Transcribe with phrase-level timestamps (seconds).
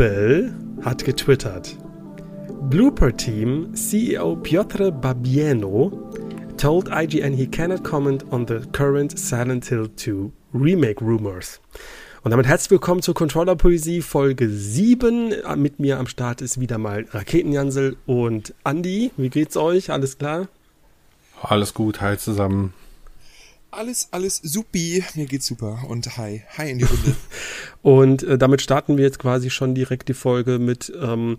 [0.00, 1.76] Nibel hat getwittert.
[2.70, 5.92] Blooper Team CEO Piotr Babieno
[6.56, 11.60] told IGN he cannot comment on the current Silent Hill 2 remake rumors.
[12.22, 15.34] Und damit herzlich willkommen zur Controller Poesie Folge 7.
[15.56, 19.10] Mit mir am Start ist wieder mal Raketenjansel und Andi.
[19.18, 19.90] Wie geht's euch?
[19.90, 20.48] Alles klar?
[21.42, 22.72] Alles gut, hi zusammen.
[23.72, 25.04] Alles, alles supi.
[25.14, 25.84] Mir geht's super.
[25.88, 26.42] Und hi.
[26.58, 27.14] Hi in die Runde.
[27.82, 31.38] und äh, damit starten wir jetzt quasi schon direkt die Folge mit ähm,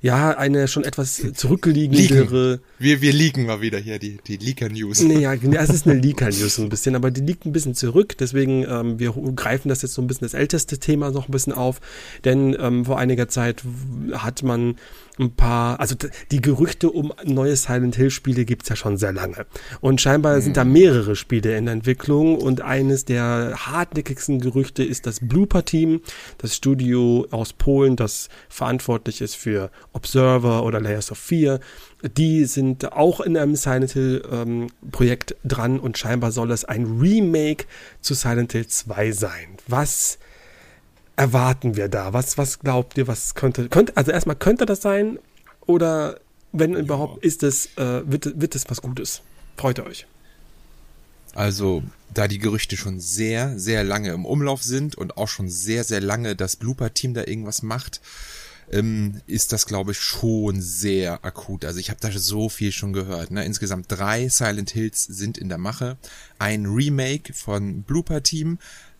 [0.00, 2.60] ja, eine schon etwas zurückliegendere.
[2.78, 5.00] Wir, wir liegen mal wieder hier, die, die Leaker-News.
[5.02, 8.16] Nee, ja, es ist eine Leaker-News so ein bisschen, aber die liegt ein bisschen zurück,
[8.18, 11.52] deswegen ähm, wir greifen das jetzt so ein bisschen das älteste Thema noch ein bisschen
[11.52, 11.80] auf,
[12.24, 13.64] denn ähm, vor einiger Zeit
[14.12, 14.76] hat man
[15.18, 15.94] ein paar, also
[16.30, 19.46] die Gerüchte um neue Silent Hill Spiele gibt's ja schon sehr lange.
[19.80, 20.42] Und scheinbar mhm.
[20.42, 25.64] sind da mehrere Spiele in der Entwicklung und eines der hartnäckigsten Gerüchte ist das Blooper
[25.64, 26.00] Team,
[26.38, 31.60] das Studio aus Polen, das verantwortlich ist für Observer oder Layers of Fear.
[32.16, 36.98] Die sind auch in einem Silent Hill ähm, Projekt dran und scheinbar soll es ein
[37.00, 37.64] Remake
[38.00, 39.56] zu Silent Hill 2 sein.
[39.66, 40.18] Was
[41.18, 42.12] erwarten wir da?
[42.12, 45.18] Was, was glaubt ihr, was könnte, könnte, also erstmal könnte das sein
[45.66, 46.20] oder
[46.52, 46.78] wenn ja.
[46.78, 49.20] überhaupt ist es, äh, wird, wird es was Gutes?
[49.56, 50.06] Freut ihr euch?
[51.34, 51.82] Also,
[52.14, 56.00] da die Gerüchte schon sehr, sehr lange im Umlauf sind und auch schon sehr, sehr
[56.00, 58.00] lange das Blooper-Team da irgendwas macht,
[58.70, 61.64] ähm, ist das, glaube ich, schon sehr akut.
[61.64, 63.30] Also ich habe da so viel schon gehört.
[63.30, 63.44] Ne?
[63.44, 65.96] Insgesamt drei Silent Hills sind in der Mache.
[66.38, 68.58] Ein Remake von Blooper Team,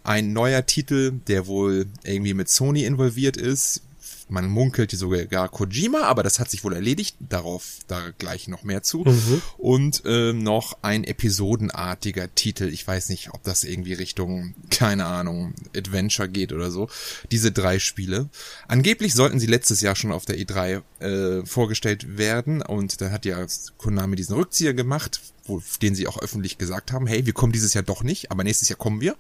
[0.09, 3.83] ein neuer Titel, der wohl irgendwie mit Sony involviert ist.
[4.31, 7.17] Man munkelt sogar Kojima, aber das hat sich wohl erledigt.
[7.21, 9.01] Darauf da gleich noch mehr zu.
[9.01, 9.43] Mhm.
[9.59, 12.69] Und äh, noch ein episodenartiger Titel.
[12.69, 16.89] Ich weiß nicht, ob das irgendwie Richtung, keine Ahnung, Adventure geht oder so.
[17.31, 18.31] Diese drei Spiele.
[18.67, 22.63] Angeblich sollten sie letztes Jahr schon auf der E3 äh, vorgestellt werden.
[22.63, 23.45] Und da hat ja
[23.77, 27.75] Konami diesen Rückzieher gemacht, wo, den sie auch öffentlich gesagt haben, hey, wir kommen dieses
[27.75, 29.17] Jahr doch nicht, aber nächstes Jahr kommen wir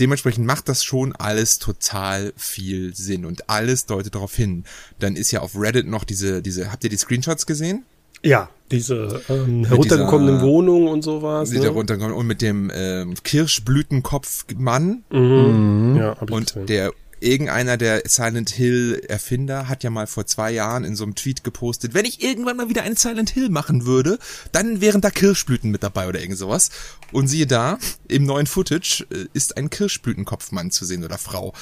[0.00, 4.64] dementsprechend macht das schon alles total viel Sinn und alles deutet darauf hin.
[4.98, 7.84] Dann ist ja auf Reddit noch diese, diese, habt ihr die Screenshots gesehen?
[8.22, 11.50] Ja, diese ähm, heruntergekommenen Wohnungen und sowas.
[11.50, 11.62] Ne?
[11.62, 15.04] heruntergekommenen und mit dem ähm, Kirschblütenkopfmann.
[15.10, 15.96] Mhm.
[15.96, 16.66] Ja, hab ich und gesehen.
[16.66, 21.14] der irgendeiner der Silent Hill Erfinder hat ja mal vor zwei Jahren in so einem
[21.14, 24.18] Tweet gepostet, wenn ich irgendwann mal wieder einen Silent Hill machen würde,
[24.52, 26.70] dann wären da Kirschblüten mit dabei oder irgend sowas.
[27.12, 31.52] Und siehe da, im neuen Footage äh, ist ein Kirschblütenkopfmann zu sehen oder Frau.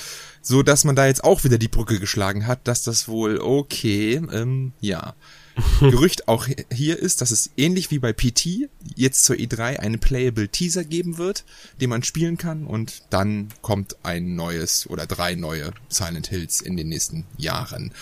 [0.43, 4.15] So dass man da jetzt auch wieder die Brücke geschlagen hat, dass das wohl okay,
[4.33, 5.15] ähm, ja.
[5.81, 10.49] Gerücht auch hier ist, dass es ähnlich wie bei PT jetzt zur E3 einen Playable
[10.49, 11.45] Teaser geben wird,
[11.81, 16.77] den man spielen kann und dann kommt ein neues oder drei neue Silent Hills in
[16.77, 17.93] den nächsten Jahren.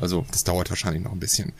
[0.00, 1.52] Also das dauert wahrscheinlich noch ein bisschen.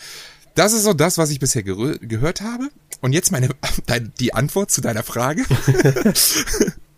[0.54, 2.70] Das ist so das, was ich bisher gehört habe.
[3.00, 3.50] Und jetzt meine
[4.18, 5.44] die Antwort zu deiner Frage.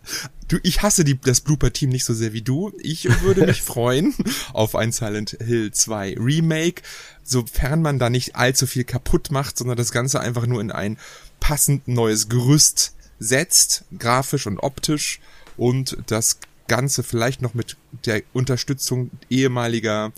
[0.47, 2.71] Du, ich hasse die, das Blooper-Team nicht so sehr wie du.
[2.79, 4.13] Ich würde mich freuen
[4.53, 6.81] auf ein Silent Hill 2 Remake,
[7.23, 10.97] sofern man da nicht allzu viel kaputt macht, sondern das Ganze einfach nur in ein
[11.39, 15.19] passend neues Gerüst setzt, grafisch und optisch
[15.57, 20.11] und das Ganze vielleicht noch mit der Unterstützung ehemaliger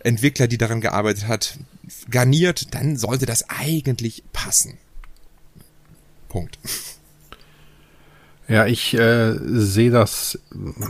[0.00, 1.58] Entwickler, die daran gearbeitet hat,
[2.10, 4.78] garniert, dann sollte das eigentlich passen.
[6.28, 6.58] Punkt.
[8.48, 10.38] Ja, ich äh, sehe das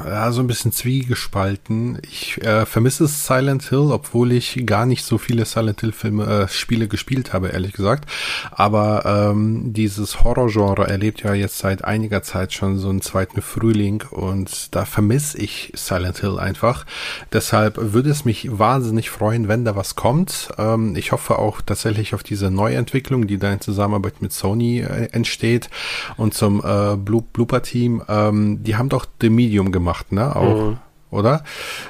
[0.05, 1.99] ja, so ein bisschen zwiegespalten.
[2.03, 6.49] Ich äh, vermisse Silent Hill, obwohl ich gar nicht so viele Silent Hill Filme, äh,
[6.49, 8.11] Spiele gespielt habe, ehrlich gesagt.
[8.51, 14.05] Aber ähm, dieses Horrorgenre erlebt ja jetzt seit einiger Zeit schon so einen zweiten Frühling
[14.11, 16.85] und da vermisse ich Silent Hill einfach.
[17.33, 20.51] Deshalb würde es mich wahnsinnig freuen, wenn da was kommt.
[20.59, 25.09] Ähm, ich hoffe auch tatsächlich auf diese Neuentwicklung, die da in Zusammenarbeit mit Sony äh,
[25.13, 25.71] entsteht
[26.19, 30.35] und zum äh, Blue, Blue Super-Team, ähm, die haben doch The Medium gemacht, ne?
[30.35, 30.71] Auch.
[30.71, 30.79] Mhm
[31.11, 31.45] oder?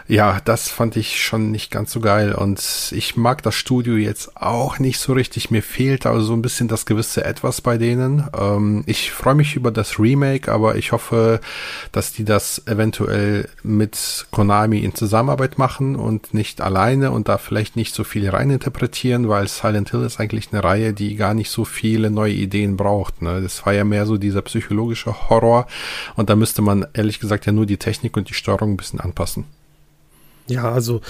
[0.09, 4.37] Ja, das fand ich schon nicht ganz so geil und ich mag das Studio jetzt
[4.37, 5.51] auch nicht so richtig.
[5.51, 8.29] Mir fehlt also so ein bisschen das gewisse Etwas bei denen.
[8.39, 11.41] Ähm, ich freue mich über das Remake, aber ich hoffe,
[11.93, 17.75] dass die das eventuell mit Konami in Zusammenarbeit machen und nicht alleine und da vielleicht
[17.75, 21.65] nicht so viel reininterpretieren, weil Silent Hill ist eigentlich eine Reihe, die gar nicht so
[21.65, 23.23] viele neue Ideen braucht.
[23.23, 23.41] Ne?
[23.41, 25.67] Das war ja mehr so dieser psychologische Horror
[26.17, 29.01] und da müsste man ehrlich gesagt ja nur die Technik und die Steuerung ein bisschen
[29.01, 29.16] anpassen.
[30.49, 31.01] Ja, also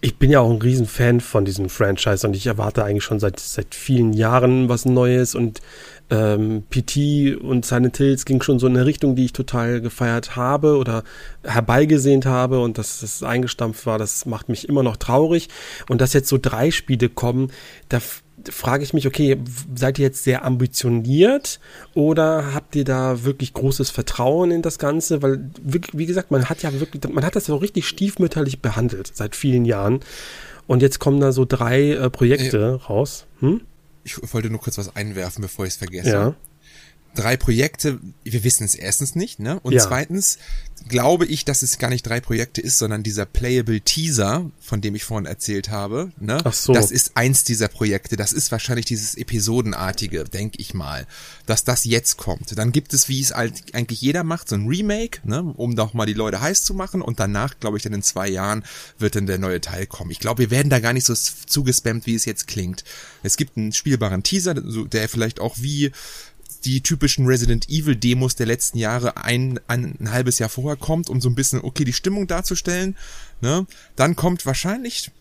[0.00, 3.38] ich bin ja auch ein Riesenfan von diesem Franchise und ich erwarte eigentlich schon seit,
[3.38, 5.60] seit vielen Jahren was Neues und
[6.08, 10.36] ähm, PT und Silent Hills ging schon so in eine Richtung, die ich total gefeiert
[10.36, 11.04] habe oder
[11.44, 15.48] herbeigesehnt habe und dass das eingestampft war, das macht mich immer noch traurig.
[15.90, 17.50] Und dass jetzt so drei Spiele kommen,
[17.90, 18.00] da
[18.50, 19.38] frage ich mich, okay,
[19.74, 21.60] seid ihr jetzt sehr ambitioniert
[21.94, 25.22] oder habt ihr da wirklich großes Vertrauen in das Ganze?
[25.22, 29.10] Weil, wie gesagt, man hat ja wirklich, man hat das ja so richtig stiefmütterlich behandelt
[29.14, 30.00] seit vielen Jahren.
[30.66, 33.26] Und jetzt kommen da so drei äh, Projekte äh, raus.
[33.40, 33.60] Hm?
[34.04, 36.10] Ich wollte nur kurz was einwerfen, bevor ich es vergesse.
[36.10, 36.34] Ja
[37.16, 39.58] drei Projekte, wir wissen es erstens nicht, ne?
[39.60, 39.82] Und ja.
[39.82, 40.38] zweitens
[40.88, 44.94] glaube ich, dass es gar nicht drei Projekte ist, sondern dieser Playable Teaser, von dem
[44.94, 46.38] ich vorhin erzählt habe, ne?
[46.44, 46.72] Ach so.
[46.72, 48.16] Das ist eins dieser Projekte.
[48.16, 51.06] Das ist wahrscheinlich dieses Episodenartige, denke ich mal,
[51.46, 52.56] dass das jetzt kommt.
[52.56, 55.42] Dann gibt es, wie es eigentlich jeder macht, so ein Remake, ne?
[55.56, 58.28] Um doch mal die Leute heiß zu machen und danach, glaube ich, dann in zwei
[58.28, 58.64] Jahren
[58.98, 60.10] wird dann der neue Teil kommen.
[60.10, 62.84] Ich glaube, wir werden da gar nicht so zugespammt, wie es jetzt klingt.
[63.22, 65.90] Es gibt einen spielbaren Teaser, der vielleicht auch wie
[66.66, 71.08] die typischen Resident Evil Demos der letzten Jahre ein, ein, ein halbes Jahr vorher kommt,
[71.08, 72.96] um so ein bisschen, okay, die Stimmung darzustellen.
[73.40, 73.66] Ne?
[73.94, 75.12] Dann kommt wahrscheinlich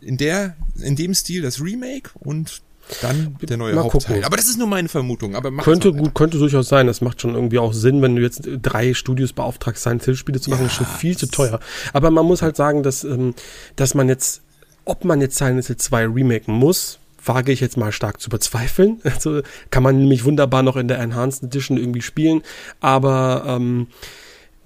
[0.00, 2.62] in der, in dem Stil das Remake und
[3.02, 4.00] dann der neue mal Hauptteil.
[4.00, 4.24] Gucken.
[4.24, 5.34] Aber das ist nur meine Vermutung.
[5.34, 6.86] Aber könnte gut, könnte durchaus sein.
[6.86, 10.40] Das macht schon irgendwie auch Sinn, wenn du jetzt drei Studios beauftragst, Silent Hill Spiele
[10.40, 11.60] zu machen, ja, ist schon viel zu teuer.
[11.92, 13.34] Aber man muss halt sagen, dass, ähm,
[13.76, 14.40] dass man jetzt,
[14.86, 19.00] ob man jetzt Silent Hill 2 remaken muss, wage ich jetzt mal stark zu bezweifeln.
[19.18, 22.42] Also kann man nämlich wunderbar noch in der Enhanced Edition irgendwie spielen,
[22.80, 23.88] aber ähm,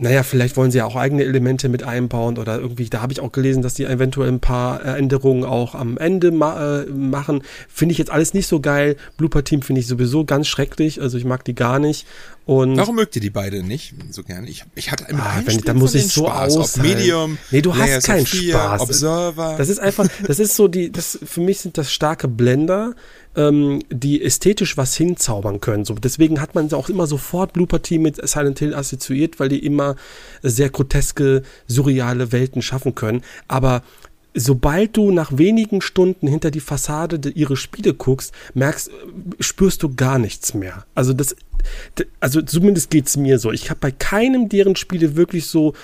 [0.03, 3.21] naja, vielleicht wollen sie ja auch eigene Elemente mit einbauen oder irgendwie, da habe ich
[3.21, 7.45] auch gelesen, dass die eventuell ein paar Änderungen auch am Ende ma äh, machen.
[7.69, 8.97] Finde ich jetzt alles nicht so geil.
[9.17, 12.05] Blooper Team finde ich sowieso ganz schrecklich, also ich mag die gar nicht.
[12.45, 14.49] Und Warum mögt ihr die beide nicht so gerne?
[14.49, 16.77] Ich, ich hatte mit ah, wenn, da muss ich so Spaß, aus.
[16.79, 18.81] Medium, nee, du hast keinen Spaß.
[18.81, 19.55] Observer.
[19.57, 22.97] Das ist einfach, das ist so die, das für mich sind das starke Blender,
[23.37, 25.85] ähm, die ästhetisch was hinzaubern können.
[25.85, 29.65] So, deswegen hat man auch immer sofort Blooper Team mit Silent Hill assoziiert, weil die
[29.65, 29.97] immer
[30.43, 33.23] sehr groteske, surreale Welten schaffen können.
[33.49, 33.83] Aber
[34.35, 38.91] sobald du nach wenigen Stunden hinter die Fassade de, ihre Spiele guckst, merkst,
[39.41, 40.85] spürst du gar nichts mehr.
[40.95, 41.37] Also das,
[42.21, 43.53] also zumindest geht's mir so.
[43.53, 45.75] Ich habe bei keinem deren Spiele wirklich so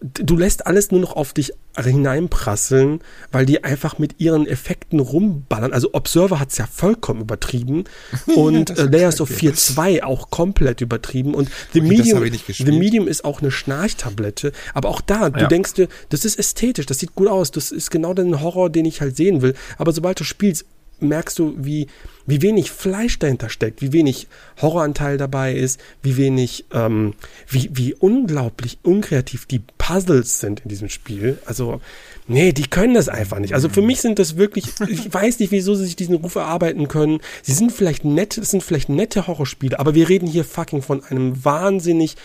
[0.00, 1.52] du lässt alles nur noch auf dich
[1.82, 3.00] hineinprasseln,
[3.32, 5.72] weil die einfach mit ihren Effekten rumballern.
[5.72, 7.84] Also Observer hat's ja vollkommen übertrieben
[8.36, 11.34] und äh, Layers of 4.2 auch komplett übertrieben.
[11.34, 15.46] Und The, okay, Medium, The Medium ist auch eine Schnarchtablette, aber auch da, du ja.
[15.46, 18.84] denkst dir, das ist ästhetisch, das sieht gut aus, das ist genau der Horror, den
[18.84, 20.66] ich halt sehen will, aber sobald du spielst,
[21.00, 21.88] merkst du, wie,
[22.26, 24.28] wie wenig Fleisch dahinter steckt, wie wenig
[24.60, 27.14] Horroranteil dabei ist, wie wenig, ähm,
[27.48, 31.38] wie, wie unglaublich unkreativ die Puzzles sind in diesem Spiel.
[31.44, 31.82] Also,
[32.26, 33.52] nee, die können das einfach nicht.
[33.52, 36.88] Also für mich sind das wirklich, ich weiß nicht, wieso sie sich diesen Ruf erarbeiten
[36.88, 37.20] können.
[37.42, 41.04] Sie sind vielleicht nett, es sind vielleicht nette Horrorspiele, aber wir reden hier fucking von
[41.04, 42.16] einem wahnsinnig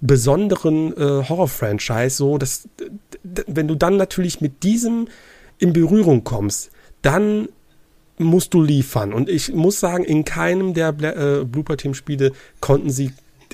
[0.00, 2.68] besonderen äh, Horror-Franchise, so, dass,
[3.22, 5.06] wenn du dann natürlich mit diesem
[5.58, 6.70] in Berührung kommst,
[7.02, 7.48] dann
[8.18, 9.12] musst du liefern.
[9.12, 13.12] Und ich muss sagen, in keinem der äh, Blooper Team Spiele konnten sie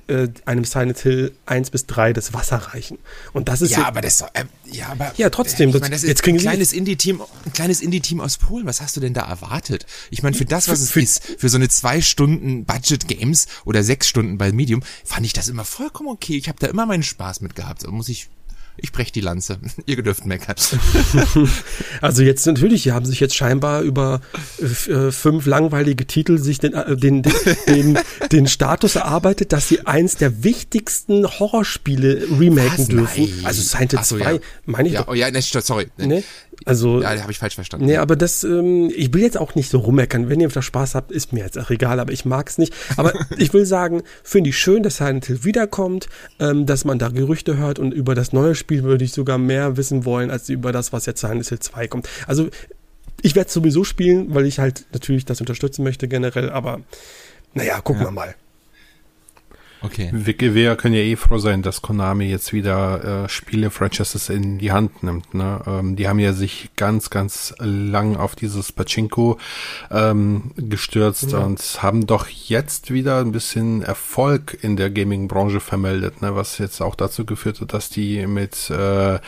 [0.09, 2.99] äh, einem Silent Hill 1 bis 3 das Wasser reichen.
[3.33, 6.27] Und das ist ja, aber das äh, ja, aber ja, trotzdem, ich mein, das jetzt
[6.27, 8.67] ein kleines Indie Team, ein kleines Indie Team aus Polen.
[8.67, 9.87] Was hast du denn da erwartet?
[10.11, 13.47] Ich meine, für das, was es für, ist, für so eine zwei Stunden Budget Games
[13.65, 16.37] oder sechs Stunden bei Medium, fand ich das immer vollkommen okay.
[16.37, 17.87] Ich habe da immer meinen Spaß mit gehabt.
[17.87, 18.29] Muss ich
[18.77, 19.59] ich brech die Lanze.
[19.87, 20.57] Ihr dürft meckern.
[22.01, 24.21] also jetzt natürlich, die haben sich jetzt scheinbar über
[24.61, 27.35] äh, fünf langweilige Titel sich den, äh, den, den,
[27.69, 27.99] den,
[28.33, 32.89] den Status erarbeitet, dass sie eins der wichtigsten Horrorspiele remaken Was?
[32.89, 33.25] dürfen.
[33.37, 33.45] Nein.
[33.45, 34.39] Also Silent Hill 2, ja.
[34.67, 35.09] meine ich ja, doch.
[35.09, 35.87] Oh ja, ne, sorry.
[35.97, 36.23] Ne?
[36.67, 37.87] Also, ja, habe ich falsch verstanden.
[37.87, 40.29] Nee, aber das, ähm, ich will jetzt auch nicht so rummeckern.
[40.29, 42.73] Wenn ihr da Spaß habt, ist mir jetzt auch egal, aber ich mag es nicht.
[42.97, 47.09] Aber ich will sagen, finde ich schön, dass Silent Hill wiederkommt, ähm, dass man da
[47.09, 50.73] Gerüchte hört und über das neue Spiel würde ich sogar mehr wissen wollen, als über
[50.73, 52.09] das, was jetzt Silent Hill 2 kommt.
[52.27, 52.49] Also,
[53.23, 56.81] ich werde es sowieso spielen, weil ich halt natürlich das unterstützen möchte generell, aber
[57.55, 58.09] naja, gucken ja.
[58.09, 58.35] wir mal.
[59.85, 60.11] Okay.
[60.13, 64.73] Wir, wir können ja eh froh sein, dass Konami jetzt wieder äh, Spiele-Franchises in die
[64.73, 65.35] Hand nimmt.
[65.35, 65.61] Ne?
[65.67, 69.39] Ähm, die haben ja sich ganz, ganz lang auf dieses Pachinko
[69.91, 71.39] ähm, gestürzt ja.
[71.39, 76.35] und haben doch jetzt wieder ein bisschen Erfolg in der Gaming-Branche vermeldet, ne?
[76.35, 79.19] was jetzt auch dazu geführt hat, dass die mit äh,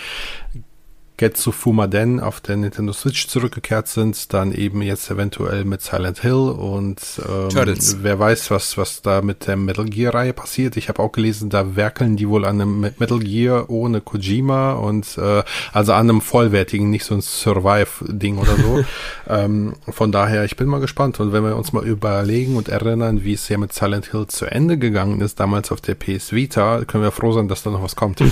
[1.16, 6.32] Getsu Fumaden auf der Nintendo Switch zurückgekehrt sind, dann eben jetzt eventuell mit Silent Hill
[6.32, 7.99] und ähm, Turtles.
[8.02, 10.76] wer weiß, was, was da mit der Metal Gear-Reihe passiert.
[10.76, 15.16] Ich habe auch gelesen, da werkeln die wohl an einem Metal Gear ohne Kojima und
[15.16, 15.42] äh,
[15.73, 18.85] also an einem vollwertigen, nicht so ein Survive-Ding oder so.
[19.28, 21.18] ähm, von daher, ich bin mal gespannt.
[21.18, 24.44] Und wenn wir uns mal überlegen und erinnern, wie es ja mit Silent Hill zu
[24.44, 27.82] Ende gegangen ist, damals auf der PS Vita, können wir froh sein, dass da noch
[27.82, 28.23] was kommt.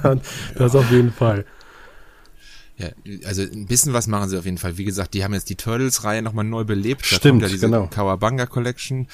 [0.54, 1.46] das auf jeden Fall.
[2.78, 2.90] Ja,
[3.24, 4.76] also ein bisschen was machen sie auf jeden Fall.
[4.76, 7.10] Wie gesagt, die haben jetzt die Turtles-Reihe nochmal neu belebt.
[7.10, 7.86] Da Stimmt, ja diese genau.
[7.86, 9.08] Kawabanga Collection.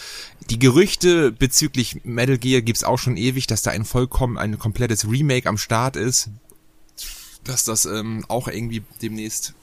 [0.50, 5.08] Die Gerüchte bezüglich Metal Gear gibt's auch schon ewig, dass da ein vollkommen, ein komplettes
[5.08, 6.30] Remake am Start ist.
[7.44, 9.54] Dass das ähm, auch irgendwie demnächst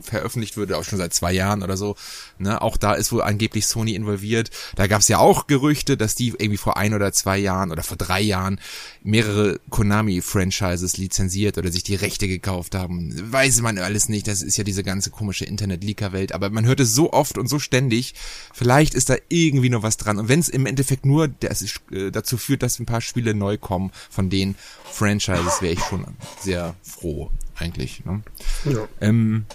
[0.00, 1.96] veröffentlicht würde, auch schon seit zwei Jahren oder so.
[2.38, 2.60] Ne?
[2.60, 4.50] Auch da ist wohl angeblich Sony involviert.
[4.76, 7.82] Da gab es ja auch Gerüchte, dass die irgendwie vor ein oder zwei Jahren oder
[7.82, 8.60] vor drei Jahren
[9.02, 13.12] mehrere Konami-Franchises lizenziert oder sich die Rechte gekauft haben.
[13.32, 14.26] Weiß man alles nicht.
[14.28, 16.32] Das ist ja diese ganze komische Internet-Leaker-Welt.
[16.32, 18.14] Aber man hört es so oft und so ständig.
[18.52, 20.18] Vielleicht ist da irgendwie noch was dran.
[20.18, 23.58] Und wenn es im Endeffekt nur das, äh, dazu führt, dass ein paar Spiele neu
[23.58, 26.06] kommen von den Franchises, wäre ich schon
[26.40, 28.04] sehr froh eigentlich.
[28.04, 28.22] Ne?
[28.64, 28.88] Ja.
[29.00, 29.46] Ähm,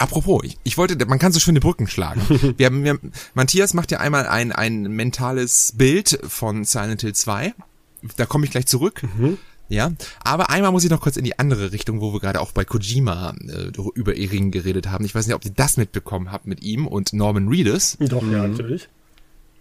[0.00, 2.20] apropos, ich, ich wollte, man kann so schöne Brücken schlagen.
[2.56, 2.98] Wir haben, wir,
[3.34, 7.54] Matthias macht ja einmal ein, ein mentales Bild von Silent Hill 2.
[8.16, 9.02] Da komme ich gleich zurück.
[9.70, 9.92] Ja,
[10.24, 12.64] aber einmal muss ich noch kurz in die andere Richtung, wo wir gerade auch bei
[12.64, 15.04] Kojima äh, über Ering geredet haben.
[15.04, 17.96] Ich weiß nicht, ob ihr das mitbekommen habt mit ihm und Norman Reedus.
[18.00, 18.88] Doch, ja, natürlich.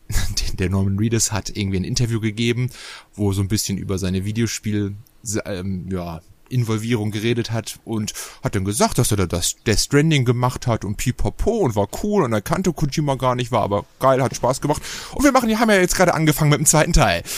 [0.53, 2.72] Der Norman Reedus hat irgendwie ein Interview gegeben,
[3.13, 4.96] wo so ein bisschen über seine Videospiel,
[5.46, 8.13] ähm, ja, Involvierung geredet hat und
[8.44, 11.88] hat dann gesagt, dass er da das Death Stranding gemacht hat und pipapo und war
[12.03, 14.82] cool und er kannte Kojima gar nicht, war aber geil, hat Spaß gemacht.
[15.13, 17.24] Und wir machen, die haben ja jetzt gerade angefangen mit dem zweiten Teil.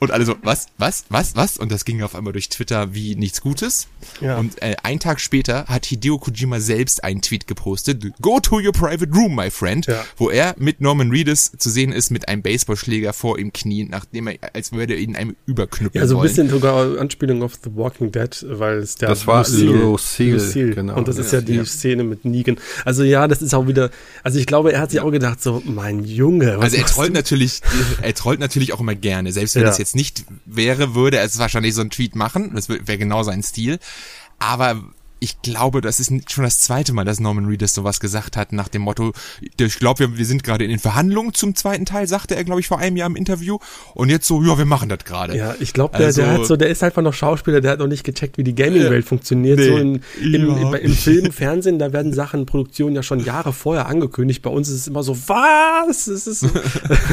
[0.00, 1.56] Und alle so, was, was, was, was?
[1.56, 3.86] Und das ging auf einmal durch Twitter wie nichts Gutes.
[4.20, 4.36] Ja.
[4.36, 8.72] Und äh, einen Tag später hat Hideo Kojima selbst einen Tweet gepostet, Go to your
[8.72, 10.04] private room, my friend, Ja.
[10.16, 14.26] wo er mit Norman Reedus zu sehen ist mit einem Baseballschläger vor ihm knien, nachdem
[14.26, 17.70] er, als würde er ihn einem überknüppeln Ja, so ein bisschen sogar Anspielung auf The
[17.74, 20.96] Walking Dead, weil es der Das war Lucille, genau.
[20.96, 21.64] Und das ist ja, Ja, die ja.
[21.64, 22.58] Szene mit Negan.
[22.84, 23.90] Also ja, das ist auch wieder,
[24.22, 26.56] also ich glaube, er hat sich auch gedacht, so, mein Junge.
[26.58, 27.14] was Also er trollt du?
[27.14, 27.60] natürlich,
[28.02, 29.32] er trollt natürlich auch immer gerne.
[29.32, 29.68] Selbst wenn Ja.
[29.68, 32.52] das jetzt nicht wäre, würde er es wahrscheinlich so einen Tweet machen.
[32.54, 33.78] Das wäre genau sein Stil.
[34.38, 34.82] Aber
[35.24, 38.68] ich glaube, das ist schon das zweite Mal, dass Norman Reedus sowas gesagt hat, nach
[38.68, 42.36] dem Motto, ich glaube, wir, wir sind gerade in den Verhandlungen zum zweiten Teil, sagte
[42.36, 43.58] er, glaube ich, vor einem Jahr im Interview.
[43.94, 45.34] Und jetzt so, ja, wir machen das gerade.
[45.34, 47.78] Ja, ich glaube, der, Also- der hat so, der ist einfach noch Schauspieler, der hat
[47.78, 49.58] noch nicht gecheckt, wie die Gaming-Welt funktioniert.
[49.58, 53.20] Nee, so in, im, im, im Film, Fernsehen, da werden Sachen in Produktion ja schon
[53.20, 54.42] Jahre vorher angekündigt.
[54.42, 56.06] Bei uns ist es immer so, was?
[56.06, 56.50] Es ist so.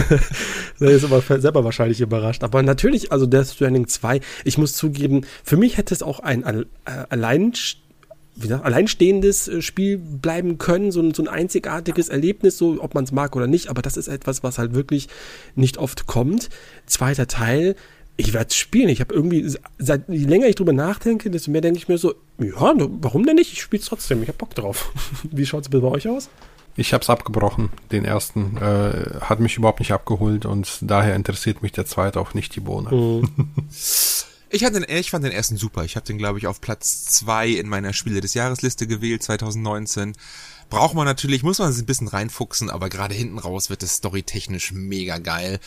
[0.79, 2.43] der ist aber selber wahrscheinlich überrascht.
[2.43, 6.43] Aber natürlich, also Death Stranding 2, ich muss zugeben, für mich hätte es auch ein
[6.43, 6.65] äh,
[7.09, 7.53] allein
[8.35, 12.95] wie gesagt, alleinstehendes äh, Spiel bleiben können, so ein, so ein einzigartiges Erlebnis, so ob
[12.95, 15.07] man es mag oder nicht, aber das ist etwas, was halt wirklich
[15.55, 16.49] nicht oft kommt.
[16.85, 17.75] Zweiter Teil,
[18.17, 18.89] ich werde es spielen.
[18.89, 22.13] Ich habe irgendwie, seit je länger ich drüber nachdenke, desto mehr denke ich mir so,
[22.39, 23.51] ja, warum denn nicht?
[23.53, 24.91] Ich spiele es trotzdem, ich habe Bock drauf.
[25.23, 26.29] Wie schaut es bei euch aus?
[26.77, 28.57] Ich habe es abgebrochen, den ersten.
[28.57, 32.61] Äh, hat mich überhaupt nicht abgeholt und daher interessiert mich der zweite auch nicht die
[32.61, 32.89] Bohne.
[34.51, 35.83] Ich, hatte den, ich fand den ersten super.
[35.85, 40.13] Ich habe den, glaube ich, auf Platz zwei in meiner Spiele des Jahresliste gewählt, 2019.
[40.69, 43.95] Braucht man natürlich, muss man sich ein bisschen reinfuchsen, aber gerade hinten raus wird es
[43.95, 45.59] storytechnisch mega geil.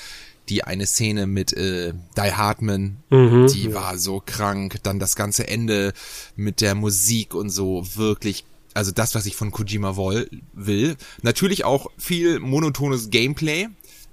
[0.48, 4.78] Die eine Szene mit äh, Die Hartman, die war so krank.
[4.82, 5.94] Dann das ganze Ende
[6.36, 10.96] mit der Musik und so wirklich also das, was ich von Kojima woll, will.
[11.22, 13.68] Natürlich auch viel monotones Gameplay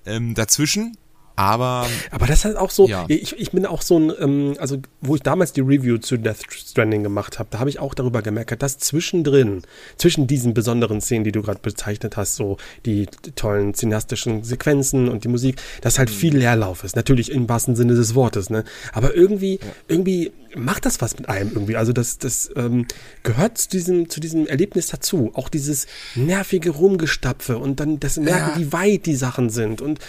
[0.06, 0.96] ähm, dazwischen,
[1.36, 3.06] aber Aber das ist halt auch so, Ja.
[3.08, 6.40] ich, ich bin auch so ein, ähm, also wo ich damals die Review zu Death
[6.50, 9.62] Stranding gemacht habe, da habe ich auch darüber gemerkt, dass zwischendrin,
[9.98, 15.24] zwischen diesen besonderen Szenen, die du gerade bezeichnet hast, so die tollen cineastischen Sequenzen und
[15.24, 16.96] die Musik, dass halt viel Leerlauf ist.
[16.96, 18.64] Natürlich im wahrsten Sinne des Wortes, ne?
[18.94, 21.78] Aber irgendwie, irgendwie macht das was mit einem irgendwie.
[21.78, 22.86] Also das, das ähm,
[23.24, 25.32] gehört zu diesem, zu diesem Erlebnis dazu.
[25.34, 28.68] Auch dieses nervige Rumgestapfe und dann das Merken, Ja.
[28.68, 30.00] wie weit die Sachen sind und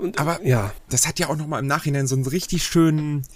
[0.00, 0.72] und, Aber ja.
[0.88, 3.26] das hat ja auch nochmal im Nachhinein so einen richtig schönen,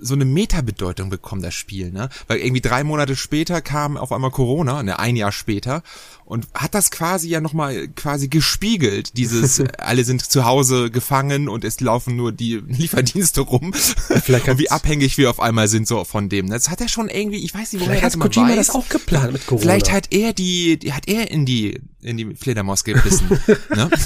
[0.00, 2.08] so eine Metabedeutung bekommen, das Spiel, ne?
[2.28, 5.82] Weil irgendwie drei Monate später kam auf einmal Corona, ne, ein Jahr später,
[6.26, 11.64] und hat das quasi ja nochmal quasi gespiegelt, dieses, alle sind zu Hause gefangen und
[11.64, 13.72] es laufen nur die Lieferdienste rum.
[13.72, 16.50] vielleicht und wie abhängig wir auf einmal sind so von dem.
[16.50, 18.56] Das hat er schon irgendwie, ich weiß nicht, woher hat Kojima weiß.
[18.56, 19.62] das auch geplant mit Corona.
[19.62, 23.28] Vielleicht hat er die, die hat er in die in die Fledermaus gebissen.
[23.74, 23.90] ne?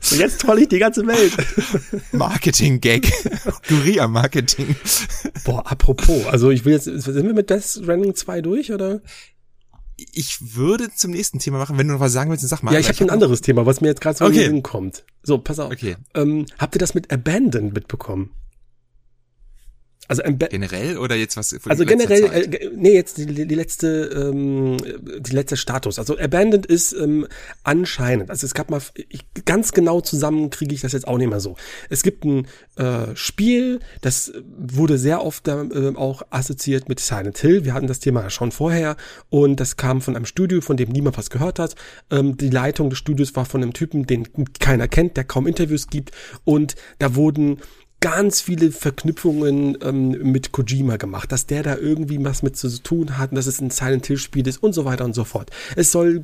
[0.00, 1.32] So, jetzt troll ich die ganze Welt.
[2.12, 3.12] Marketing-Gag.
[3.68, 4.74] Guerilla-Marketing.
[5.44, 9.00] Boah, apropos, also ich will jetzt, sind wir mit Death Stranding 2 durch, oder?
[9.96, 12.72] Ich würde zum nächsten Thema machen, wenn du noch was sagen willst, dann sag mal.
[12.74, 14.34] Ja, ich habe ein anderes Thema, was mir jetzt gerade so Okay.
[14.36, 15.04] in den Sinn kommt.
[15.22, 15.70] So, pass auf.
[15.72, 15.96] Okay.
[16.14, 18.30] Ähm, habt ihr das mit Abandoned mitbekommen?
[20.06, 21.54] Also, Ab Generell oder jetzt was?
[21.58, 24.76] von also generell, äh, nee, jetzt die, die letzte, ähm,
[25.18, 25.98] die letzte Status.
[25.98, 27.26] Also Abandoned ist ähm,
[27.62, 31.30] anscheinend, also es gab mal, ich, ganz genau zusammen kriege ich das jetzt auch nicht
[31.30, 31.56] mehr so.
[31.88, 32.46] Es gibt ein
[32.76, 37.64] äh, Spiel, das wurde sehr oft äh, auch assoziiert mit Silent Hill.
[37.64, 38.96] Wir hatten das Thema ja schon vorher
[39.30, 41.76] und das kam von einem Studio, von dem niemand was gehört hat.
[42.10, 44.28] Ähm, die Leitung des Studios war von einem Typen, den
[44.60, 46.10] keiner kennt, der kaum Interviews gibt
[46.44, 47.58] und da wurden
[48.04, 53.16] ganz viele Verknüpfungen ähm, mit Kojima gemacht, dass der da irgendwie was mit zu tun
[53.16, 55.50] hat und dass es ein Silent Hill Spiel ist und so weiter und so fort.
[55.74, 56.22] Es soll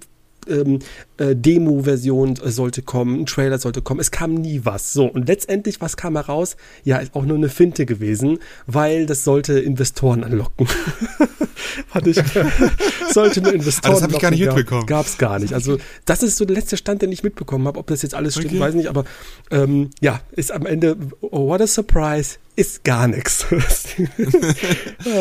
[0.49, 0.79] ähm,
[1.19, 4.01] äh, Demo-Version sollte kommen, ein Trailer sollte kommen.
[4.01, 4.93] Es kam nie was.
[4.93, 6.57] So, und letztendlich, was kam heraus?
[6.85, 10.67] Ja, ist auch nur eine Finte gewesen, weil das sollte Investoren anlocken.
[11.89, 12.21] Fand ich,
[13.13, 14.87] sollte nur Investoren Ah, das hab ich gar nicht anlocken, mitbekommen.
[14.87, 15.53] Gab es gar nicht.
[15.53, 17.79] Also, das ist so der letzte Stand, den ich mitbekommen habe.
[17.79, 18.61] Ob das jetzt alles stimmt, Okay.
[18.61, 19.05] weiß ich nicht, aber
[19.51, 23.47] ähm, ja, ist am Ende, oh, what a surprise, ist gar nichts.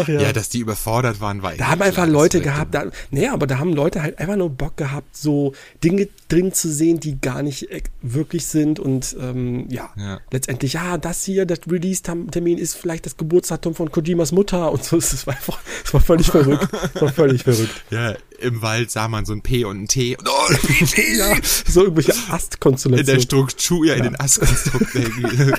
[0.01, 0.21] Ach ja.
[0.21, 3.59] ja, dass die überfordert waren, war Da haben einfach Leute gehabt, da, nee, aber da
[3.59, 7.69] haben Leute halt einfach nur Bock gehabt, so Dinge drin zu sehen, die gar nicht
[7.71, 10.19] äh, wirklich sind und ähm, ja, Ja.
[10.31, 14.97] letztendlich, ja, das hier, das Release-Termin ist vielleicht das Geburtsdatum von Kojimas Mutter und so,
[14.97, 17.83] es war einfach, es war völlig verrückt, es war völlig verrückt.
[17.89, 20.15] Ja, im Wald sah man so ein P und ein T.
[20.15, 20.53] Und oh,
[20.85, 21.13] T.
[21.17, 21.35] Ja,
[21.67, 23.21] so irgendwelche In der Astkonstellationen.
[23.21, 24.95] Struktur, ja, in den Astkonstrukt.
[24.95, 25.51] irgendwie.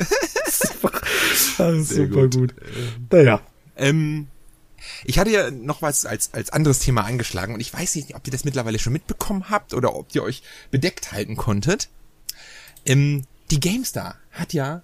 [1.59, 2.35] Das ist Sehr super gut.
[2.35, 2.55] gut.
[3.11, 3.41] Naja,
[3.77, 4.29] ähm,
[5.05, 8.27] ich hatte ja noch was als, als anderes Thema angeschlagen und ich weiß nicht, ob
[8.27, 11.89] ihr das mittlerweile schon mitbekommen habt oder ob ihr euch bedeckt halten konntet.
[12.85, 14.83] Ähm, die GameStar hat ja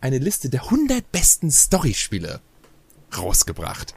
[0.00, 2.40] eine Liste der 100 besten Storyspiele
[3.16, 3.94] rausgebracht.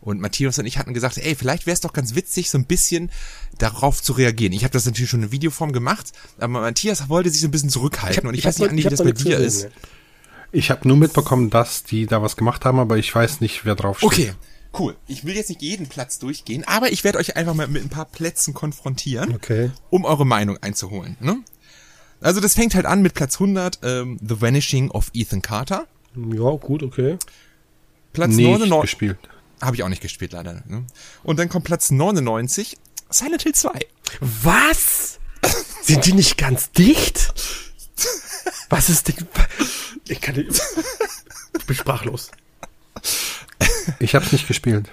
[0.00, 2.64] Und Matthias und ich hatten gesagt, ey, vielleicht wäre es doch ganz witzig, so ein
[2.64, 3.10] bisschen
[3.58, 4.54] darauf zu reagieren.
[4.54, 7.68] Ich habe das natürlich schon in Videoform gemacht, aber Matthias wollte sich so ein bisschen
[7.68, 9.68] zurückhalten und ich, weiß nicht, Andi, wie das bei dir ist.
[10.52, 13.74] Ich habe nur mitbekommen, dass die da was gemacht haben, aber ich weiß nicht, wer
[13.74, 14.06] drauf steht.
[14.06, 14.32] Okay,
[14.78, 14.96] cool.
[15.06, 17.88] Ich will jetzt nicht jeden Platz durchgehen, aber ich werde euch einfach mal mit ein
[17.88, 19.70] paar Plätzen konfrontieren, Okay.
[19.90, 21.16] um eure Meinung einzuholen.
[21.20, 21.38] Ne?
[22.20, 25.86] Also das fängt halt an mit Platz 100, ähm, The Vanishing of Ethan Carter.
[26.14, 27.16] Ja, gut, okay.
[28.12, 29.18] Platz Nicht 99 gespielt.
[29.60, 30.62] habe ich auch nicht gespielt leider.
[30.66, 30.84] Ne?
[31.22, 32.76] Und dann kommt Platz 99,
[33.08, 33.70] Silent Hill 2.
[34.20, 35.18] Was?
[35.82, 37.32] Sind die nicht ganz dicht?
[38.68, 39.26] Was ist denn?
[40.08, 40.60] Ich kann nicht.
[41.58, 42.30] Ich bin sprachlos.
[43.98, 44.90] Ich habe es nicht gespielt.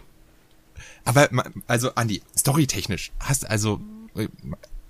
[1.06, 1.30] Aber
[1.68, 3.80] also Andi, storytechnisch hast also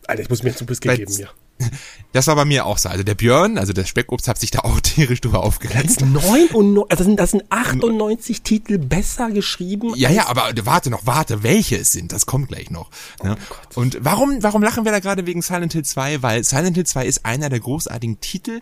[0.08, 1.30] Alter, ich muss mir jetzt ein bisschen geben hier.
[2.12, 2.90] das war bei mir auch so.
[2.90, 6.02] Also der Björn, also der Speckobst hat sich da auch tierisch drüber aufgeletzt.
[6.02, 9.94] 99, also sind, das sind 98 Titel besser geschrieben.
[9.96, 12.90] Ja, ja, aber warte noch, warte, welche es sind, das kommt gleich noch.
[13.24, 13.36] Ne?
[13.76, 16.22] Und warum, warum lachen wir da gerade wegen Silent Hill 2?
[16.22, 18.62] Weil Silent Hill 2 ist einer der großartigen Titel,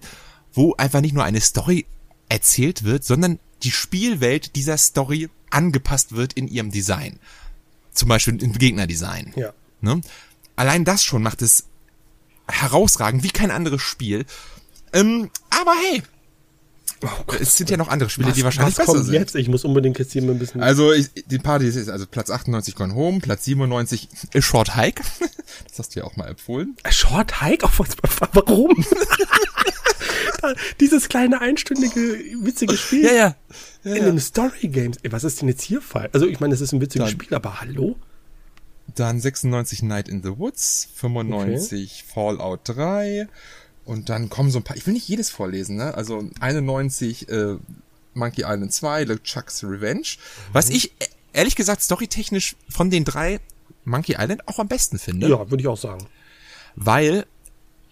[0.53, 1.85] wo einfach nicht nur eine Story
[2.29, 7.19] erzählt wird, sondern die Spielwelt dieser Story angepasst wird in ihrem Design.
[7.93, 9.33] Zum Beispiel im Gegnerdesign.
[9.35, 9.53] Ja.
[9.81, 10.01] Ne?
[10.55, 11.65] Allein das schon macht es
[12.47, 14.25] herausragend wie kein anderes Spiel.
[14.93, 16.03] Ähm, aber hey,
[17.39, 19.13] es sind ja noch andere Spiele, die wahrscheinlich was besser kommt sind.
[19.15, 19.35] jetzt?
[19.35, 20.61] Ich muss unbedingt jetzt hier mal ein bisschen.
[20.61, 25.03] Also ich, die Party ist also Platz 98 Gone Home, Platz 97 A Short Hike.
[25.69, 26.75] Das hast du ja auch mal empfohlen.
[26.89, 27.65] Short Hike?
[27.65, 27.89] Auf was,
[28.33, 28.73] warum?
[30.79, 33.35] Dieses kleine einstündige witzige Spiel Ja, ja.
[33.85, 34.97] In den Story Games.
[35.03, 36.09] Ey, was ist denn jetzt hier falsch?
[36.13, 37.95] Also ich meine, es ist ein witziges Spiel, aber hallo?
[38.95, 43.27] Dann 96 Night in the Woods, 95 Fallout 3
[43.85, 45.93] und dann kommen so ein paar, ich will nicht jedes vorlesen, ne?
[45.95, 47.57] Also 91 äh,
[48.13, 50.07] Monkey Island 2, LeChuck's Revenge.
[50.53, 53.39] Was ich äh, ehrlich gesagt storytechnisch von den drei
[53.83, 55.27] Monkey Island auch am besten finde.
[55.27, 56.05] Ja, würde ich auch sagen.
[56.75, 57.25] weil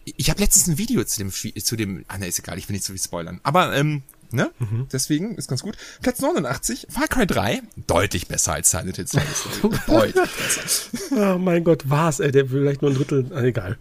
[0.05, 2.67] ich habe letztens ein Video zu dem Spiel- zu dem ah ne ist egal ich
[2.67, 4.01] will nicht so viel spoilern aber ähm,
[4.33, 4.51] ne?
[4.91, 5.77] Deswegen ist ganz gut.
[6.01, 9.21] Platz 89 Far Cry 3 deutlich besser als Silent Hill 2
[9.87, 11.35] deutlich besser.
[11.35, 13.77] Oh mein Gott, was, ey, der vielleicht nur ein Drittel, ah, egal.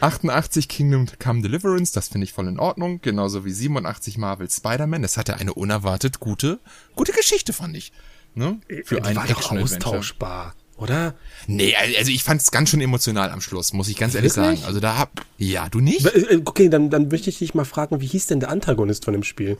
[0.00, 3.00] 88 Kingdom Come Deliverance das finde ich voll in Ordnung.
[3.00, 6.60] Genauso wie 87 Marvel Spider-Man das hatte eine unerwartet gute
[6.94, 7.92] gute Geschichte fand ich.
[8.34, 8.60] Ne?
[8.84, 11.14] Für Die ein war doch austauschbar, oder?
[11.46, 14.58] nee also ich fand es ganz schön emotional am Schluss muss ich ganz ehrlich Wirklich?
[14.60, 17.64] sagen also da hab ja du nicht Äh, Okay, dann, dann möchte ich dich mal
[17.64, 19.56] fragen, wie hieß denn der Antagonist von dem Spiel?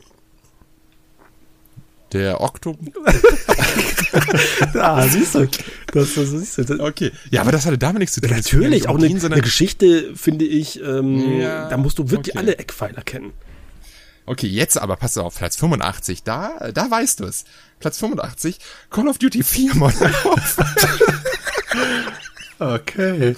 [2.13, 2.79] Der Oktober.
[4.75, 5.45] ah, siehst du.
[5.91, 6.63] Das, das, siehst du.
[6.63, 7.11] Das, Okay.
[7.31, 8.29] Ja, aber das hatte damit nichts zu tun.
[8.29, 12.39] Natürlich, auch eine, ihn, eine Geschichte, finde ich, ähm, Ja, da musst du wirklich okay.
[12.39, 13.33] alle Eckpfeiler kennen.
[14.27, 17.45] Okay, jetzt aber pass auf, Platz 85, da, da weißt du es.
[17.79, 18.59] Platz 85,
[18.89, 20.91] Call of Duty 4 Modern Warfare.
[22.59, 23.35] Okay.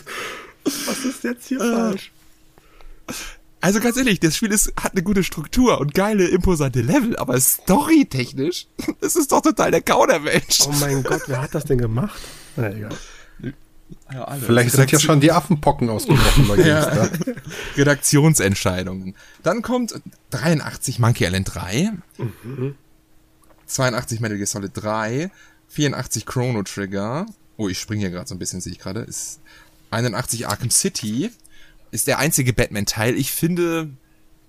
[0.64, 2.12] Was ist jetzt hier falsch?
[3.62, 7.40] Also ganz ehrlich, das Spiel ist, hat eine gute Struktur und geile, imposante Level, aber
[7.40, 8.66] storytechnisch,
[9.02, 10.62] das ist doch total der Kaudermensch.
[10.66, 12.20] Oh mein Gott, wer hat das denn gemacht?
[12.56, 12.98] Na egal.
[14.12, 14.42] Ja, alle.
[14.42, 17.10] Vielleicht sind ja schon die Affenpocken ausgebrochen bei GameStar.
[17.78, 19.16] Redaktionsentscheidungen.
[19.44, 19.94] Dann kommt
[20.32, 21.92] 83 Monkey Island 3,
[23.66, 25.32] 82 Metal Gear Solid 3,
[25.68, 27.26] 84 Chrono Trigger.
[27.58, 29.02] Oh, ich springe hier gerade so ein bisschen, sehe ich gerade.
[29.02, 29.40] Ist
[29.92, 31.32] 81 Arkham City.
[31.92, 33.16] Ist der einzige Batman-Teil.
[33.16, 33.90] Ich finde,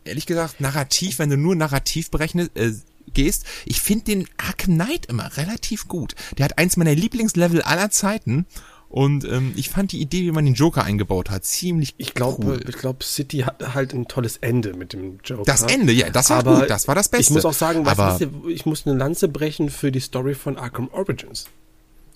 [0.05, 2.73] ehrlich gesagt, narrativ, wenn du nur narrativ berechnet, äh,
[3.13, 6.15] gehst, ich finde den Arkham Knight immer relativ gut.
[6.39, 8.47] Der hat eins meiner Lieblingslevel aller Zeiten.
[8.91, 12.45] Und ähm, ich fand die Idee, wie man den Joker eingebaut hat, ziemlich Ich glaube,
[12.45, 12.61] cool.
[12.69, 15.45] ich glaube, City hat halt ein tolles Ende mit dem Joker.
[15.45, 17.23] Das Ende, ja, das war Aber gut, das war das Beste.
[17.23, 20.35] Ich muss auch sagen, was aber ist, ich muss eine Lanze brechen für die Story
[20.35, 21.47] von Arkham Origins.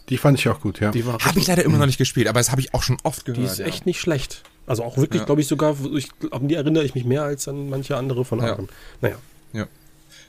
[0.09, 0.91] Die fand ich auch gut, ja.
[0.91, 2.99] Die war habe ich leider immer noch nicht gespielt, aber das habe ich auch schon
[3.05, 3.41] oft gehört.
[3.41, 3.67] Die ist ja.
[3.67, 4.43] echt nicht schlecht.
[4.67, 5.27] Also auch wirklich, Ja.
[5.27, 8.41] glaube ich, sogar, ich, an die erinnere ich mich mehr als an manche andere von
[8.41, 8.47] Ja.
[8.47, 8.69] Arkham.
[9.01, 9.17] Naja.
[9.53, 9.67] Ja.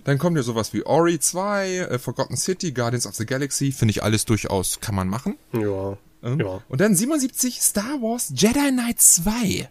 [0.03, 3.93] Dann kommt ja sowas wie Ori 2, äh, Forgotten City, Guardians of the Galaxy, finde
[3.93, 5.37] ich alles durchaus, kann man machen.
[5.53, 5.97] Ja.
[6.25, 6.61] Ja.
[6.67, 9.69] Und dann 77 Star Wars Jedi Knight 2.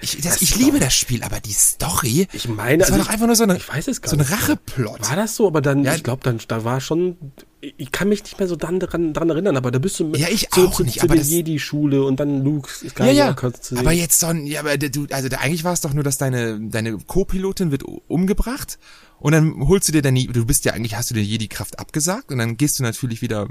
[0.00, 3.12] Ich, das, ich liebe das Spiel, aber die Story, Ich meine, das war also doch
[3.12, 4.22] einfach nur so eine, ich weiß es gar so ein.
[4.22, 5.08] Racheplot.
[5.08, 5.46] War das so?
[5.46, 5.94] Aber dann, Ja.
[5.94, 7.16] ich glaube, dann, da war schon,
[7.60, 10.20] ich kann mich nicht mehr so dann dran, dran erinnern, aber da bist du mit
[10.20, 13.24] Ja, ich so auch zu, nicht, zu aber der Jedi-Schule und dann Luke Ja, ja.
[13.32, 13.78] Skywalker zu sehen.
[13.86, 16.18] Aber jetzt so ein, ja, aber du, also da, eigentlich war es doch nur, dass
[16.18, 18.78] deine, deine Co-Pilotin wird umgebracht
[19.18, 22.30] und dann holst du dir deine, du bist ja eigentlich, hast du dir Jedi-Kraft abgesagt
[22.30, 23.48] und dann gehst du natürlich wieder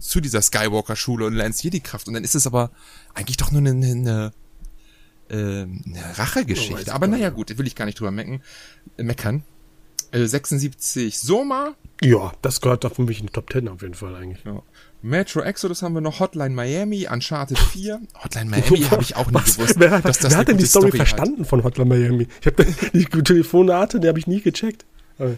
[0.00, 2.70] zu dieser Skywalker-Schule und lernst Jedi-Kraft und dann ist es aber
[3.14, 4.32] eigentlich doch nur eine, eine,
[5.32, 6.82] Oh, weiß Rachegeschichte.
[6.82, 8.42] ich aber naja, gut, will ich gar nicht drüber mecken,
[8.98, 9.44] äh, meckern.
[10.10, 13.94] Äh, 76 Soma, ja, das gehört da für mich in die Top 10 auf jeden
[13.94, 14.44] Fall eigentlich.
[14.44, 14.62] ja.
[15.04, 18.00] Metro Exodus haben wir noch, Hotline Miami, Uncharted 4.
[18.22, 19.56] Hotline Miami habe ich auch nie Was?
[19.56, 20.96] gewusst, Wer hat, dass das wer hat denn die Story, hat.
[20.96, 22.28] verstanden von Hotline Miami?
[22.40, 24.84] Ich habe die Telefonate, die habe ich nie gecheckt.
[25.18, 25.30] Äh,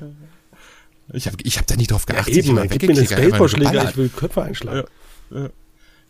[1.12, 2.36] Ich habe ich hab da nie drauf Ja, geachtet.
[2.36, 3.90] ich eben, dann gib mir den geballert.
[3.90, 4.86] ich will Köpfe einschlagen.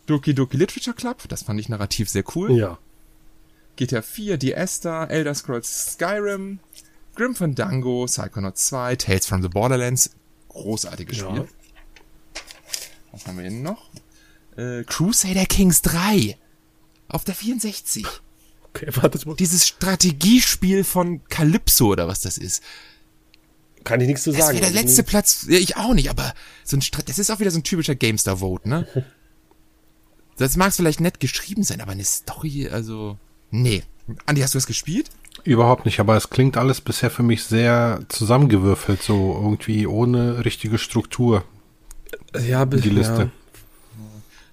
[0.05, 2.51] Doki Doki Literature Club, das fand ich narrativ sehr cool.
[2.57, 2.77] Ja.
[3.75, 6.59] GTA 4, Die Esther, Elder Scrolls Skyrim,
[7.15, 10.11] Grim Fandango, Psychonauts 2, Tales from the Borderlands,
[10.49, 11.29] großartiges Ja.
[11.29, 11.47] Spiel.
[13.11, 13.89] Was haben wir hier noch?
[14.57, 16.37] Äh, Crusader Kings 3
[17.07, 18.05] auf der 64.
[18.73, 22.61] Okay, warte, das Dieses Strategiespiel von Calypso oder was das ist.
[23.85, 24.59] kann ich nichts zu Das sagen.
[24.59, 25.45] wäre der Also, letzte Platz.
[25.47, 26.33] Ja, ich auch nicht, aber
[26.65, 28.87] so ein Stra das ist auch wieder so ein typischer GameStar-Vote, ne?
[30.37, 33.17] Das mag vielleicht nett geschrieben sein, aber eine Story, also.
[33.61, 33.83] Nee.
[34.25, 35.09] Andi, hast du das gespielt?
[35.43, 40.77] Überhaupt nicht, aber es klingt alles bisher für mich sehr zusammengewürfelt, so irgendwie ohne richtige
[40.77, 41.43] Struktur,
[42.47, 43.31] Ja, die Liste.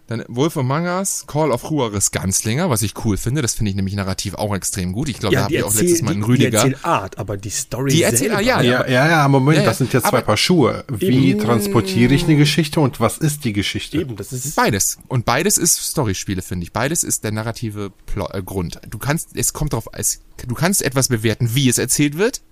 [0.08, 3.40] Dann Wolf Among Us, Call of Juarez Ganzlinger, was ich cool finde.
[3.40, 5.08] Das finde ich nämlich narrativ auch extrem gut.
[5.08, 6.58] Ich glaube, Ja, da habe die ich auch letztes Mal die, einen die Rüdiger.
[6.58, 9.68] Erzählart, aber die Story Die Erzähl- selber, ah, ja, Ja, ja, ja, Moment, Ja, ja.
[9.70, 10.84] das sind jetzt zwei Aber- Paar Schuhe.
[10.88, 13.98] Wie transportiere ich eine Geschichte und was ist die Geschichte?
[14.00, 14.98] Eben, das ist Beides.
[15.08, 16.72] Und beides ist Storyspiele, finde ich.
[16.72, 18.80] Beides ist der narrative Plo äh, Grund.
[18.90, 22.42] Du kannst, es kommt drauf, es, du kannst etwas bewerten, wie es erzählt wird,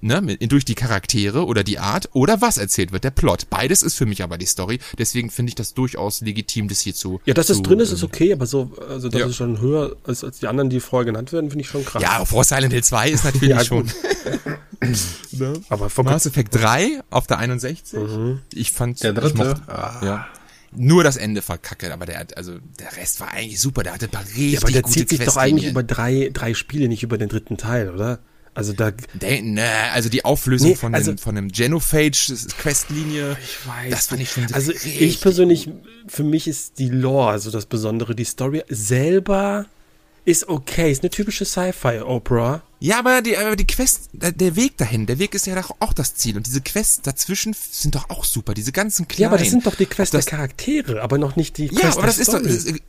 [0.00, 3.48] ne, mit, durch die Charaktere oder die Art, oder was erzählt wird, der Plot.
[3.50, 4.78] Beides ist für mich aber die Story.
[4.98, 7.20] Deswegen finde ich das durchaus legitim, das hier zu.
[7.24, 9.26] Ja, dass zu, es drin ist, ist ähm, okay, aber so, also dass Ja.
[9.26, 12.02] es schon höher ist als die anderen, die vorher genannt werden, finde ich schon krass.
[12.02, 13.82] Ja, vor Silent Hill 2 ist natürlich Ja, schon.
[13.84, 13.94] gut.
[15.68, 17.92] aber von Mass Effect 3 auf der 61.
[18.00, 18.40] Mhm.
[18.54, 19.36] Ich fand, Der dritte?
[19.36, 20.00] mochte, Ah.
[20.04, 20.26] ja.
[20.72, 23.82] Nur das Ende verkacke, aber der hat, also, der Rest war eigentlich super.
[23.82, 26.30] Der hatte ein paar richtig ja, aber der gute zieht sich doch eigentlich über drei,
[26.32, 28.20] drei Spiele, nicht über den dritten Teil, oder?
[28.52, 33.66] Also da, Der, ne, also die Auflösung Nee, von, also- dem, von dem Genophage-Questlinie, ich
[33.66, 33.90] weiß.
[33.90, 35.70] das fand ich schon Also ich persönlich,
[36.08, 38.14] für mich ist die Lore also das Besondere.
[38.14, 39.66] Die Story selber
[40.24, 42.62] ist okay, ist eine typische Sci-Fi-Opera.
[42.80, 45.74] Ja, aber die, aber die Quest, der der Weg dahin, der Weg ist ja doch
[45.80, 46.36] auch das Ziel.
[46.36, 48.54] Und diese Quests dazwischen sind doch auch super.
[48.54, 49.22] Diese ganzen kleinen.
[49.22, 51.96] Ja, aber das sind doch die Quests der Charaktere, aber noch nicht die Ja, Quests
[51.98, 52.80] aber das der ist doch, Story.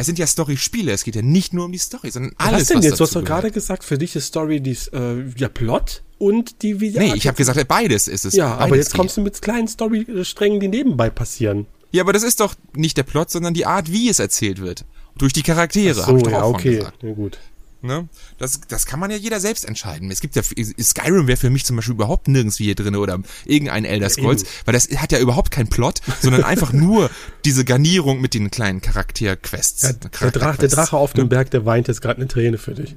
[0.00, 0.92] Es, sind ja Story-Spiele.
[0.92, 3.00] Es geht ja nicht nur um die Story, sondern was alles, denn was jetzt?
[3.00, 6.80] Du hast doch gerade gesagt, für dich ist Story die, äh, der Plot und die
[6.80, 8.34] wie Nee, ich habe gesagt, beides ist es.
[8.34, 11.66] Ja, aber jetzt kommst du mit kleinen Story-Strängen, die nebenbei passieren.
[11.90, 14.84] Ja, aber das ist doch nicht der Plot, sondern die Art, wie es erzählt wird.
[15.16, 16.76] Durch die Charaktere, so, ich doch ja, okay.
[16.76, 17.02] gesagt.
[17.02, 17.38] Ja, gut.
[17.80, 18.08] Ne?
[18.38, 20.10] Das, das kann man ja jeder selbst entscheiden.
[20.10, 23.20] Es gibt ja, Skyrim wäre für mich zum Beispiel überhaupt nirgends wie hier drin oder
[23.44, 27.08] irgendein Elder Scrolls, ja, weil das hat ja überhaupt keinen Plot, sondern einfach nur
[27.44, 29.82] diese Garnierung mit den kleinen Charakterquests.
[29.82, 31.28] Ja, der, Drach, der, Drache auf dem ne?
[31.28, 32.96] Berg, der weint jetzt gerade eine Träne für dich.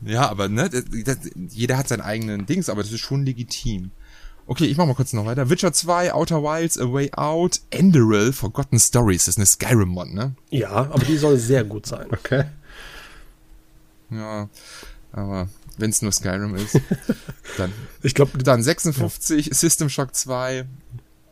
[0.04, 1.18] ja, aber ne, das, das,
[1.50, 3.92] jeder hat seinen eigenen Dings, aber das ist schon legitim.
[4.46, 5.48] Okay, ich mach mal kurz noch weiter.
[5.50, 9.24] Witcher 2, Outer Wilds, A Way Out, Enderal, Forgotten Stories.
[9.26, 10.34] Das ist eine Skyrim-Mod, ne?
[10.50, 12.06] Ja, aber die soll sehr gut sein.
[12.10, 12.44] Okay.
[14.10, 14.48] Ja,
[15.12, 16.78] aber wenn es nur Skyrim ist,
[17.56, 17.72] dann.
[18.02, 19.54] ich glaube, dann 56, ja.
[19.54, 20.66] System Shock 2,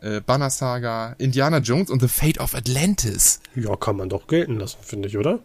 [0.01, 3.41] äh, Banner Saga, Indiana Jones und The Fate of Atlantis.
[3.55, 5.41] Ja, kann man doch gelten lassen, finde ich, oder?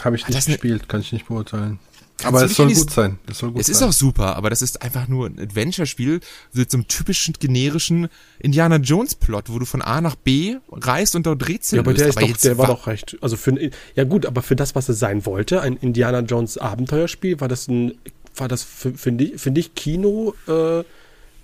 [0.00, 1.78] Habe ich nicht ne- gespielt, kann ich nicht beurteilen.
[2.24, 3.18] Aber es soll gut sein.
[3.26, 3.74] Das soll gut es sein.
[3.74, 6.20] ist auch super, aber das ist einfach nur ein Adventure-Spiel
[6.52, 8.08] mit so einem typischen generischen
[8.38, 12.08] Indiana Jones-Plot, wo du von A nach B reist und dort Rätsel Ja, aber der,
[12.08, 13.16] ist aber doch, der war, war doch recht.
[13.20, 13.54] Also für
[13.94, 17.68] ja gut, aber für das, was es sein wollte, ein Indiana Jones Abenteuerspiel, war das
[17.68, 17.94] ein,
[18.36, 20.84] war das finde ich, finde ich Kino, äh,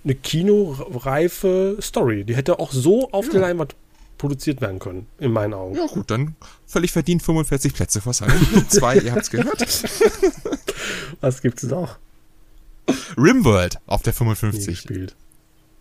[0.03, 2.23] eine kinoreife Story.
[2.23, 3.33] Die hätte auch so auf ja.
[3.33, 3.75] der Leinwand
[4.21, 5.75] produziert werden können, in meinen Augen.
[5.75, 6.35] Ja gut, dann
[6.67, 9.61] völlig verdient 45 Plätze vor Silent Zwei, ihr habt's gehört.
[11.21, 11.97] Was gibt's noch?
[13.17, 14.67] Rimworld auf der 55.
[14.67, 15.15] Nie gespielt.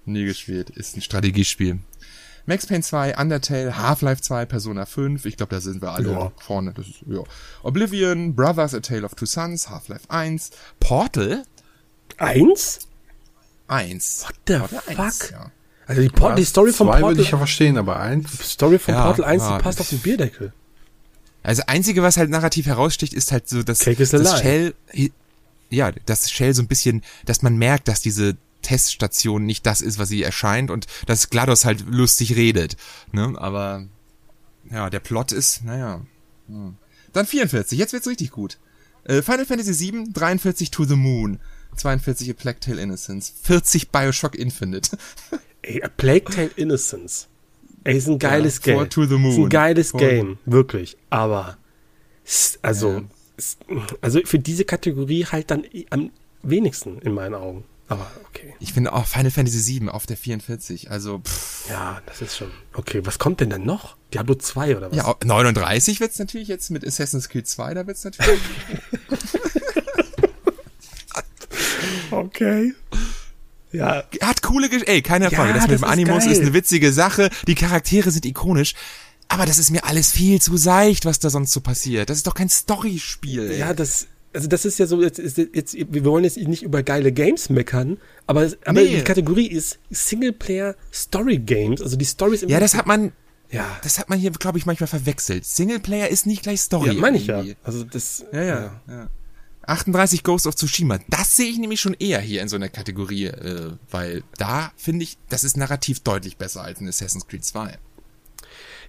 [0.07, 0.71] Nie gespielt.
[0.71, 1.81] Ist ein Strategiespiel.
[2.47, 5.27] Max Payne 2, Undertale, Half-Life 2, Persona 5.
[5.27, 6.33] Ich glaube, da sind wir alle ja.
[6.39, 6.73] vorne.
[6.73, 7.23] Das ist, ja.
[7.63, 10.51] Oblivion, Brothers, A Tale of Two Sons, Half-Life 1,
[10.81, 11.45] Portal.
[12.17, 12.89] Eins?
[13.69, 14.25] Eins.
[14.25, 14.99] What the Portal fuck?
[14.99, 15.53] 1, ja.
[15.91, 17.03] Also die, Port die Story von Portal.
[17.03, 18.31] würde ich ja verstehen, aber eins.
[18.31, 20.53] Die Story von ja, Portal 1, die passt auf den Bierdeckel.
[21.43, 24.75] Also einzige, was halt narrativ heraussticht, ist halt so, dass, dass Shell,
[25.69, 29.99] ja, dass Shell so ein bisschen, dass man merkt, dass diese Teststation nicht das ist,
[29.99, 32.77] was sie erscheint und dass GLaDOS halt lustig redet.
[33.11, 33.35] Ne?
[33.37, 33.85] Aber
[34.71, 36.03] ja, der Plot ist, naja.
[36.47, 36.77] Hm.
[37.13, 38.59] Dann 44, jetzt wird's richtig gut.
[39.03, 41.41] Äh, Final Fantasy 7, 43 To the Moon,
[41.75, 44.97] 42 A Plague Tale Innocence, 40 Bioshock Infinite.
[45.63, 47.29] Ey, A Plague Tale Innocence.
[47.85, 48.91] Ey, ist ein geiles ja, Game.
[48.91, 49.33] To the moon.
[49.33, 50.97] Ist ein geiles For Game, wirklich.
[51.09, 51.57] Aber,
[52.63, 53.03] also,
[53.69, 53.87] ja.
[54.01, 56.11] also für diese Kategorie halt dann am
[56.43, 57.65] wenigsten in meinen Augen.
[57.89, 58.55] Aber okay.
[58.61, 60.91] Ich finde auch Final Fantasy VII auf der 44.
[60.93, 61.69] Also, pff.
[61.69, 62.51] Ja, das ist schon.
[62.75, 63.97] Okay, was kommt denn dann noch?
[64.15, 64.97] Diablo 2 oder was?
[64.97, 68.41] Ja, 39 wird's natürlich jetzt mit Assassin's Creed 2, da wird's natürlich.
[72.13, 72.75] okay.
[73.73, 74.05] Ja.
[74.21, 75.51] Hat coole Gesch Ey, keine Frage.
[75.51, 77.31] Ja, das mit dem Animus ist, ist eine witzige Sache.
[77.47, 78.75] Die Charaktere sind ikonisch.
[79.29, 82.11] Aber das ist mir alles viel zu seicht, was da sonst so passiert.
[82.11, 83.53] Das ist doch kein Storyspiel.
[83.53, 86.83] Ja, das, also das ist ja so, jetzt, jetzt, jetzt, wir wollen jetzt nicht über
[86.83, 88.97] geile Games meckern, aber, aber nee.
[88.97, 93.13] die Kategorie ist Singleplayer Story Games, also die Stories im Ja, das hat man,
[93.51, 93.65] ja.
[93.83, 95.45] Das hat man hier, glaube ich, manchmal verwechselt.
[95.45, 96.89] Singleplayer ist nicht gleich Story.
[96.89, 97.45] Ja, meine ich ja.
[97.63, 98.61] Also das, ja, ja.
[98.61, 98.81] ja.
[98.89, 99.11] ja.
[99.71, 100.99] 38 Ghost of Tsushima.
[101.09, 105.05] Das sehe ich nämlich schon eher hier in so einer Kategorie, äh, weil da finde
[105.05, 107.79] ich, das ist narrativ deutlich besser als in Assassin's Creed 2.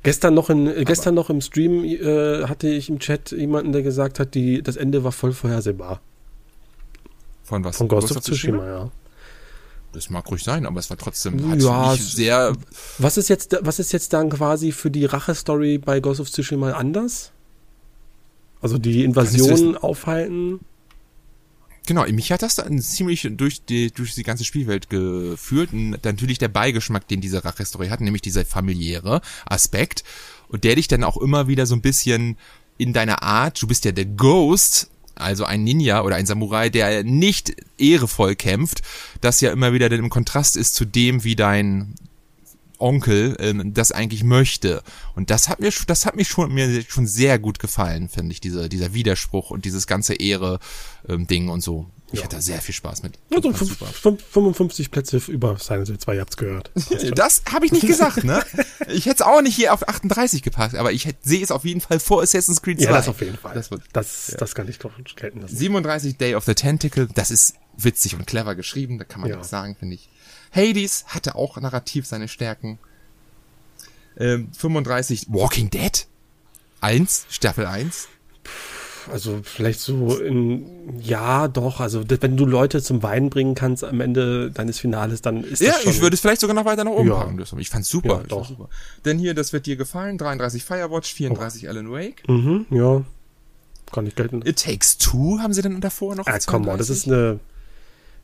[0.04, 3.84] Gestern noch in, Aber gestern noch im Stream äh, hatte ich im Chat jemanden, der
[3.84, 6.02] gesagt hat, die, das Ende war voll vorhersehbar.
[7.44, 7.78] Von was?
[7.78, 8.92] Von Ghost, Ghost of Tsushima, Tsushima, ja.
[9.94, 12.56] Das mag ruhig sein, aber es war trotzdem ja, sehr.
[12.98, 16.72] Was ist jetzt, was ist jetzt dann quasi für die Rache-Story bei Ghost of Tsushima
[16.72, 17.32] anders?
[18.62, 20.62] Also die Invasion aufhalten?
[21.88, 25.74] Genau, mich hat das dann ziemlich durch die, durch die ganze Spielwelt geführt.
[25.74, 30.04] Und natürlich der Beigeschmack, den diese Rache-Story hat, nämlich dieser familiäre Aspekt.
[30.48, 32.38] Und der dich dann auch immer wieder so ein bisschen
[32.78, 37.04] in deiner Art, du bist ja der Ghost, also ein Ninja oder ein Samurai, der
[37.04, 38.82] nicht ehrevoll kämpft,
[39.22, 41.96] das ja immer wieder dann im Kontrast ist zu dem, wie dein
[42.82, 44.84] Onkel ähm, das eigentlich möchte.
[45.16, 48.42] Und das hat mir, das hat mich schon mir schon sehr gut gefallen, finde ich,
[48.42, 50.60] dieser dieser Widerspruch und dieses ganze Ehre
[51.08, 51.88] ähm, Ding und so.
[52.14, 52.26] Ich ja.
[52.26, 53.18] hatte da sehr viel Spaß mit.
[53.34, 56.72] Also 55 Plätze über Silent Hill 2, ihr habt's gehört.
[57.16, 58.44] Das, habe ich nicht gesagt, ne?
[58.90, 61.82] Ich hätte es auch nicht hier auf 38 gepackt, aber ich sehe es auf jeden
[61.82, 62.86] Fall vor Assassin's Creed 2.
[62.86, 63.54] Ja, das auf jeden Fall.
[63.54, 64.38] Das, wird, das, ja.
[64.38, 65.56] das kann ich doch gelten lassen.
[65.56, 69.38] 37 Day of the Tentacle, das ist witzig und clever geschrieben, da kann man ja.
[69.38, 70.10] nichts sagen, finde ich.
[70.52, 72.80] Hades hatte auch narrativ seine Stärken.
[74.18, 76.06] Ähm, 35 Walking Dead?
[76.82, 78.10] 1, Staffel 1.
[79.12, 84.00] Also vielleicht so in, ja, doch, also wenn du Leute zum Weinen bringen kannst am
[84.00, 85.92] Ende deines Finales, dann ist ja, das schon...
[85.92, 87.16] ich würde es vielleicht sogar noch weiter nach oben ja.
[87.16, 87.44] packen.
[87.58, 88.20] Ich fand's super.
[88.22, 88.48] Ja, doch.
[88.48, 88.70] super.
[89.06, 91.70] Denn hier, das wird dir gefallen, 33 Firewatch, 34 oh.
[91.70, 92.28] Alan Wake.
[92.28, 93.04] Mhm, ja.
[93.92, 94.46] Kann ich gelten.
[94.46, 96.28] It Takes Two haben sie denn davor noch?
[96.28, 97.40] Ah, komm mal, das ist eine,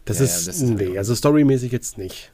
[0.07, 2.31] das ja, ist, das ist nee, also storymäßig jetzt nicht.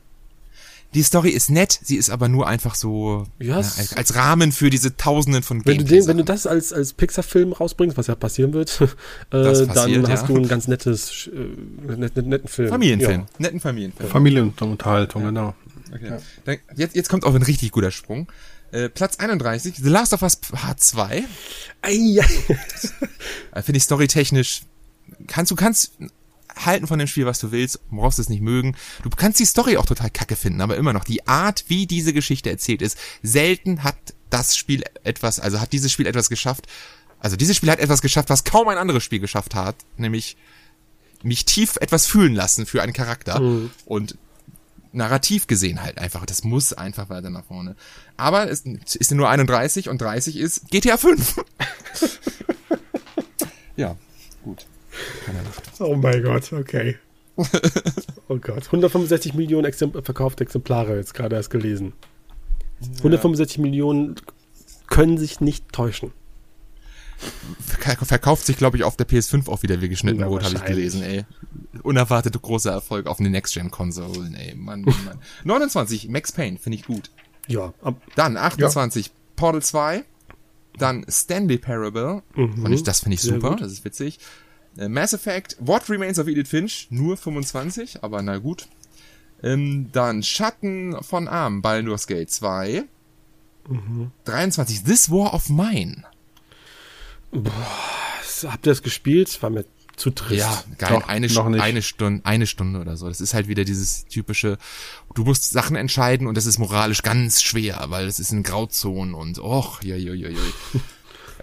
[0.94, 4.16] die Story ist nett, sie ist aber nur einfach so Ja, ja, es- als, als
[4.16, 7.98] Rahmen für diese Tausenden von Wenn du, den, wenn du das als, als Pixar-Film rausbringst,
[7.98, 8.88] was ja passieren wird, äh,
[9.32, 10.28] Das passiert, dann hast ja.
[10.28, 12.70] du ein ganz nettes, äh, net, net, netten Film.
[12.70, 13.28] Familienfilm, Ja.
[13.40, 14.10] netten Familienfilm.
[14.10, 15.56] Familienunterhaltung, genau.
[15.94, 16.18] Okay.
[16.46, 18.28] Dann, jetzt, jetzt kommt auch ein richtig guter Sprung.
[18.72, 21.24] Äh, Platz 31, The Last of Us Part 2.
[21.84, 22.26] Ei, ei.
[23.52, 24.62] Äh, Finde ich storytechnisch.
[25.28, 25.92] Kannst du kannst
[26.56, 28.76] halten von dem Spiel, was du willst, brauchst es nicht mögen.
[29.04, 32.14] Du kannst die Story auch total kacke finden, aber immer noch die Art, wie diese
[32.14, 32.98] Geschichte erzählt ist.
[33.22, 33.98] Selten hat
[34.30, 36.68] das Spiel etwas, also hat dieses Spiel etwas geschafft.
[37.20, 40.36] Also dieses Spiel hat etwas geschafft, was kaum ein anderes Spiel geschafft hat, nämlich
[41.24, 43.42] mich tief etwas fühlen lassen für einen Charakter
[43.86, 44.18] und
[44.92, 46.26] narrativ gesehen halt einfach.
[46.26, 47.76] Das muss einfach weiter nach vorne.
[48.18, 51.36] Aber es ist nur 31 und 30 ist GTA 5.
[53.76, 53.96] ja,
[55.26, 55.80] gut.
[55.88, 56.98] Oh mein Gott, okay.
[58.28, 61.94] oh Gott, 165 Millionen Exempl verkaufte Exemplare, jetzt gerade erst gelesen.
[62.98, 64.16] 165 Millionen
[64.88, 66.12] können sich nicht täuschen.
[67.80, 70.66] Verk- verkauft sich, glaube ich, auf der PS5 auch wieder wie geschnitten Brot, habe ich
[70.66, 71.26] gelesen, ey.
[71.82, 74.56] Unerwartete großer Erfolg auf den Next-Gen-Konsolen, ey.
[74.56, 75.20] Mann, Mann, Mann.
[75.44, 77.10] 29, Max Payne, finde ich gut.
[77.48, 80.04] Ja, ab, Dann 28, Portal 2.
[80.78, 82.24] Dann Stanley Parable.
[82.36, 83.36] Und ich, das finde ich Mhm.
[83.36, 83.62] Super, gut.
[83.62, 84.20] das ist witzig.
[84.78, 88.68] Äh, Mass Effect, What Remains of Edith Finch, nur 25, aber na gut.
[89.42, 92.86] Ähm, dann Schatten von Arm, Baldur's Gate 2.
[93.70, 94.12] Mhm.
[94.26, 96.04] 23, This War of Mine.
[98.44, 99.28] habt ihr das gespielt?
[99.30, 100.40] Es war mir zu trist.
[100.40, 100.90] Ja, geil.
[100.92, 101.38] Doch, eine, nicht.
[101.38, 103.08] eine Stunde, eine Stunde oder so.
[103.08, 104.58] Das ist halt wieder dieses typische,
[105.14, 109.14] du musst Sachen entscheiden und das ist moralisch ganz schwer, weil es ist in Grauzonen
[109.14, 110.14] und och, ja, ja.
[110.14, 110.32] Er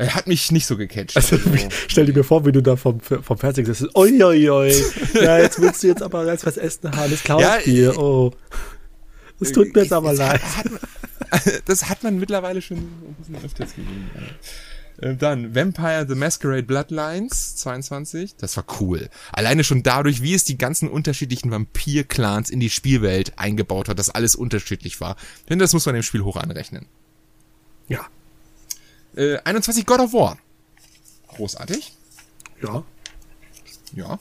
[0.09, 1.17] hat mich nicht so gecatcht.
[1.17, 3.95] Also, Also, stell dir mir vor, wie du da vom, vom Fernseher sitzt.
[3.95, 4.75] Oi, oi, oi.
[5.15, 7.11] Ja, jetzt willst du jetzt aber ganz was essen haben.
[7.11, 7.99] Das klaust Ja, dir.
[7.99, 8.33] Oh.
[9.41, 10.41] Es tut mir jetzt aber leid.
[11.67, 14.11] Das hat man mittlerweile schon ein bisschen öfters gesehen.
[15.01, 15.11] ja.
[15.11, 18.35] Äh, Dann Vampire the Masquerade Bloodlines 22.
[18.37, 19.09] Das war cool.
[19.33, 24.11] Alleine schon dadurch, wie es die ganzen unterschiedlichen Vampir-Clans in die Spielwelt eingebaut hat, dass
[24.11, 25.15] alles unterschiedlich war.
[25.49, 26.87] Denn das muss man dem Spiel hoch anrechnen.
[27.89, 28.01] Ja.
[29.16, 30.38] Äh, 21 God of War.
[31.29, 31.92] Großartig.
[32.62, 32.85] Ja.
[33.94, 34.18] Ja.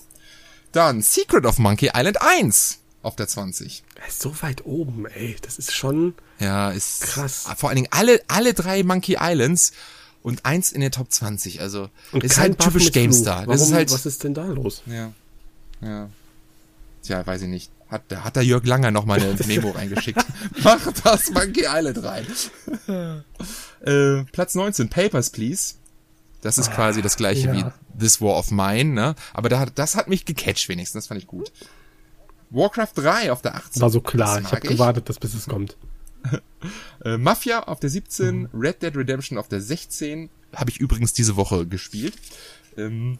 [0.71, 3.83] Dann Secret of Monkey Island 1 auf der 20.
[3.95, 5.35] Er ist so weit oben, ey.
[5.41, 6.13] Das ist schon.
[6.39, 7.47] Ja, ist Krass.
[7.57, 9.71] Vor allen Dingen alle, alle drei Monkey Islands
[10.21, 11.61] und eins in der Top 20.
[11.61, 13.43] Also, Und ist kein halt typisch GameStar.
[13.43, 13.53] Fluch.
[13.53, 14.83] Das Warum, ist halt, was ist denn da los?
[14.85, 15.11] ja.
[15.81, 16.09] Ja.
[17.03, 17.71] Tja, weiß ich nicht.
[17.89, 20.23] Hat, da hat der Jörg Langer noch mal eine Memo reingeschickt.
[20.63, 22.25] Mach das Monkey Island rein.
[23.85, 25.75] äh, Platz 19, Papers, Please.
[26.41, 27.53] Das ist quasi das gleiche ja.
[27.53, 27.65] wie
[27.99, 29.15] This War of Mine, ne?
[29.33, 31.51] Aber da, hat- das hat mich gecatcht wenigstens, das fand ich gut.
[32.51, 33.81] Warcraft 3 auf der 18.
[33.81, 34.39] War so klar.
[34.39, 35.75] Ich habe gewartet, dass bis es kommt.
[37.05, 40.29] Äh, Mafia auf der 17, Red Dead Redemption auf der 16.
[40.53, 42.13] Habe ich übrigens diese Woche gespielt.
[42.75, 43.17] Ähm,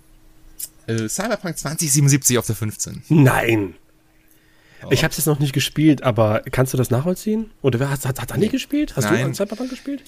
[0.88, 3.04] äh, Cyberpunk 2077 auf der 15.
[3.08, 3.76] Nein.
[4.90, 7.50] Ich habe es jetzt noch nicht gespielt, aber kannst du das nachvollziehen?
[7.62, 8.96] Oder wer hat, hat, hat Andi gespielt?
[8.96, 9.26] Hast du Nein.
[9.26, 10.02] an Cyberpunk gespielt?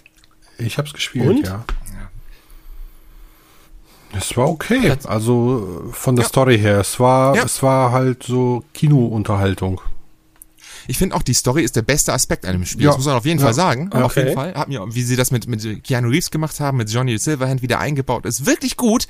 [0.57, 1.45] Ich hab's gespielt, Und?
[1.45, 1.65] ja.
[4.17, 4.93] Es war okay.
[5.05, 6.79] Also äh, von der Story her.
[6.81, 7.43] Es war, Ja.
[7.43, 9.79] es war halt so Kinounterhaltung.
[10.87, 12.83] Ich finde auch, die Story ist der beste Aspekt an dem Spiel.
[12.83, 12.89] Ja.
[12.89, 13.45] Das muss man auf jeden Ja.
[13.45, 13.89] Fall sagen.
[13.93, 14.03] Okay.
[14.03, 14.53] Auf jeden Fall.
[14.53, 17.79] Hat mir, wie sie das mit, mit Keanu Reeves gemacht haben, mit Johnny Silverhand wieder
[17.79, 19.07] eingebaut, ist wirklich gut.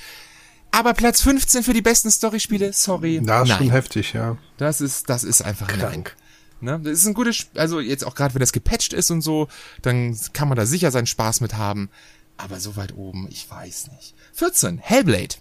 [0.71, 3.21] Aber Platz 15 für die besten Storyspiele, sorry.
[3.23, 3.57] Da ist nein.
[3.57, 4.37] schon heftig, ja.
[4.57, 6.15] Das ist, das ist einfach Krank.
[6.61, 6.79] Nein.
[6.79, 6.83] Ne?
[6.83, 9.47] Das ist ein gutes, Sp- also jetzt auch gerade wenn das gepatcht ist und so,
[9.81, 11.89] dann kann man da sicher seinen Spaß mit haben.
[12.37, 14.13] Aber so weit oben, ich weiß nicht.
[14.33, 15.35] 14, Hellblade.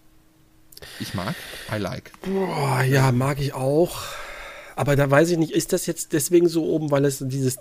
[0.98, 1.34] Ich mag,
[1.70, 2.10] I like.
[2.22, 4.02] Boah, ja, mag ich auch.
[4.76, 7.58] Aber da weiß ich nicht, ist das jetzt deswegen so oben, weil es dieses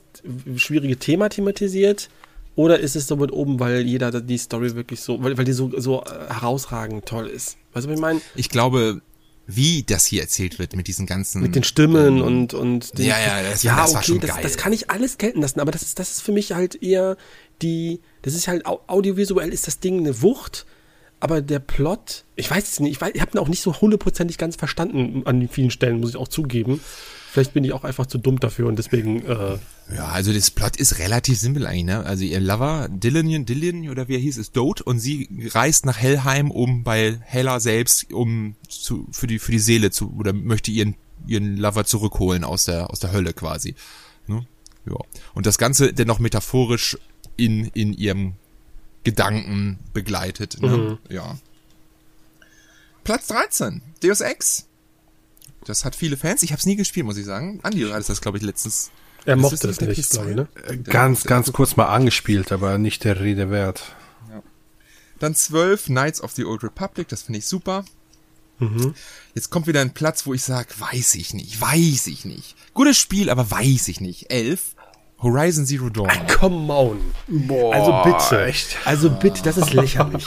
[0.56, 2.10] schwierige Thema thematisiert?
[2.56, 5.54] Oder ist es so weit oben, weil jeder die Story wirklich so, weil, weil die
[5.54, 7.58] so, so äh, herausragend toll ist?
[7.74, 8.22] Weißt du, was ich meine?
[8.36, 9.02] Ich glaube,
[9.48, 11.42] wie das hier erzählt wird mit diesen ganzen.
[11.42, 14.32] Mit den Stimmen und, und den, Ja, ja, das- ja, das war okay, schon das,
[14.32, 14.44] geil.
[14.44, 17.16] das kann ich alles gelten lassen, aber das ist, das ist für mich halt eher
[17.62, 20.66] die, das ist halt au- audiovisuell ist das Ding eine Wucht,
[21.22, 23.74] aber der Plot, ich weiß es nicht, ich, weiß- ich habe ihn auch nicht so
[23.80, 26.80] hundertprozentig ganz verstanden an vielen Stellen, muss ich auch zugeben.
[27.32, 29.60] Vielleicht bin ich auch einfach zu dumm dafür und deswegen, äh,
[29.94, 32.04] Ja, also das Plot ist relativ simpel eigentlich, ne?
[32.04, 35.98] Also ihr Lover, Dylan, Dylan oder wie er hieß, ist tot und sie reist nach
[35.98, 40.72] Hellheim, um bei Hella selbst, um zu, für die, für die Seele zu, oder möchte
[40.72, 40.96] ihren,
[41.28, 43.76] ihren Lover zurückholen aus der, aus der Hölle quasi.
[44.26, 44.48] Ne?
[44.88, 44.98] Ja.
[45.36, 46.98] Und das Ganze dennoch metaphorisch
[47.38, 48.34] in, in ihrem
[49.04, 50.98] Gedanken begleitet, ne?
[51.10, 51.38] Ja.
[53.04, 54.69] Platz 13, Deus Ex.
[55.66, 56.44] Das hat viele Fans.
[56.44, 57.60] Ich habe es nie gespielt, muss ich sagen.
[57.64, 58.92] Andi, du hattest das, glaube ich, letztens
[59.26, 60.14] Er Ist mochte das es nicht nicht, PS2?
[60.14, 60.48] glaube ich, ne?
[60.68, 63.96] Äh, Ganz, ganz kurz mal angespielt, aber nicht der Rede wert.
[65.20, 67.84] Dann 12 Knights of the Old Republic, das finde ich super.
[68.60, 68.94] Mhm.
[69.36, 72.56] Jetzt kommt wieder ein Platz, wo ich sage, weiß ich nicht, weiß ich nicht.
[72.74, 74.32] Gutes Spiel, aber weiß ich nicht.
[74.32, 74.76] 11
[75.22, 76.08] Horizon Zero Dawn.
[76.40, 77.02] Come on.
[77.28, 78.46] Boah, Also bitte.
[78.46, 78.78] echt?
[78.86, 80.26] Also bitte, das ist lächerlich.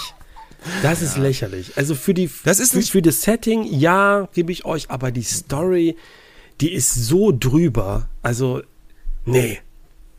[0.82, 1.72] Das ist lächerlich.
[1.76, 5.22] Also für die Das ist für, für das Setting, ja, gebe ich euch, aber die
[5.22, 5.96] Story,
[6.60, 8.08] die ist so drüber.
[8.22, 8.62] Also
[9.24, 9.60] nee.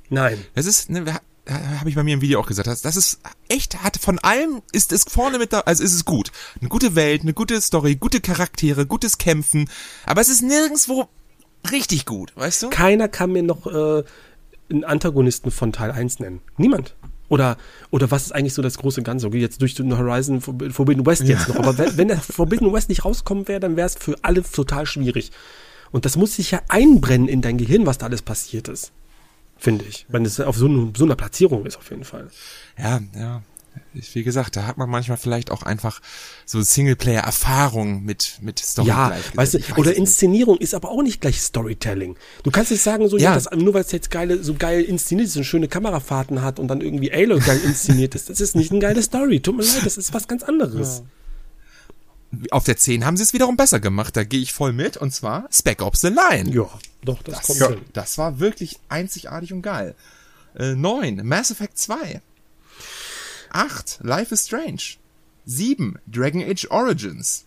[0.09, 0.43] Nein.
[0.53, 1.05] Das ist, ne,
[1.49, 3.19] habe ich bei mir im Video auch gesagt, das, das ist
[3.49, 6.31] echt, hat von allem ist es vorne mit da, also ist es gut.
[6.59, 9.69] Eine gute Welt, eine gute Story, gute Charaktere, gutes Kämpfen,
[10.05, 11.09] aber es ist nirgendwo
[11.71, 12.69] richtig gut, weißt du?
[12.69, 14.03] Keiner kann mir noch äh,
[14.69, 16.41] einen Antagonisten von Teil 1 nennen.
[16.57, 16.95] Niemand.
[17.33, 17.57] Oder,
[17.89, 19.25] oder was ist eigentlich so das große Ganze?
[19.25, 21.55] Okay, jetzt durch den Horizon Forb- Forbidden West jetzt noch.
[21.55, 24.85] Aber wenn, wenn der Forbidden West nicht rauskommen wäre, dann wäre es für alle total
[24.85, 25.31] schwierig.
[25.91, 28.91] Und das muss sich ja einbrennen in dein Gehirn, was da alles passiert ist.
[29.57, 30.05] Finde ich.
[30.09, 32.27] Wenn es auf so, so einer Platzierung ist, auf jeden Fall.
[32.77, 33.41] Ja, ja.
[33.93, 36.01] Wie gesagt, da hat man manchmal vielleicht auch einfach
[36.45, 39.95] so Singleplayer-Erfahrung mit, mit Story Ja, weißt du, weiß oder.
[39.95, 42.15] Inszenierung ist aber auch nicht gleich Storytelling.
[42.43, 43.35] Du kannst nicht sagen, so, ja, Ja.
[43.35, 46.67] das, nur weil es jetzt geile, so geil inszeniert ist und schöne Kamerafahrten hat und
[46.69, 49.39] dann irgendwie Halo geil inszeniert ist, das ist nicht eine geile Story.
[49.41, 51.03] Tut mir leid, das ist was ganz anderes.
[52.49, 55.13] Auf der 10 haben sie es wiederum besser gemacht, da gehe ich voll mit, und
[55.13, 56.49] zwar Spec Ops The Line.
[56.51, 56.67] Ja,
[57.05, 57.69] doch, das, Das, kommt ja.
[57.69, 57.81] hin.
[57.93, 59.93] das war wirklich einzigartig und geil.
[60.57, 62.21] Äh, 9, Mass Effect 2.
[63.53, 64.97] 8, Life is Strange.
[65.45, 67.45] 7, Dragon Age Origins.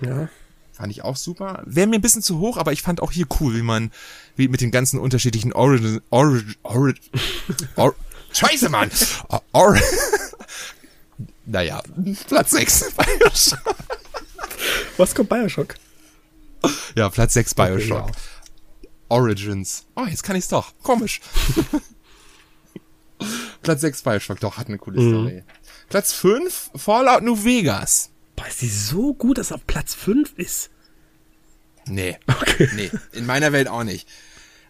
[0.00, 0.28] Ja.
[0.72, 1.62] Fand ich auch super.
[1.64, 3.90] Wäre mir ein bisschen zu hoch, aber ich fand auch hier cool, wie man,
[4.36, 7.02] wie mit den ganzen unterschiedlichen Origin, Origin, Origin,
[7.76, 7.94] Or,
[8.32, 8.90] Scheiße, Mann!
[9.28, 9.78] Or, Or,
[11.46, 11.82] naja,
[12.28, 13.76] Platz 6, Bioshock.
[14.98, 15.74] Was kommt Bioshock?
[16.94, 18.10] Ja, Platz 6 Bioshock.
[18.10, 18.90] ja.
[19.08, 19.84] Origins.
[19.94, 20.72] Oh, jetzt kann ich's doch.
[20.82, 21.20] Komisch.
[23.66, 25.10] Platz 6 Bioshock, doch, hat eine coole Mhm.
[25.10, 25.42] Story.
[25.88, 28.10] Platz 5 Fallout New Vegas.
[28.34, 30.70] Boah, ist die so gut, dass er auf Platz 5 ist?
[31.86, 32.16] Nee.
[32.40, 32.68] Okay.
[32.74, 34.08] Nee, in meiner Welt auch nicht.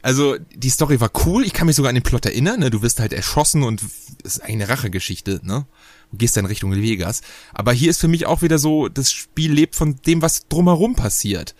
[0.03, 2.71] Also, die Story war cool, ich kann mich sogar an den Plot erinnern, ne?
[2.71, 5.67] Du wirst halt erschossen und es ist eigentlich eine Rachegeschichte, ne?
[6.13, 7.23] Du gehst dann Richtung Vegas.
[7.53, 10.95] Aber hier ist für mich auch wieder so, das Spiel lebt von dem, was drumherum
[10.95, 11.55] passiert.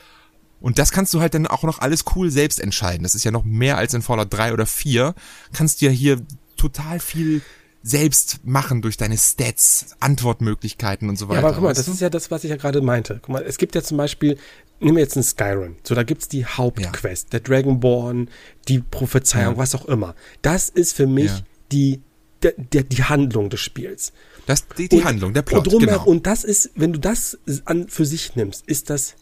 [0.61, 3.03] Und das kannst du halt dann auch noch alles cool selbst entscheiden.
[3.03, 5.15] Das ist ja noch mehr als in Fallout 3 oder 4.
[5.53, 6.23] Kannst du ja hier
[6.57, 7.43] total viel
[7.83, 11.39] selbst machen durch deine Stats, Antwortmöglichkeiten und so Ja, weiter.
[11.47, 13.21] aber guck mal, das ist ja das, was ich ja gerade meinte.
[13.23, 14.39] Guck mal, es gibt ja zum Beispiel,
[14.81, 15.77] nehmen wir jetzt einen Skyrim.
[15.85, 18.29] So, da gibt's die Hauptquest, der Dragonborn,
[18.69, 19.59] die Prophezeiung, Ja.
[19.59, 20.15] was auch immer.
[20.43, 21.41] Das ist für mich Ja.
[21.73, 22.01] die,
[22.43, 24.13] der, der, die Handlung des Spiels.
[24.47, 26.05] das, die, die Und- Handlung, der Plot, und, drumher- genau.
[26.05, 29.17] und das ist, wenn du das an für sich nimmst, ist das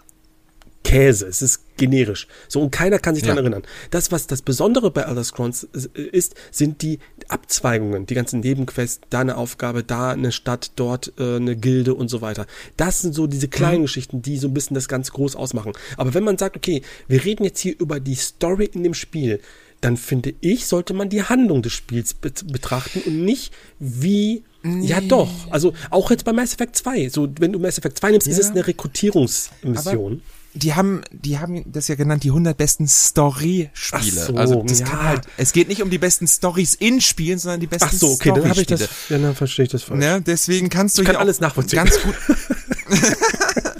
[0.84, 1.26] Käse.
[1.26, 2.28] Es ist generisch.
[2.46, 3.28] So, und keiner kann sich Ja.
[3.34, 3.62] dran erinnern.
[3.90, 9.20] Das, was das Besondere bei Elder Scrolls ist, sind die Abzweigungen, die ganzen Nebenquests, da
[9.20, 12.46] eine Aufgabe, da eine Stadt, dort äh, eine Gilde und so weiter.
[12.76, 13.82] Das sind so diese kleinen Mhm.
[13.86, 15.72] Geschichten, die so ein bisschen das ganz groß ausmachen.
[15.96, 19.40] Aber wenn man sagt, okay, wir reden jetzt hier über die Story in dem Spiel,
[19.80, 24.44] dann finde ich, sollte man die Handlung des Spiels bet betrachten und nicht wie
[24.80, 25.30] ja, doch.
[25.50, 27.10] Also auch jetzt bei Mass Effect 2.
[27.10, 28.44] So, wenn du Mass Effect 2 nimmst, ist Ja.
[28.44, 30.22] es eine Rekrutierungsmission.
[30.54, 34.26] Die haben, die haben das ja genannt, die 100 besten Story-Spiele.
[34.26, 34.86] So, also das ja.
[34.86, 37.92] kann halt, es geht nicht um die besten Stories in Spielen, sondern die besten Ach
[37.92, 38.88] so, okay, dann habe ich das.
[39.08, 40.00] Ja, dann verstehe ich das falsch.
[40.00, 40.22] Ne?
[40.24, 41.84] Deswegen kannst du Ich kann hier auch alles nachvollziehen.
[41.84, 42.14] Ganz gut.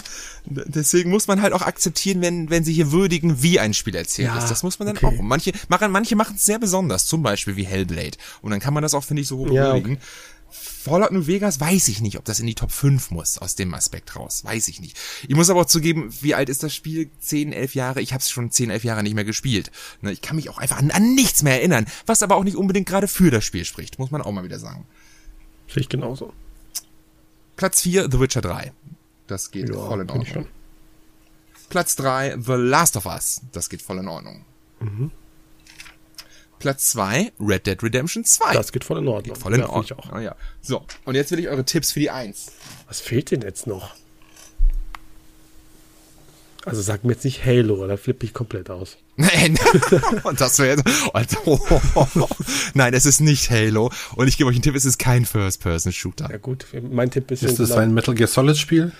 [0.47, 4.27] Deswegen muss man halt auch akzeptieren, wenn, wenn sie hier würdigen, wie ein Spiel erzählt
[4.27, 4.49] Ja, ist.
[4.49, 5.07] Das muss man dann okay.
[5.07, 5.21] auch.
[5.21, 8.17] Manche machen, manche machen es sehr besonders, zum Beispiel wie Hellblade.
[8.41, 9.97] Und dann kann man das auch, finde ich, so hoch Ja, würdigen.
[10.85, 13.73] Fallout New Vegas weiß ich nicht, ob das in die Top 5 muss, aus dem
[13.73, 14.43] Aspekt raus.
[14.45, 14.95] Weiß ich nicht.
[15.27, 17.09] Ich muss aber auch zugeben, wie alt ist das Spiel?
[17.19, 18.01] 10, 11 Jahre?
[18.01, 19.71] Ich habe es schon 10, 11 Jahre nicht mehr gespielt.
[20.01, 22.55] Ne, Ich kann mich auch einfach an, an nichts mehr erinnern, was aber auch nicht
[22.55, 24.85] unbedingt gerade für das Spiel spricht, muss man auch mal wieder sagen.
[25.67, 26.33] Sehe genauso.
[27.55, 28.71] Platz 4, The Witcher 3.
[29.25, 30.47] Das geht voll in Ordnung.
[31.69, 33.41] Platz 3, The Last of Us.
[33.51, 34.45] Das geht voll in Ordnung.
[34.79, 35.09] Mhm.
[36.59, 38.53] Platz 2, Red Dead Redemption 2.
[38.53, 39.33] Das geht voll in Ordnung.
[39.35, 40.11] geht voll in Ja, finde ich Ordnung.
[40.13, 40.17] auch.
[40.17, 40.35] Oh, ja.
[40.61, 42.51] So, und jetzt will ich eure Tipps für die 1.
[42.87, 43.93] Was fehlt denn jetzt noch?
[46.65, 48.97] Also sag mir jetzt nicht Halo, da flippe ich komplett aus.
[49.17, 49.55] Nein,
[50.23, 50.81] und das wäre
[51.13, 51.59] also,
[52.73, 53.91] Nein, es ist nicht Halo.
[54.15, 56.29] Und ich gebe euch einen Tipp, es ist kein First-Person-Shooter.
[56.31, 58.91] Ja gut, mein Tipp ist, Ist das genau- ein Metal Gear Solid Spiel?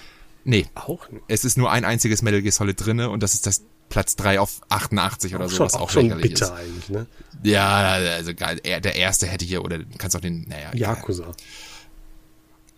[0.44, 1.24] Nee, auch nicht.
[1.28, 4.40] es ist nur ein einziges Metal Gear Solid drinne und das ist das Platz 3
[4.40, 6.52] auf 88 oder so, schon, was auch, auch schon lächerlich bitter ist.
[6.52, 7.06] eigentlich, ne?
[7.44, 8.60] Ja, also geil.
[8.64, 10.72] Er- Der erste hätte hier, oder du kannst auch den, naja.
[10.74, 11.32] Yakuza.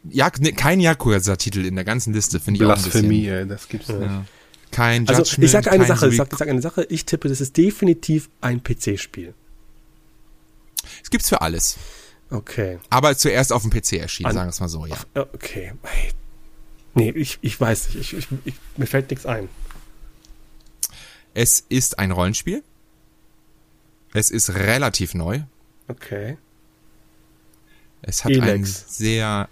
[0.10, 3.12] Jak ne, kein Yakuza-Titel in der ganzen Liste, finde ich auch ein bisschen.
[3.12, 4.02] ey, das gibt's nicht.
[4.02, 4.26] Ja.
[4.72, 7.30] Kein Also Judgment, ich sage eine Sache, ich Sui- sage sag eine Sache, ich tippe,
[7.30, 9.34] das ist definitiv ein PC-Spiel.
[11.04, 11.78] Es gibt's für alles.
[12.30, 12.80] Okay.
[12.90, 14.98] Aber zuerst auf dem PC erschienen, An- sagen wir es mal so, ja.
[15.14, 15.72] Äh, Okay.
[16.94, 18.14] Nee, ich, ich weiß nicht.
[18.14, 19.50] Ich, ich, ich, mir fällt nichts ein.
[21.38, 22.64] Es ist ein Rollenspiel.
[24.12, 25.42] Es ist relativ neu.
[25.88, 26.36] Okay.
[28.02, 28.98] Es hat einen Elex.
[28.98, 29.48] sehr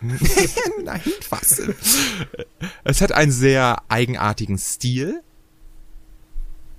[0.82, 1.62] Nein, was?
[2.82, 5.22] Es hat einen sehr eigenartigen Stil.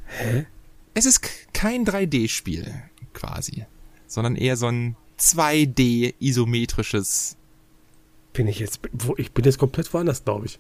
[0.08, 0.46] Hä?
[0.94, 1.22] Es ist
[1.54, 2.84] kein 3D-Spiel
[3.14, 3.66] quasi,
[4.08, 7.38] sondern eher so ein 2D isometrisches.
[8.34, 10.60] Bin ich jetzt, wo, ich bin jetzt komplett woanders, glaube ich.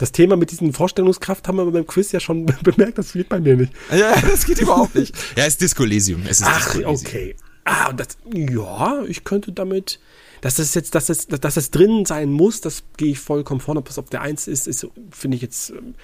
[0.00, 3.38] Das Thema mit diesen Vorstellungskraft haben wir beim Quiz ja schon bemerkt, das geht bei
[3.38, 3.72] mir nicht.
[3.90, 5.14] Ja, das geht überhaupt nicht.
[5.36, 6.22] Ja, es ist Disco Elysium.
[6.22, 7.36] Es ist Ach, Disco okay.
[7.66, 10.00] Ah, das, ja, ich könnte damit,
[10.40, 13.80] dass das jetzt, dass das, dass das drin sein muss, das gehe ich vollkommen vorne.
[13.80, 15.94] Ob das auf der Eins ist, ist, finde ich jetzt, ähm,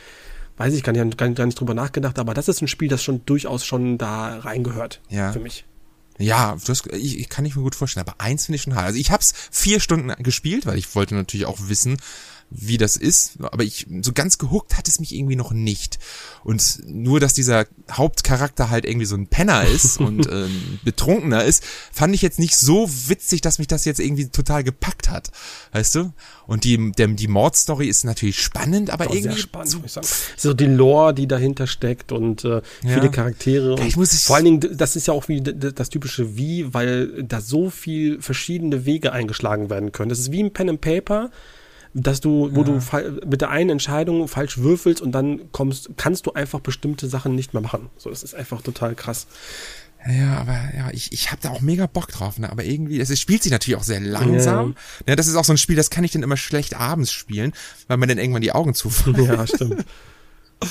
[0.59, 2.89] weiß ich gar nicht, gar nicht, gar nicht drüber nachgedacht, aber das ist ein Spiel,
[2.89, 5.01] das schon durchaus schon da reingehört.
[5.09, 5.33] Ja.
[5.33, 5.65] Für mich.
[6.19, 8.87] Ja, das, ich, ich kann ich mir gut vorstellen, aber eins finde ich schon hart.
[8.87, 11.97] Also ich habe es vier Stunden gespielt, weil ich wollte natürlich auch wissen,
[12.51, 15.99] wie das ist, aber ich so ganz gehuckt hat es mich irgendwie noch nicht.
[16.45, 20.47] Und nur, dass dieser Hauptcharakter halt irgendwie so ein Penner ist und äh,
[20.85, 25.11] Betrunkener ist, fand ich jetzt nicht so witzig, dass mich das jetzt irgendwie total gepackt
[25.11, 25.31] hat,
[25.73, 26.13] weißt du?
[26.47, 30.09] Und die der, die Mordstory ist natürlich spannend, aber irgendwie sehr spannend, so, ich.
[30.37, 32.95] So die Lore, die dahinter steckt und äh, Ja.
[32.95, 33.75] viele Charaktere.
[33.75, 36.73] Und Ich muss es- vor allen Dingen, das ist ja auch wie das typische Wie,
[36.73, 40.09] weil da so viel verschiedene Wege eingeschlagen werden können.
[40.11, 41.31] Das ist wie ein Pen and Paper,
[41.97, 46.27] dass du, wo du fall- mit der einen Entscheidung falsch würfelst und dann kommst, kannst
[46.27, 47.89] du einfach bestimmte Sachen nicht mehr machen.
[47.97, 49.27] So, das ist einfach total krass.
[50.09, 52.51] Ja, aber ja, ich, ich habe da auch mega Bock drauf, ne?
[52.51, 54.77] Aber irgendwie, es spielt sich natürlich auch sehr langsam.
[55.07, 55.17] Ja.
[55.17, 57.53] das ist auch so ein Spiel, das kann ich dann immer schlecht abends spielen,
[57.89, 59.19] weil man dann irgendwann die Augen zufällt.
[59.19, 59.85] Ja, stimmt.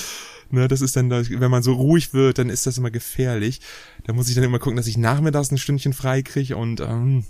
[0.52, 3.62] Ne, das ist dann, wenn man so ruhig wird, dann ist das immer gefährlich.
[4.06, 7.26] Da muss ich dann immer gucken, dass ich nachmittags ein Stündchen frei kriege und ähm,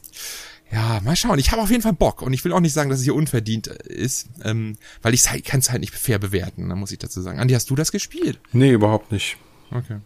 [0.76, 1.40] ja, mal schauen.
[1.40, 3.16] Ich habe auf jeden Fall Bock und ich will auch nicht sagen, dass es hier
[3.16, 6.92] unverdient äh, ist, ähm, weil ich halt, kann es halt nicht fair bewerten, da muss
[6.92, 7.40] ich dazu sagen.
[7.40, 8.40] Andi, hast du das gespielt?
[8.52, 9.38] Nee, überhaupt nicht.
[9.72, 9.98] Okay.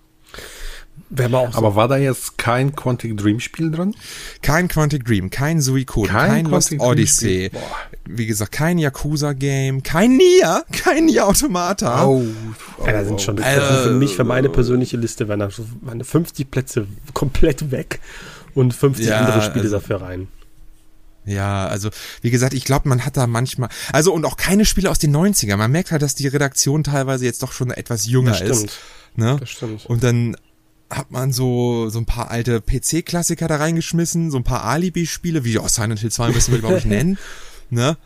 [1.09, 1.57] Wäre mal auch so.
[1.57, 3.95] Aber war da jetzt kein Quantic Dream Spiel dran?
[4.41, 7.49] Kein Quantic Dream, kein Suikoden, kein, Kein Lost Odyssey.
[8.05, 12.05] Wie gesagt, kein Yakuza-Game, kein Nier, kein Nier Automata.
[12.05, 12.24] Oh,
[12.86, 15.65] Ja, da sind schon das Äh, für mich, für meine persönliche Liste, wären da so
[15.82, 18.01] meine 50 Plätze komplett weg
[18.53, 20.28] und 50 Ja, andere Spiele also- dafür rein.
[21.26, 21.89] Ja, also
[22.22, 25.15] wie gesagt, ich glaube, man hat da manchmal, also und auch keine Spiele aus den
[25.15, 25.57] 90ern.
[25.57, 28.78] Man merkt halt, dass die Redaktion teilweise jetzt doch schon etwas jünger Das ist.
[29.15, 29.38] Ne?
[29.39, 29.86] Das stimmt.
[29.86, 30.36] Und dann
[30.89, 35.59] hat man so so ein paar alte PC-Klassiker da reingeschmissen, so ein paar Alibi-Spiele, wie
[35.59, 37.17] oh, Silent Hill 2 müssen wir glaube ich nennen.
[37.70, 37.97] Ne?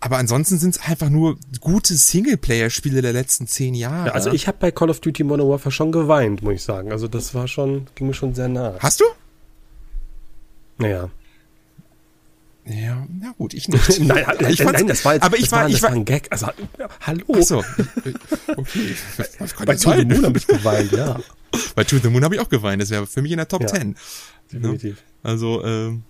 [0.00, 4.08] Aber ansonsten sind es einfach nur gute Singleplayer-Spiele der letzten zehn Jahre.
[4.08, 6.92] Ja, also ich habe bei Call of Duty Modern Warfare schon geweint, muss ich sagen.
[6.92, 8.76] Also das war schon, ging mir schon sehr nah.
[8.78, 9.04] Hast du?
[10.78, 11.10] Naja.
[12.68, 14.00] Ja, na gut, ich nicht.
[14.00, 16.26] Nein, ich nein, das war jetzt, aber ich war, war, ich das war, ein Gag.
[16.30, 16.46] Also,
[16.78, 17.24] ja, hallo.
[17.34, 17.64] Ach so.
[18.56, 18.94] Okay.
[19.64, 20.04] Bei To the.
[20.04, 21.18] Moon habe ich geweint, ja.
[21.74, 22.82] Bei To the Moon habe ich auch geweint.
[22.82, 23.68] Das wäre für mich in der Top Ja.
[23.68, 23.96] 10.
[24.52, 24.98] Definitiv.
[25.22, 26.02] Also, ähm,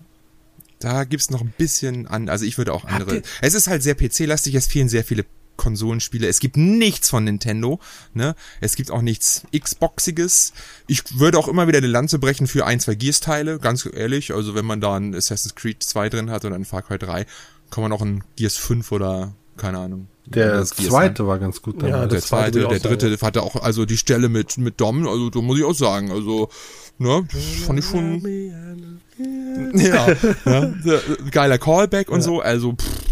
[0.81, 3.17] da gibt's noch ein bisschen an, also ich würde auch andere.
[3.17, 5.25] ihr- Es ist halt sehr PC-lastig, es fehlen sehr viele
[5.59, 6.27] Konsolenspiele.
[6.27, 7.79] Es gibt nichts von Nintendo,
[8.15, 8.35] ne?
[8.63, 10.55] Es gibt auch nichts Xboxiges.
[10.87, 14.33] Ich würde auch immer wieder eine Lanze brechen für ein, zwei Gears-Teile, ganz ehrlich.
[14.33, 17.27] Also wenn man da ein Assassin's Creed 2 drin hat oder ein Far Cry 3,
[17.71, 20.09] kann man auch ein Gears 5 oder, keine Ahnung.
[20.25, 22.07] der das Gears zweite war ganz gut Ja, dabei.
[22.07, 25.29] der zweite der auch sagen, dritte hatte auch, also die Stelle mit, mit Dom, also
[25.29, 26.49] da muss ich auch sagen, also,
[26.99, 28.23] ne, das fand ich schon,
[29.75, 30.07] ja,
[30.47, 33.03] ja der, geiler Callback und so, also, pff,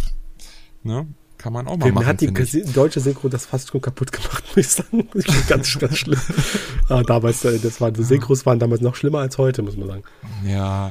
[0.85, 1.07] ne,
[1.47, 2.33] kann man auch mal Mir machen, hat die
[2.73, 5.09] deutsche Synchro das fast schon kaputt gemacht, muss ich sagen.
[5.15, 6.19] Das ist ganz, ganz schlimm.
[6.89, 9.87] Ah, damals, äh, das waren, die Synchros waren damals noch schlimmer als heute, muss man
[9.89, 10.03] sagen.
[10.45, 10.89] Ja,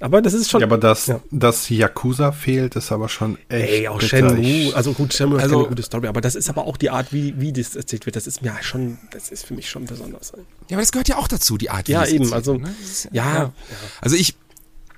[0.00, 0.60] Aber das ist schon.
[0.60, 1.20] Ja, aber dass, Ja.
[1.30, 3.68] dass Yakuza fehlt, ist aber schon echt.
[3.70, 4.28] Ey, auch bitter.
[4.30, 6.90] Shenmue, also gut, Shenmue Also- hat keine gute Story, aber das ist aber auch die
[6.90, 8.16] Art, wie, wie das erzählt wird.
[8.16, 10.32] Das ist mir schon, das ist für mich schon besonders.
[10.68, 12.54] ja, aber das gehört ja auch dazu, die Art, wie Ja, es eben, erzählt, also,
[12.54, 12.74] ne?
[12.80, 13.52] Das ist- ja,
[14.00, 14.34] Also ich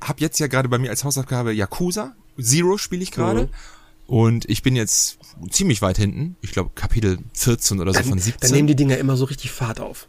[0.02, 3.42] habe jetzt ja gerade bei mir als Hausaufgabe Yakuza, Zero spiele ich gerade.
[3.44, 3.48] Mhm.
[4.10, 6.34] Und ich bin jetzt ziemlich weit hinten.
[6.40, 8.40] Ich glaube Kapitel 14 oder so von dann, 17.
[8.40, 10.08] dann nehmen die Dinger immer so richtig Fahrt auf.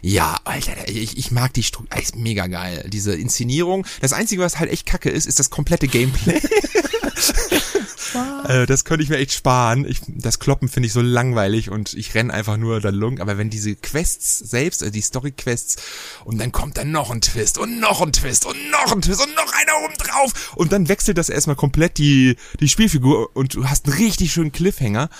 [0.00, 2.86] Ja, Alter, ich, ich mag die Struktur, ist mega geil.
[2.88, 3.86] Diese Inszenierung.
[4.00, 6.40] Das Einzige, was halt echt kacke ist, ist das komplette Gameplay.
[8.48, 9.84] äh, das könnte ich mir echt sparen.
[9.84, 13.20] Ich, das Kloppen finde ich so langweilig und ich renn einfach nur da lung.
[13.20, 15.76] Aber wenn diese Quests selbst, also die Story-Quests,
[16.24, 19.20] und dann kommt dann noch ein Twist und noch ein Twist und noch ein Twist
[19.20, 23.54] und noch einer oben drauf und dann wechselt das erstmal komplett die, die Spielfigur und
[23.54, 25.10] du hast einen richtig schönen Cliffhanger.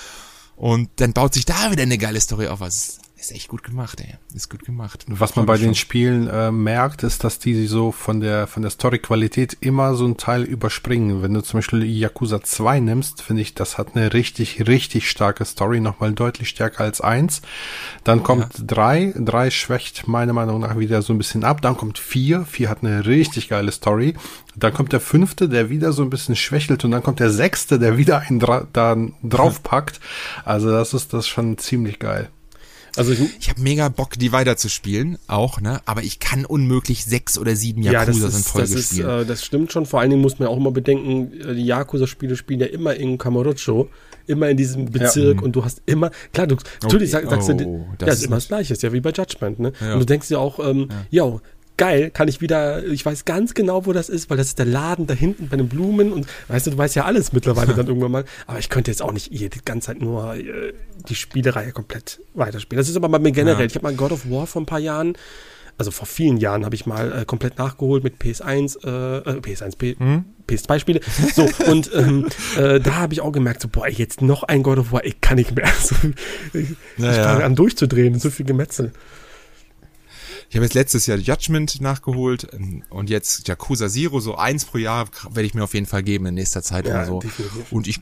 [0.56, 2.60] Und dann baut sich da wieder eine geile Story auf.
[2.60, 4.14] Also ist echt gut gemacht, ey.
[4.34, 5.04] Ist gut gemacht.
[5.08, 8.70] Was man bei den Spielen äh, merkt, ist, dass die so von der von der
[8.70, 11.22] Story-Qualität immer so einen Teil überspringen.
[11.22, 15.44] Wenn du zum Beispiel Yakuza 2 nimmst, finde ich, das hat eine richtig, richtig starke
[15.44, 17.42] Story, nochmal deutlich stärker als 1.
[18.04, 19.12] Dann kommt 3, ja.
[19.16, 21.60] 3 schwächt meiner Meinung nach wieder so ein bisschen ab.
[21.60, 24.14] Dann kommt 4, 4 hat eine richtig geile Story.
[24.54, 27.78] Dann kommt der fünfte, der wieder so ein bisschen schwächelt und dann kommt der sechste,
[27.78, 30.00] der wieder einen dra dann draufpackt.
[30.44, 32.28] Also das ist das schon ziemlich geil.
[32.98, 35.80] Also ich, ich habe mega Bock, die weiterzuspielen, auch, ne?
[35.86, 39.08] Aber ich kann unmöglich sechs oder sieben Yakuza ja, in Folge das spielen.
[39.08, 39.86] Ist, äh, das stimmt schon.
[39.86, 43.18] Vor allen Dingen muss man auch immer bedenken, äh, die Yakuza-Spiele spielen ja immer in
[43.18, 43.88] Kamurocho,
[44.26, 45.42] immer in diesem Bezirk ja.
[45.42, 47.26] und du hast immer, klar, du natürlich okay.
[47.28, 49.72] sagst, sagst oh, du, ja, ist immer das Gleiche, ist ja wie bei Judgment, ne?
[49.80, 49.94] Ja.
[49.94, 51.40] Und du denkst dir auch, ähm, ja
[51.78, 54.66] geil, kann ich wieder, ich weiß ganz genau, wo das ist, weil das ist der
[54.66, 57.86] Laden da hinten bei den Blumen und weißt du, du weißt ja alles mittlerweile dann
[57.88, 60.74] irgendwann mal, aber ich könnte jetzt auch nicht die ganze Zeit nur äh,
[61.08, 62.78] die Spielereihe komplett weiterspielen.
[62.78, 63.66] Das ist aber bei mir generell, ja.
[63.66, 65.14] ich habe mal God of War vor ein paar Jahren,
[65.78, 69.78] also vor vielen Jahren habe ich mal äh, komplett nachgeholt mit PS1, äh, äh PS1,
[69.78, 70.24] P, hm?
[70.48, 71.00] PS2-Spiele.
[71.34, 72.26] So, und ähm,
[72.56, 75.20] äh, da habe ich auch gemerkt, so, boah, jetzt noch ein God of War, ich
[75.20, 75.68] kann nicht mehr.
[75.78, 75.94] So,
[76.52, 77.22] ich naja.
[77.22, 78.92] fange an durchzudrehen, so viel Gemetzel.
[80.50, 84.78] Ich habe jetzt letztes Jahr Judgment nachgeholt ähm, und jetzt Yakuza Zero, so eins pro
[84.78, 87.18] Jahr werde ich mir auf jeden Fall geben in nächster Zeit ja, oder so.
[87.20, 87.72] Definitiv.
[87.72, 88.00] Und ich,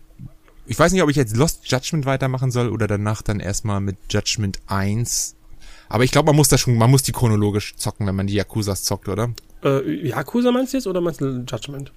[0.66, 3.96] ich weiß nicht, ob ich jetzt Lost Judgment weitermachen soll oder danach dann erstmal mit
[4.10, 5.34] Judgment 1.
[5.88, 8.34] Aber ich glaube, man muss das schon, man muss die chronologisch zocken, wenn man die
[8.34, 9.32] Yakuzas zockt, oder?
[9.64, 11.92] Äh, Yakuza meinst du jetzt oder meinst du Judgment?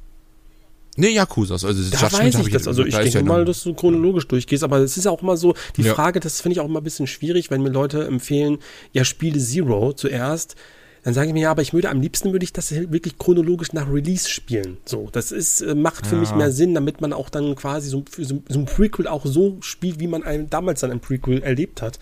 [1.00, 1.64] Nee, Yakuzas.
[1.64, 2.68] Also das da Judgment weiß ich das.
[2.68, 4.64] Also ich denke ja mal, dass du chronologisch durchgehst.
[4.64, 5.94] Aber es ist auch immer so, die ja.
[5.94, 8.58] Frage, das finde ich auch immer ein bisschen schwierig, wenn mir Leute empfehlen,
[8.92, 10.56] ja, spiele Zero zuerst.
[11.04, 13.72] Dann sage ich mir, ja, aber ich würde am liebsten würde ich das wirklich chronologisch
[13.72, 14.78] nach Release spielen.
[14.84, 16.22] So, das ist, äh, macht für ja.
[16.22, 19.58] mich mehr Sinn, damit man auch dann quasi so, so, so ein Prequel auch so
[19.62, 22.00] spielt, wie man einen damals dann ein Prequel erlebt hat.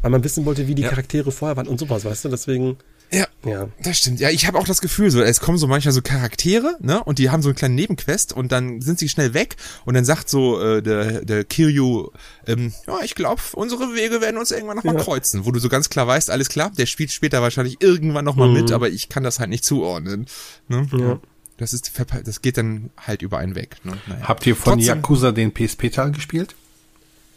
[0.00, 2.28] Weil man wissen wollte, wie die Charaktere vorher waren und sowas, weißt du?
[2.28, 2.76] Deswegen.
[3.10, 4.20] Ja, ja, das stimmt.
[4.20, 7.18] Ja, ich habe auch das Gefühl, so es kommen so manchmal so Charaktere, ne, und
[7.18, 9.56] die haben so einen kleinen Nebenquest und dann sind sie schnell weg
[9.86, 12.10] und dann sagt so äh, der der Kiryu,
[12.46, 15.02] ähm, ja, ich glaube, unsere Wege werden uns irgendwann nochmal ja.
[15.02, 18.48] kreuzen, wo du so ganz klar weißt, alles klar, der spielt später wahrscheinlich irgendwann nochmal
[18.48, 18.54] mhm.
[18.54, 20.26] mit, aber ich kann das halt nicht zuordnen.
[20.68, 20.86] Ne?
[20.92, 21.20] Ja.
[21.56, 21.90] Das ist
[22.24, 23.76] das geht dann halt über einen weg.
[23.82, 23.98] Ne?
[24.06, 24.28] Naja.
[24.28, 26.54] Habt ihr von Trotzdem, Yakuza den PSP-Teil gespielt?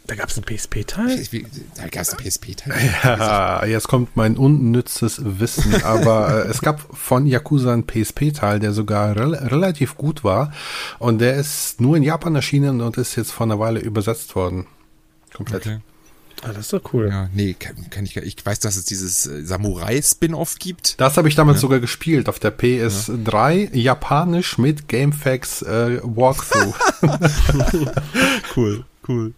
[0.06, 1.24] Da gab es einen PSP-Teil?
[1.76, 2.72] Da gab es einen PSP-Teil.
[3.02, 8.72] Ja, jetzt kommt mein unnützes Wissen, aber äh, es gab von Yakuza einen PSP-Teil, der
[8.72, 10.52] sogar re relativ gut war
[10.98, 14.66] und der ist nur in Japan erschienen und ist jetzt vor einer Weile übersetzt worden.
[15.32, 15.66] Komplett.
[15.66, 15.78] Okay.
[16.44, 17.08] Ah, das ist doch cool.
[17.08, 21.00] Ja, nee, kann, kann ich Ich weiß, dass es dieses äh, Samurai-Spin-Off gibt.
[21.00, 21.60] Das habe ich damals ja.
[21.60, 23.68] sogar gespielt auf der PS3, ja.
[23.70, 26.74] japanisch mit GameFAQs äh, Walkthrough.
[28.56, 29.34] cool, cool.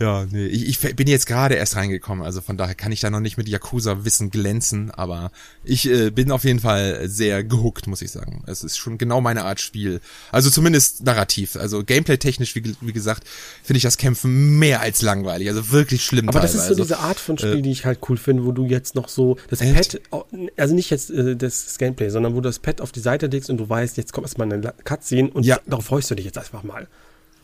[0.00, 3.10] Ja, nee, ich, ich bin jetzt gerade erst reingekommen, also von daher kann ich da
[3.10, 5.32] noch nicht mit Yakuza-Wissen glänzen, aber
[5.64, 8.44] ich äh, bin auf jeden Fall sehr gehuckt, muss ich sagen.
[8.46, 10.00] Es ist schon genau meine Art Spiel.
[10.30, 11.56] Also zumindest narrativ.
[11.56, 13.24] Also gameplay-technisch, wie, wie gesagt,
[13.64, 15.48] finde ich das Kämpfen mehr als langweilig.
[15.48, 16.28] Also wirklich schlimm.
[16.28, 16.58] Aber teilweise.
[16.58, 18.66] das ist so diese Art von Spiel, äh, die ich halt cool finde, wo du
[18.66, 19.58] jetzt noch so das?
[19.58, 20.00] Pad,
[20.56, 23.50] also nicht jetzt äh, das Gameplay, sondern wo du das Pad auf die Seite legst
[23.50, 25.58] und du weißt, jetzt kommt erstmal eine Cutscene und ja.
[25.66, 26.86] darauf freust du dich jetzt einfach mal.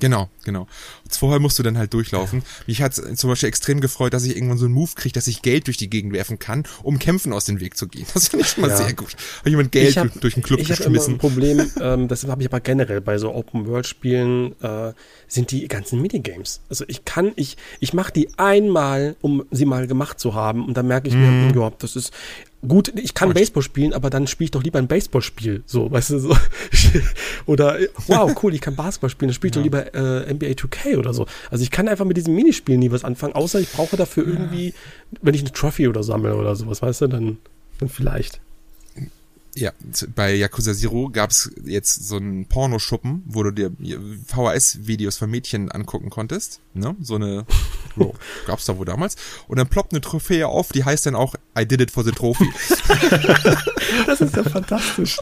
[0.00, 0.66] Genau, genau.
[1.08, 2.42] Vorher musst du dann halt durchlaufen.
[2.66, 5.42] Mich hat zum Beispiel extrem gefreut, dass ich irgendwann so einen Move kriege, dass ich
[5.42, 8.06] Geld durch die Gegend werfen kann, um Kämpfen aus dem Weg zu gehen.
[8.12, 8.76] Das finde ich schon mal ja.
[8.76, 9.16] sehr gut.
[9.40, 10.94] Habe jemand Geld hab, durch den Club ich geschmissen.
[10.94, 14.92] Ich habe ein Problem, ähm, das habe ich aber generell bei so Open-World-Spielen, äh,
[15.28, 16.60] sind die ganzen Minigames.
[16.68, 20.76] Also ich kann, ich, ich mache die einmal, um sie mal gemacht zu haben und
[20.76, 21.18] dann merke ich mm.
[21.18, 22.12] mir, ja, das ist,
[22.66, 25.62] gut, ich kann Baseball spielen, aber dann spiele ich doch lieber ein Baseballspiel.
[25.66, 26.36] So, weißt du, so.
[27.46, 29.62] oder, wow, cool, ich kann Basketball spielen, dann spiele ich ja.
[29.62, 31.26] doch lieber äh, NBA 2K oder so.
[31.50, 34.74] Also ich kann einfach mit diesem Minispiel nie was anfangen, außer ich brauche dafür irgendwie,
[35.22, 37.38] wenn ich eine Trophy oder sammle oder sowas, weißt du, dann,
[37.78, 38.40] dann vielleicht.
[39.56, 39.70] Ja,
[40.16, 43.70] bei Yakuza Zero gab's jetzt so einen Pornoschuppen, wo du dir
[44.26, 46.60] VHS-Videos von Mädchen angucken konntest.
[46.72, 46.96] Ne?
[47.00, 47.46] So eine
[47.98, 48.14] oh,
[48.46, 49.16] gab's da wohl damals.
[49.46, 52.10] Und dann ploppt eine Trophäe auf, die heißt dann auch I did it for the
[52.10, 52.48] trophy.
[54.06, 55.18] das ist ja fantastisch.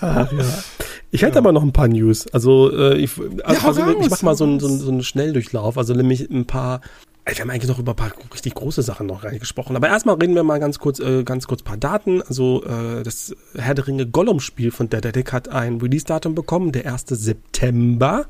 [0.00, 0.64] Ach ja.
[1.10, 1.40] Ich hätte ja.
[1.40, 2.26] aber noch ein paar News.
[2.28, 3.10] Also, äh, ich,
[3.44, 5.76] also, ja, ich mach mal so einen, so, einen, so einen Schnelldurchlauf.
[5.76, 6.80] Also nämlich ein paar
[7.24, 9.76] wir haben eigentlich noch über ein paar richtig große Sachen noch gar nicht gesprochen.
[9.76, 12.20] Aber erstmal reden wir mal ganz kurz, äh, ganz kurz paar Daten.
[12.22, 17.04] Also äh, das Herr der Ringe Gollum-Spiel von Daedalic hat ein Release-Datum bekommen, der 1.
[17.08, 18.26] September.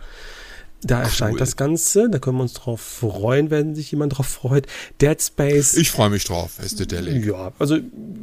[0.82, 1.38] Da Ach, erscheint cool.
[1.38, 2.10] das Ganze.
[2.10, 4.66] Da können wir uns drauf freuen, wenn sich jemand drauf freut.
[5.00, 5.74] Dead Space.
[5.74, 7.24] Ich freue mich drauf, ist Daedalic.
[7.24, 7.78] Ja, also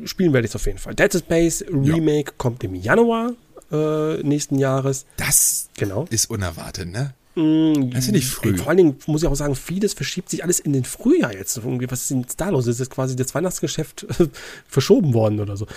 [0.06, 0.94] spielen werde ich es auf jeden Fall.
[0.94, 2.34] Dead Space Remake ja.
[2.38, 3.32] kommt im Januar
[3.72, 5.06] äh, nächsten Jahres.
[5.18, 6.06] Das genau.
[6.10, 7.14] ist unerwartet, ne?
[7.40, 8.58] Mm, Das ist nicht früh.
[8.58, 11.58] Vor allen Dingen muss ich auch sagen, vieles verschiebt sich alles in den Frühjahr jetzt.
[11.58, 12.68] Irgendwie, was ist denn da los?
[12.68, 14.06] Ist jetzt quasi das Weihnachtsgeschäft
[14.68, 15.68] verschoben worden oder so?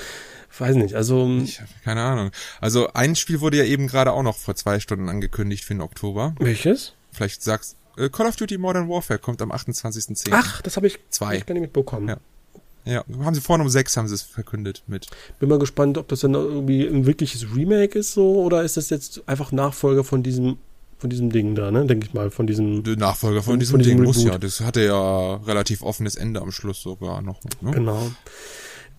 [0.59, 0.95] Weiß nicht.
[0.95, 2.31] Also Ich hab keine Ahnung.
[2.61, 5.81] Also ein Spiel wurde ja eben gerade auch noch vor zwei Stunden angekündigt für den
[5.81, 6.35] Oktober.
[6.39, 6.93] welches?
[7.13, 10.29] Vielleicht sagst äh, Call of Duty Modern Warfare kommt am 28.10.
[10.33, 11.37] Ach, das habe ich, Zwei.
[11.37, 12.09] ich gar nicht mitbekommen.
[12.09, 12.17] Ja.
[12.85, 15.07] Ja, haben sie vorne um sechs haben sie es verkündet mit.
[15.39, 18.91] Bin mal gespannt, ob das dann irgendwie ein wirkliches Remake ist so oder ist das
[18.91, 20.59] jetzt einfach Nachfolger von diesem
[21.03, 21.85] von diesem Ding da, ne?
[21.85, 24.33] Denke ich mal, von diesem Der Nachfolger von, Von- diesem von diesem Ding muss Reboot.
[24.33, 24.39] ja.
[24.39, 27.41] Das hatte ja relativ offenes Ende am Schluss sogar noch.
[27.61, 27.73] Ne?
[27.73, 28.11] Genau.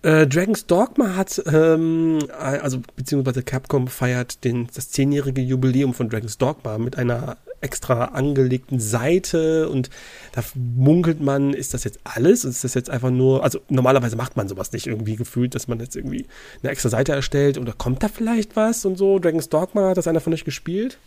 [0.02, 6.10] Äh, Dragon's Dogma hat, ähm, äh, also beziehungsweise Capcom feiert den, das zehnjährige Jubiläum von
[6.10, 9.88] Dragon's Dogma mit einer extra angelegten Seite und
[10.32, 12.44] da munkelt man, ist das jetzt alles?
[12.44, 15.80] Ist das jetzt einfach nur, also normalerweise macht man sowas nicht irgendwie gefühlt, dass man
[15.80, 16.26] jetzt irgendwie
[16.62, 19.18] eine extra Seite erstellt oder kommt da vielleicht was und so?
[19.18, 20.98] Dragon's Dogma, hat das einer von euch gespielt?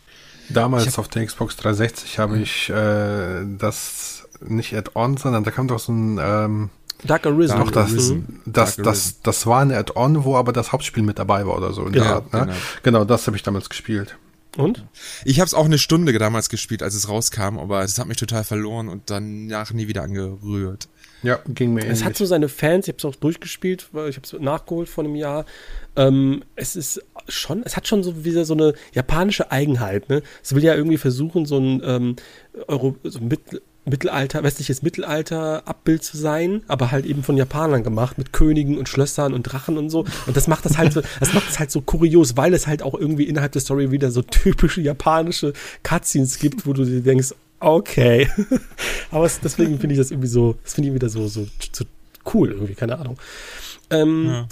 [0.50, 5.80] Damals auf der Xbox 360 habe ich äh, das nicht Add-on, sondern da kam doch
[5.80, 6.70] so ein ähm,
[7.04, 7.60] Dark Arisen.
[7.60, 8.42] Doch, das, Arisen.
[8.46, 11.86] das, das, das war eine Add-on, wo aber das Hauptspiel mit dabei war oder so.
[11.86, 12.40] In Genau, der Art, ne?
[12.40, 12.56] genau.
[12.84, 14.18] genau, das habe ich damals gespielt.
[14.56, 14.86] Und?
[15.24, 18.18] Ich habe es auch eine Stunde damals gespielt, als es rauskam, aber es hat mich
[18.18, 20.90] total verloren und danach nie wieder angerührt.
[21.24, 22.18] Ja, ging mir Es hat ähnlich.
[22.18, 25.16] so seine Fans, ich habe es auch durchgespielt, weil ich habe es nachgeholt vor einem
[25.16, 25.46] Jahr.
[25.96, 30.10] Ähm, es ist schon, es hat schon so wieder so eine japanische Eigenheit.
[30.10, 30.22] Ne?
[30.44, 32.16] Es will ja irgendwie versuchen, so ein ähm,
[32.68, 38.18] Euro, so ein Mittel, Mittelalter, westliches Mittelalter-Abbild zu sein, aber halt eben von Japanern gemacht,
[38.18, 40.06] mit Königen und Schlössern und Drachen und so.
[40.26, 42.84] Und das macht das halt so, das macht es halt so kurios, weil es halt
[42.84, 45.54] auch irgendwie innerhalb der Story wieder so typische japanische
[45.84, 48.30] Cutscenes gibt, wo du dir denkst, okay.
[49.12, 51.86] aber es, deswegen finde ich das irgendwie so, das finde ich wieder so, so, so
[52.34, 53.18] cool irgendwie, keine Ahnung.
[53.90, 54.48] Ähm, Ja.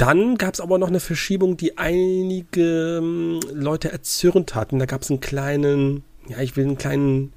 [0.00, 4.78] Dann gab es aber noch eine Verschiebung, die einige ähm, Leute erzürnt hatten.
[4.78, 7.34] Da gab es einen kleinen, ja, ich will einen kleinen,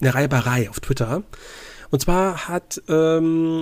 [0.00, 1.24] eine Reiberei auf Twitter.
[1.90, 3.58] Und zwar hat, ähm,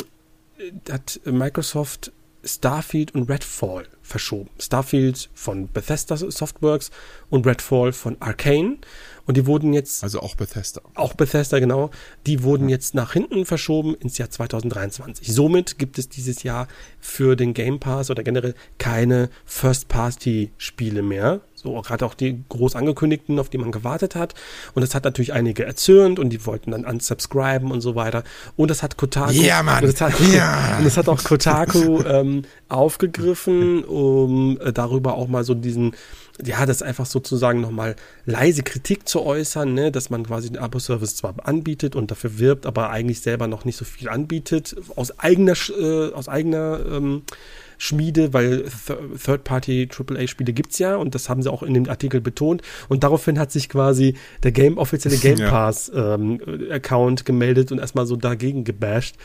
[0.90, 2.12] hat Microsoft
[2.44, 4.50] Starfield und Redfall verschoben.
[4.58, 6.90] Starfield von Bethesda Softworks
[7.30, 8.78] und Redfall von Arcane.
[9.26, 10.82] Und die wurden jetzt Also auch Bethesda.
[10.94, 11.90] auch Bethesda, genau.
[12.26, 15.32] Die wurden jetzt nach hinten verschoben ins Jahr 2023.
[15.32, 16.68] Somit gibt es dieses Jahr
[17.00, 21.40] für den Game Pass oder generell keine First-Party-Spiele mehr.
[21.62, 24.34] So gerade auch die groß angekündigten, auf die man gewartet hat.
[24.74, 28.24] Und das hat natürlich einige erzürnt und die wollten dann unsubscriben und so weiter.
[28.56, 29.32] Und das hat Kotaku.
[29.32, 29.84] Ja, Mann.
[29.84, 30.76] Und das hat, Ja.
[30.78, 35.94] und das hat auch Kotaku ähm, aufgegriffen, um äh, darüber auch mal so diesen,
[36.44, 37.94] ja, das einfach sozusagen nochmal
[38.24, 42.66] leise Kritik zu äußern, ne, dass man quasi den Abo-Service zwar anbietet und dafür wirbt,
[42.66, 47.22] aber eigentlich selber noch nicht so viel anbietet, aus eigener, äh, aus eigener ähm,
[47.84, 52.20] Schmiede, weil Th- Third-Party AAA-Spiele gibt's ja und das haben sie auch in dem Artikel
[52.20, 54.14] betont und daraufhin hat sich quasi
[54.44, 55.50] der Game, offizielle Game Ja.
[55.50, 59.16] Pass ähm, Account gemeldet und erstmal so dagegen gebasht.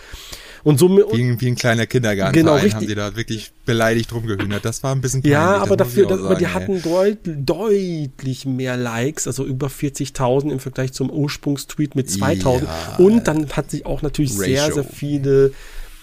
[0.64, 2.74] Und so Wie ein, wie ein kleiner Kindergartenverein Genau, richtig.
[2.74, 4.66] haben die da wirklich beleidigt rumgehühnert.
[4.66, 5.34] Das war ein bisschen peinlich.
[5.34, 6.62] Ja, aber dafür, das, aber die sagen, ey.
[6.62, 12.64] hatten deut, deutlich mehr Likes, also über 40.000 im Vergleich zum Ursprungstweet mit 2.000.
[12.64, 12.96] Ja.
[12.98, 14.74] Und dann hat sich auch natürlich sehr, Ratio.
[14.76, 15.52] sehr viele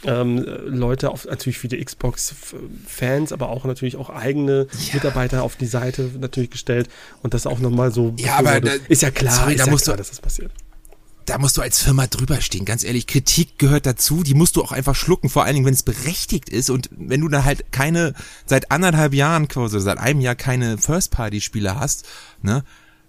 [0.07, 6.11] ähm, Leute, auf, natürlich viele Xbox-Fans, aber auch natürlich auch eigene Mitarbeiter auf die Seite
[6.21, 6.89] natürlich gestellt
[7.23, 8.15] und das auch nochmal so.
[8.19, 10.21] Ja, aber da- ist ja klar, sorry, ist da ja musst klar, du- dass das
[10.21, 10.51] passiert.
[11.27, 13.07] da musst du als Firma drüber stehen, ganz ehrlich.
[13.07, 16.49] Kritik gehört dazu, die musst du auch einfach schlucken, vor allen Dingen, wenn es berechtigt
[16.51, 18.13] ist und wenn du dann halt keine,
[18.47, 22.05] seit anderthalb Jahren quasi, seit einem Jahr keine First-Party-Spiele hast,
[22.43, 22.63] ne,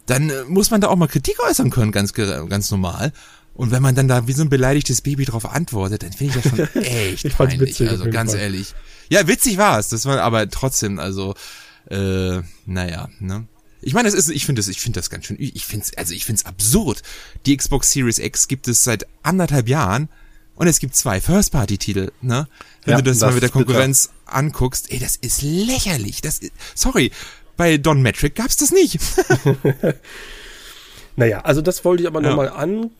[0.05, 3.11] dann äh, muss man da auch mal Kritik äußern können, ganz, ganz normal.
[3.55, 6.43] Und wenn man dann da wie so ein beleidigtes Baby drauf antwortet, dann finde ich
[6.43, 7.61] das schon echt Ich peinlich.
[7.61, 8.41] witzig, also ganz Fall.
[8.41, 8.73] ehrlich.
[9.09, 11.35] Ja, witzig war es, das war aber trotzdem, also,
[11.89, 13.47] äh, naja, ne.
[13.81, 15.97] Ich meine, es ist, ich finde das, ich finde das ganz schön, ich finde es,
[15.97, 17.01] also ich finde es absurd.
[17.45, 20.09] Die Xbox Series X gibt es seit anderthalb Jahren
[20.55, 22.47] und es gibt zwei First-Party-Titel, ne?
[22.83, 23.65] Wenn Ja, du das, das mal mit der ist bitter.
[23.65, 26.21] Konkurrenz anguckst, ey, das ist lächerlich.
[26.21, 27.11] Das ist, sorry,
[27.57, 28.99] bei Don Metric gab's das nicht.
[31.17, 32.29] Naja, also das wollte ich aber Ja.
[32.29, 32.91] nochmal an,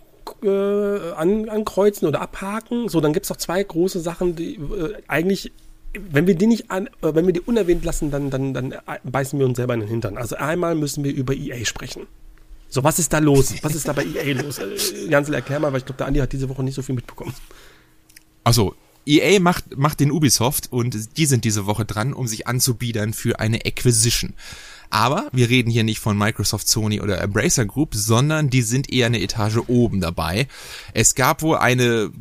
[0.44, 2.90] äh, an, ankreuzen oder abhaken.
[2.90, 5.52] So, dann gibt's noch zwei große Sachen, die äh, eigentlich,
[5.94, 8.80] wenn wir die nicht an, äh, wenn wir die unerwähnt lassen, dann, dann, dann äh,
[9.04, 10.18] beißen wir uns selber in den Hintern.
[10.18, 12.08] Also einmal müssen wir über EA sprechen.
[12.70, 13.54] So, was ist da los?
[13.62, 14.60] Was ist da bei EA los?
[14.60, 16.96] Äh, Jansel, erklär mal, weil ich glaube, der Andi hat diese Woche nicht so viel
[16.96, 17.34] mitbekommen.
[18.44, 18.76] Also,
[19.06, 23.40] EA macht, macht den Ubisoft und die sind diese Woche dran, um sich anzubiedern für
[23.40, 24.34] eine Acquisition.
[24.96, 29.08] Aber wir reden hier nicht von Microsoft, Sony oder Embracer Group, sondern die sind eher
[29.08, 30.48] eine Etage oben dabei.
[30.94, 32.12] Es gab wohl eine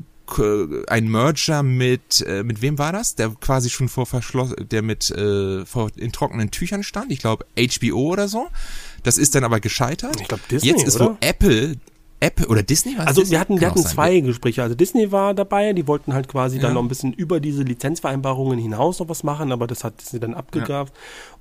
[0.89, 3.15] ein Merger mit äh, mit wem war das?
[3.15, 7.13] Der quasi schon vor verschlossen, der mit äh, vor in trockenen Tüchern stand.
[7.13, 8.49] Ich glaube HBO oder so.
[9.05, 10.21] Das ist dann aber gescheitert.
[10.21, 11.11] Ich glaube Disney, Jetzt ist oder?
[11.11, 11.77] wo Apple,
[12.21, 13.33] Apple oder Disney war Also Disney?
[13.35, 13.93] wir hatten, wir hatten auch sein.
[13.93, 14.63] zwei Gespräche.
[14.63, 16.75] Also Disney war dabei, die wollten halt quasi dann Ja.
[16.75, 20.35] noch ein bisschen über diese Lizenzvereinbarungen hinaus noch was machen, aber das hat Disney dann
[20.35, 20.89] abgegeben.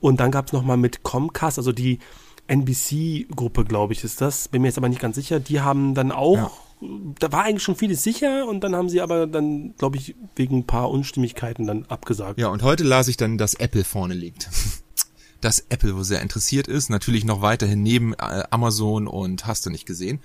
[0.02, 2.00] Und dann gab es nochmal mit Comcast, also die
[2.48, 4.48] NBC-Gruppe, glaube ich, ist das.
[4.48, 5.40] Bin mir jetzt aber nicht ganz sicher.
[5.40, 6.52] Die haben dann auch, Ja.
[7.20, 10.58] da war eigentlich schon vieles sicher und dann haben sie aber dann, glaube ich, wegen
[10.60, 12.40] ein paar Unstimmigkeiten dann abgesagt.
[12.40, 14.50] Ja, und heute las ich dann, dass Apple vorne liegt.
[15.42, 19.70] Dass Apple wo sehr interessiert ist, natürlich noch weiterhin neben äh, Amazon und hast du
[19.70, 20.20] nicht gesehen.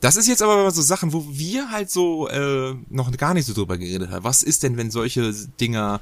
[0.00, 3.54] Das ist jetzt aber so Sachen, wo wir halt so äh, noch gar nicht so
[3.54, 4.24] drüber geredet haben.
[4.24, 6.00] Was ist denn, wenn solche Dinger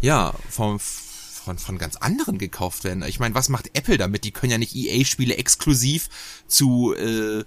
[0.00, 3.02] ja vom von, von ganz anderen gekauft werden?
[3.02, 4.24] Ich meine, was macht Apple damit?
[4.24, 6.08] Die können ja nicht EA-Spiele exklusiv
[6.46, 7.44] zu äh,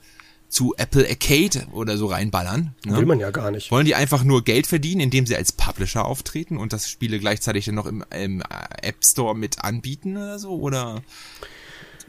[0.48, 2.76] zu Apple Arcade oder so reinballern.
[2.86, 2.98] Ne?
[2.98, 3.72] Will man ja gar nicht.
[3.72, 7.66] Wollen die einfach nur Geld verdienen, indem sie als Publisher auftreten und das Spiele gleichzeitig
[7.66, 8.44] dann noch im, im
[8.84, 10.52] App Store mit anbieten oder so?
[10.52, 11.02] Oder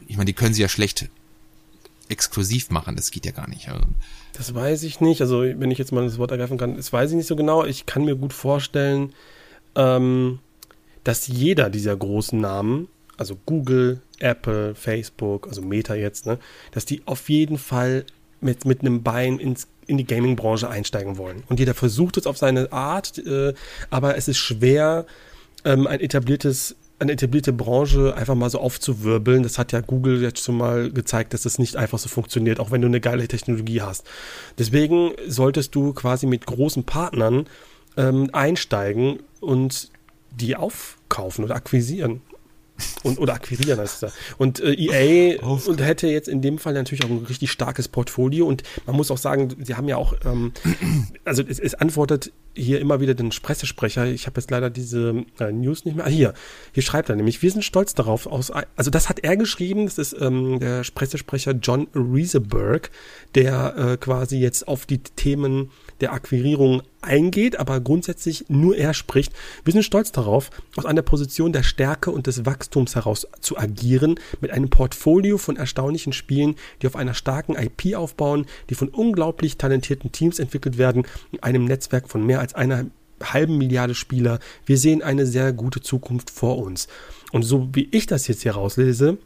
[0.07, 1.09] ich meine, die können sie ja schlecht
[2.09, 3.69] exklusiv machen, das geht ja gar nicht.
[3.69, 3.85] Also,
[4.33, 5.21] Das weiß ich nicht.
[5.21, 7.65] Also, wenn ich jetzt mal das Wort ergreifen kann, das weiß ich nicht so genau.
[7.65, 9.13] Ich kann mir gut vorstellen,
[9.75, 10.39] ähm,
[11.03, 12.87] dass jeder dieser großen Namen,
[13.17, 16.39] also Google, Apple, Facebook, also Meta jetzt, ne,
[16.71, 18.05] dass die auf jeden Fall
[18.41, 21.43] mit, mit einem Bein ins, in die Gaming-Branche einsteigen wollen.
[21.47, 23.53] Und jeder versucht es auf seine Art, äh,
[23.89, 25.05] aber es ist schwer,
[25.63, 29.43] ähm, ein etabliertes eine etablierte Branche einfach mal so aufzuwirbeln.
[29.43, 32.71] Das hat ja Google jetzt schon mal gezeigt, dass das nicht einfach so funktioniert, auch
[32.71, 34.05] wenn du eine geile Technologie hast.
[34.57, 37.47] Deswegen solltest du quasi mit großen Partnern
[37.97, 39.89] ähm, einsteigen und
[40.31, 42.21] die aufkaufen oder akquisieren.
[43.03, 44.19] Und, oder akquirieren heißt es da.
[44.37, 47.87] Und äh, EA Auf- und hätte jetzt in dem Fall natürlich auch ein richtig starkes
[47.87, 48.45] Portfolio.
[48.45, 50.51] Und man muss auch sagen, sie haben ja auch, ähm,
[51.23, 54.05] also es, es antwortet hier immer wieder den Pressesprecher.
[54.07, 56.05] Ich habe jetzt leider diese äh, News nicht mehr.
[56.05, 56.33] Ah, hier,
[56.73, 59.97] hier schreibt er nämlich, wir sind stolz darauf, aus, also das hat er geschrieben, das
[59.97, 62.91] ist ähm, der Pressesprecher John Rieseberg,
[63.35, 65.69] der äh, quasi jetzt auf die Themen
[66.01, 69.33] der Akquirierung eingeht, aber grundsätzlich nur er spricht.
[69.63, 74.19] Wir sind stolz darauf, aus einer Position der Stärke und des Wachstums heraus zu agieren,
[74.41, 79.57] mit einem Portfolio von erstaunlichen Spielen, die auf einer starken IP aufbauen, die von unglaublich
[79.57, 82.85] talentierten Teams entwickelt werden, in einem Netzwerk von mehr als einer
[83.23, 84.39] halben Milliarde Spieler.
[84.65, 86.87] Wir sehen eine sehr gute Zukunft vor uns.
[87.31, 89.17] Und so wie ich das jetzt hier rauslese,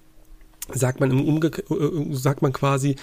[0.71, 2.95] sagt man im Umge äh, sagt man quasi,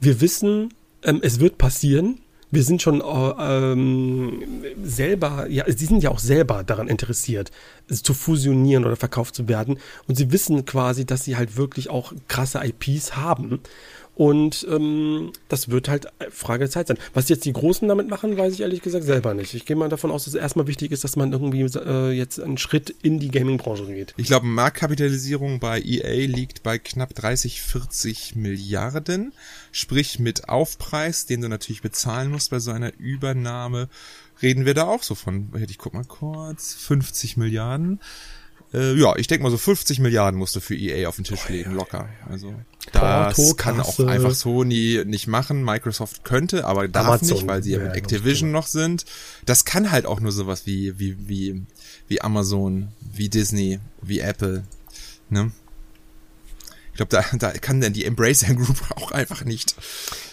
[0.00, 2.20] wir wissen, ähm, es wird passieren.
[2.54, 4.42] Wir sind schon äh, ähm,
[4.82, 7.50] selber, ja, sie sind ja auch selber daran interessiert,
[7.88, 9.78] es zu fusionieren oder verkauft zu werden.
[10.06, 13.60] Und sie wissen quasi, dass sie halt wirklich auch krasse IPs haben.
[14.16, 16.98] Und ähm, das wird halt Frage der Zeit sein.
[17.14, 19.54] Was jetzt die Großen damit machen, weiß ich ehrlich gesagt selber nicht.
[19.54, 22.40] Ich gehe mal davon aus, dass es erstmal wichtig ist, dass man irgendwie äh, jetzt
[22.40, 24.14] einen Schritt in die Gaming-Branche geht.
[24.16, 29.32] ich glaube, Marktkapitalisierung bei EA liegt bei knapp 30, 40 Milliarden.
[29.76, 33.88] Sprich, mit Aufpreis, den du natürlich bezahlen musst bei so einer Übernahme,
[34.40, 37.98] reden wir da auch so von, ich guck mal kurz, 50 Milliarden.
[38.72, 41.48] Äh, ja, ich denke mal so 50 Milliarden musst du für EA auf den Tisch
[41.48, 42.08] legen, locker.
[42.30, 42.54] Also
[42.92, 45.64] das Porto, kann auch einfach Sony nicht machen.
[45.64, 49.06] Microsoft könnte, aber darf Amazon nicht, weil sie ja mit Activision noch sind.
[49.44, 51.66] Das kann halt auch nur sowas wie wie wie
[52.06, 54.62] wie Amazon, wie Disney, wie Apple,
[55.30, 55.50] ne?
[56.94, 59.74] Ich glaube, da, da kann denn die Embracer Group auch einfach nicht.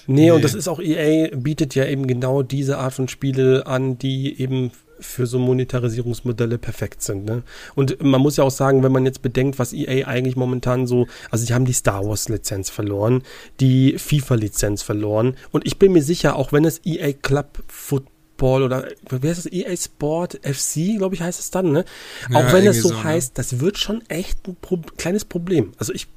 [0.05, 0.31] Nee, Nee.
[0.31, 4.39] und das ist auch EA bietet ja eben genau diese Art von Spiele an, die
[4.39, 7.25] eben für so Monetarisierungsmodelle perfekt sind.
[7.25, 7.41] Ne?
[7.73, 11.07] Und man muss ja auch sagen, wenn man jetzt bedenkt, was EA eigentlich momentan so,
[11.31, 13.23] also sie haben die Star Wars Lizenz verloren,
[13.59, 18.61] die FIFA Lizenz verloren und ich bin mir sicher, auch wenn es EA Club Football
[18.61, 21.85] oder wie heißt das EA Sport FC, glaube ich, heißt es dann, ne?
[22.29, 23.03] Ja, auch wenn es so, so, ne?
[23.03, 25.71] heißt, das wird schon echt ein Pro kleines Problem.
[25.77, 26.07] Also ich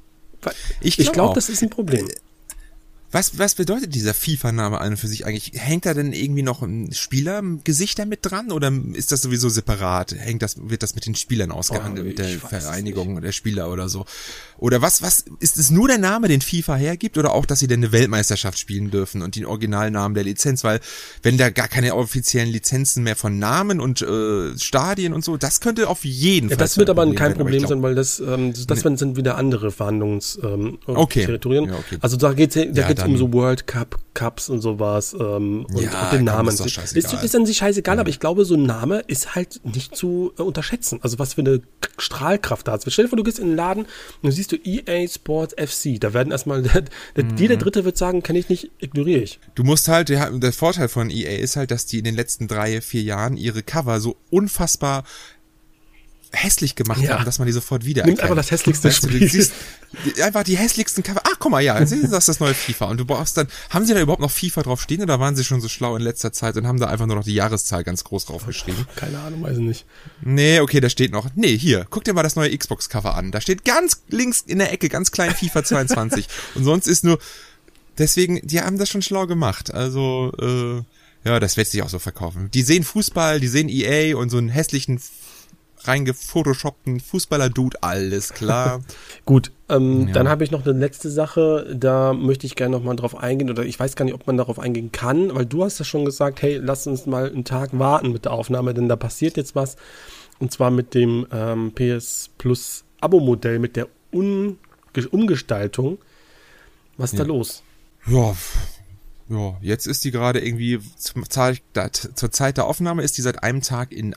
[0.81, 1.33] Ich glaub glaube, auch.
[1.33, 2.07] das ist ein Problem.
[3.11, 5.51] Was, was bedeutet dieser FIFA-Name an und für sich eigentlich?
[5.53, 10.13] Hängt da denn irgendwie noch ein Spielergesicht damit dran oder ist das sowieso separat?
[10.17, 13.87] Hängt das, wird das mit den Spielern ausgehandelt, Oh, mit der Vereinigung der Spieler oder
[13.87, 14.05] so?
[14.65, 17.67] Oder was, was, ist es nur der Name, den FIFA hergibt oder auch, dass sie
[17.67, 20.63] denn eine Weltmeisterschaft spielen dürfen und den Originalnamen der Lizenz?
[20.63, 20.79] Weil,
[21.21, 25.61] wenn da gar keine offiziellen Lizenzen mehr von Namen und äh, Stadien und so, das
[25.61, 28.19] könnte auf jeden Ja, Fall das wird aber kein Problem ich glaub- sein, weil das,
[28.19, 30.79] ähm, das, werden- sind wieder andere Verhandlungsterritorien.
[30.87, 31.25] Ähm, Okay.
[31.25, 31.65] Territorien.
[31.69, 31.97] Ja, okay.
[32.01, 35.65] Also da geht es da Ja, geht's um so World Cup, Cups und sowas ähm,
[35.71, 36.47] und Ja, den Namen.
[36.55, 39.95] ist ist, ist an sich scheißegal, aber ich glaube, so ein Name ist halt nicht
[39.95, 40.99] zu äh, unterschätzen.
[41.03, 41.61] Also was für eine
[41.99, 42.83] Strahlkraft da hat.
[42.87, 43.85] Stell dir vor, du gehst in den Laden
[44.23, 45.99] und siehst du EA Sports FC.
[45.99, 46.61] Da werden erstmal,
[47.15, 47.37] Mhm.
[47.37, 49.39] jeder Dritte wird sagen, kenne ich nicht, ignoriere ich.
[49.55, 52.47] Du musst halt, der, der Vorteil von EA ist halt, dass die in den letzten
[52.47, 55.03] drei, vier Jahren ihre Cover so unfassbar
[56.31, 57.15] hässlich gemacht Ja.
[57.15, 59.29] haben, dass man die sofort wieder Nimmt einfach das hässlichste weißt du, du Spiel.
[59.29, 59.51] siehst
[60.15, 61.21] die- einfach die hässlichsten Cover.
[61.23, 62.85] Ach, guck mal, ja, das ist das neue FIFA.
[62.85, 65.43] Und du brauchst dann, haben sie da überhaupt noch FIFA drauf stehen oder waren sie
[65.43, 68.03] schon so schlau in letzter Zeit und haben da einfach nur noch die Jahreszahl ganz
[68.03, 68.85] groß draufgeschrieben?
[68.95, 69.85] Keine Ahnung, weiß ich nicht.
[70.21, 71.27] Nee, okay, da steht noch.
[71.35, 73.31] Nee, hier, guck dir mal das neue Xbox-Cover an.
[73.31, 76.27] Da steht ganz links in der Ecke, ganz klein FIFA 22.
[76.55, 77.19] und sonst ist nur.
[77.97, 79.73] Deswegen, die haben das schon schlau gemacht.
[79.73, 80.83] Also, äh,
[81.27, 82.51] ja, das wird sich auch so verkaufen.
[82.53, 84.99] Die sehen Fußball, die sehen EA und so einen hässlichen,
[85.87, 88.81] reingefotoshoppten Fußballer-Dude, alles klar.
[89.25, 90.13] Gut, ähm, Ja.
[90.13, 93.49] dann habe ich noch eine letzte Sache, da möchte ich gerne noch mal drauf eingehen,
[93.49, 96.05] oder ich weiß gar nicht, ob man darauf eingehen kann, weil du hast ja schon
[96.05, 99.55] gesagt, hey, lass uns mal einen Tag warten mit der Aufnahme, denn da passiert jetzt
[99.55, 99.75] was,
[100.39, 104.57] und zwar mit dem ähm, PS Plus Abo-Modell, mit der Un
[105.11, 105.97] Umgestaltung.
[106.97, 107.27] Was ist da Ja.
[107.27, 107.63] los?
[108.07, 108.33] ja,
[109.27, 111.23] ja, jetzt ist die gerade irgendwie, zum,
[111.73, 114.15] da- zur Zeit der Aufnahme ist die seit einem Tag in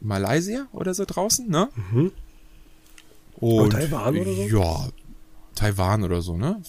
[0.00, 1.68] Malaysia oder so draußen, ne?
[1.92, 2.12] Mhm.
[3.36, 4.42] Und Taiwan oder so?
[4.42, 4.88] Ja,
[5.54, 6.62] Taiwan oder so, ne?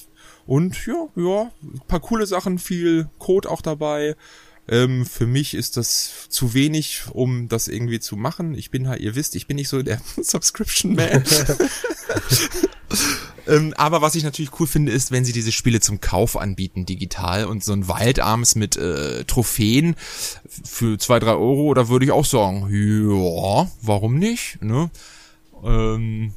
[0.45, 4.15] Und ja, ja, ein paar coole Sachen, viel Code auch dabei.
[4.69, 8.53] Ähm, für mich ist das zu wenig, um das irgendwie zu machen.
[8.55, 11.23] Ich bin halt, ihr wisst, ich bin nicht so der Subscription Man.
[13.48, 16.86] ähm, aber was ich natürlich cool finde, ist, wenn sie diese Spiele zum Kauf anbieten,
[16.86, 19.95] digital und so ein Waldarms mit äh, Trophäen
[20.64, 24.89] für zwei, drei Euro, da würde ich auch sagen, ja, warum nicht, ne?
[25.64, 26.34] Ähm,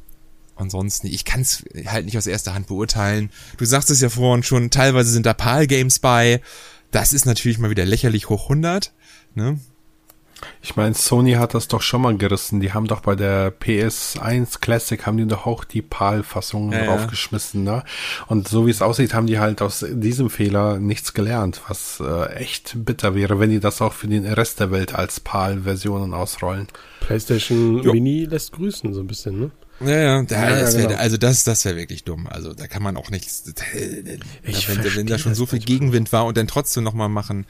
[0.56, 3.30] ansonsten, ich kann es halt nicht aus erster Hand beurteilen.
[3.56, 6.40] Du sagst es ja vorhin schon, teilweise sind da PAL-Games bei.
[6.90, 8.92] Das ist natürlich mal wieder lächerlich hoch 100.
[9.34, 9.60] Ne?
[10.62, 12.60] Ich meine, Sony hat das doch schon mal gerissen.
[12.60, 17.64] Die haben doch bei der PS1 Classic haben die doch auch die PAL-Fassung Ja, draufgeschmissen,
[17.64, 17.82] ne?
[18.26, 22.32] Und so wie es aussieht, haben die halt aus diesem Fehler nichts gelernt, was äh,
[22.34, 26.68] echt bitter wäre, wenn die das auch für den Rest der Welt als PAL-Versionen ausrollen.
[27.00, 27.92] PlayStation Jo.
[27.92, 29.50] Mini lässt grüßen, so ein bisschen, ne?
[29.82, 30.98] Ja, ja, da, Ja, das wär, genau.
[30.98, 32.26] also das, das wäre wirklich dumm.
[32.26, 33.50] Also da kann man auch nichts,
[34.42, 35.58] Ich wenn, wenn da schon so viel.
[35.58, 37.46] Gegenwind war und dann trotzdem nochmal machen.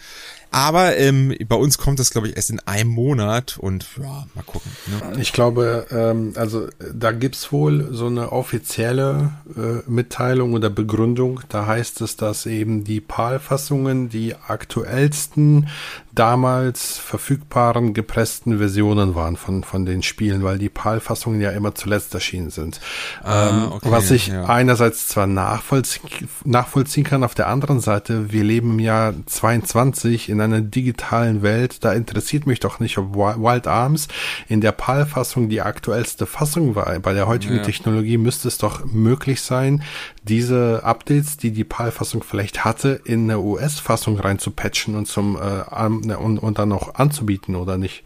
[0.50, 4.42] Aber ähm, bei uns kommt das, glaube ich, erst in einem Monat und ja, mal
[4.44, 4.70] gucken.
[4.86, 5.20] Ne?
[5.20, 11.40] Ich glaube, ähm, also da gibt's wohl so eine offizielle äh, Mitteilung oder Begründung.
[11.48, 15.68] Da heißt es, dass eben die PAL-Fassungen die aktuellsten
[16.12, 22.12] damals verfügbaren gepressten Versionen waren von, von den Spielen, weil die PAL-Fassungen ja immer zuletzt
[22.14, 22.80] erschienen sind.
[23.22, 24.46] Ah, ähm, okay, was ich ja.
[24.46, 30.39] einerseits zwar nachvollziehen, nachvollziehen kann, auf der anderen Seite, wir leben im Jahr 22 in
[30.40, 34.08] einer digitalen Welt, da interessiert mich doch nicht, ob Wi- Wild Arms
[34.48, 36.98] in der PAL-Fassung die aktuellste Fassung war.
[37.00, 37.62] Bei der heutigen Ja.
[37.62, 39.82] Technologie müsste es doch möglich sein,
[40.22, 46.10] diese Updates, die die PAL-Fassung vielleicht hatte, in eine US-Fassung reinzupatchen und zum äh, an-
[46.12, 48.02] und, und dann noch anzubieten, oder nicht?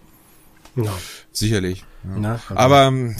[0.76, 0.92] Ja.
[1.32, 1.84] Sicherlich.
[2.06, 2.18] Ja.
[2.18, 3.16] Na, also- Aber ähm,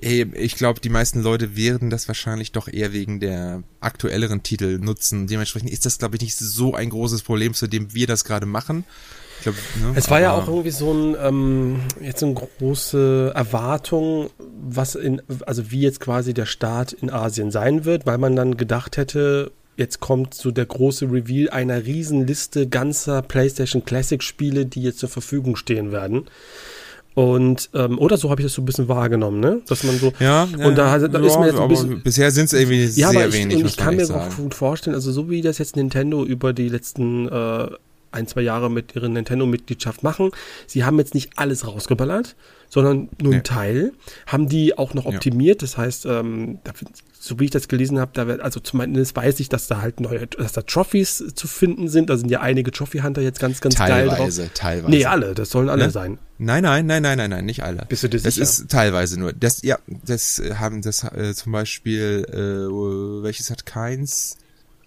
[0.00, 4.78] ey, ich glaube, die meisten Leute werden das wahrscheinlich doch eher wegen der aktuelleren Titel
[4.78, 5.26] nutzen.
[5.26, 8.46] Dementsprechend ist das, glaube ich, nicht so ein großes Problem, zu dem wir das gerade
[8.46, 8.84] machen.
[9.38, 13.32] Ich glaub, ne, Es war ja aber- auch irgendwie so ein, ähm, jetzt eine große
[13.34, 14.30] Erwartung,
[14.62, 18.56] was in, also wie jetzt quasi der Start in Asien sein wird, weil man dann
[18.56, 24.82] gedacht hätte, jetzt kommt so der große Reveal einer Riesenliste ganzer PlayStation Classic Spiele, die
[24.82, 26.26] jetzt zur Verfügung stehen werden.
[27.14, 29.60] Und, ähm, oder so habe ich das so ein bisschen wahrgenommen, ne?
[29.68, 32.52] Dass man so, Ja, und da, da ist mir jetzt ein bisschen, bisher sind es
[32.54, 33.56] irgendwie ja, sehr aber ich, wenig.
[33.58, 36.68] und ich kann mir auch gut vorstellen, also so wie das jetzt Nintendo über die
[36.70, 37.66] letzten äh,
[38.12, 40.30] ein, zwei Jahre mit ihrer Nintendo-Mitgliedschaft machen,
[40.66, 42.34] sie haben jetzt nicht alles rausgeballert,
[42.68, 43.34] sondern nur Nee.
[43.36, 43.92] einen Teil,
[44.26, 45.12] haben die auch noch Ja.
[45.12, 46.72] optimiert, das heißt, ähm, da,
[47.18, 50.00] so wie ich das gelesen habe, da wird, also zumindest weiß ich, dass da halt
[50.00, 53.76] neue, dass da Trophies zu finden sind, da sind ja einige Trophy-Hunter jetzt ganz, ganz
[53.76, 54.16] geil drauf.
[54.18, 54.90] Teilweise, teilweise.
[54.90, 55.90] Nee, alle, das sollen alle Ne?
[55.90, 56.18] sein.
[56.44, 57.86] Nein, nein, nein, nein, nein, nein, nicht alle.
[57.88, 58.42] Bist du dir das sicher?
[58.42, 59.32] ist teilweise nur.
[59.32, 64.36] Das, ja, das äh, haben das äh, zum Beispiel, äh, welches hat keins?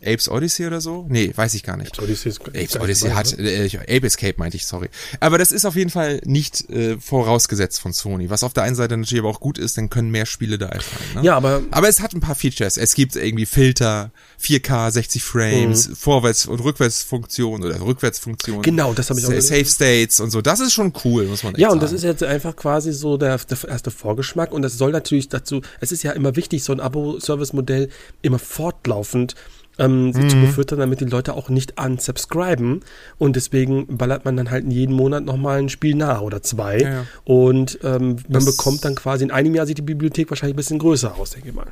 [0.04, 1.06] Apes Odyssey oder so?
[1.10, 2.00] Nee, weiß ich gar nicht.
[2.00, 3.50] Odyssey ist Apes Odyssey hat, ne?
[3.50, 4.90] äh, Ape Escape meinte ich, sorry.
[5.20, 8.30] Aber das ist auf jeden Fall nicht äh, vorausgesetzt von Sony.
[8.30, 10.68] Was auf der einen Seite natürlich aber auch gut ist, dann können mehr Spiele da
[10.68, 11.16] erscheinen.
[11.16, 11.24] Ne?
[11.24, 12.78] Ja, aber Aber es hat ein paar Features.
[12.78, 18.58] Es gibt irgendwie Filter, 4K, 60 Frames, Vorwärts- und Rückwärtsfunktion oder Rückwärtsfunktion.
[18.58, 18.62] Mhm.
[18.62, 19.58] Genau, das habe ich auch gesehen.
[19.64, 20.42] Safe States und so.
[20.42, 21.82] Das ist schon cool, muss man echt Ja, und sagen.
[21.82, 25.62] das ist jetzt einfach quasi so der, der erste Vorgeschmack und das soll natürlich dazu,
[25.80, 27.90] es ist ja immer wichtig, so ein Abo-Service-Modell
[28.22, 29.36] immer fortlaufend
[29.78, 30.30] ähm, Mhm.
[30.30, 32.82] zu befüttern, damit die Leute auch nicht unsubscriben
[33.18, 36.90] und deswegen ballert man dann halt jeden Monat nochmal ein Spiel nach oder zwei Ja,
[36.90, 37.06] ja.
[37.24, 40.58] und ähm, man Das- bekommt dann quasi, in einem Jahr sieht die Bibliothek wahrscheinlich ein
[40.58, 41.68] bisschen größer aus, denke ich mal.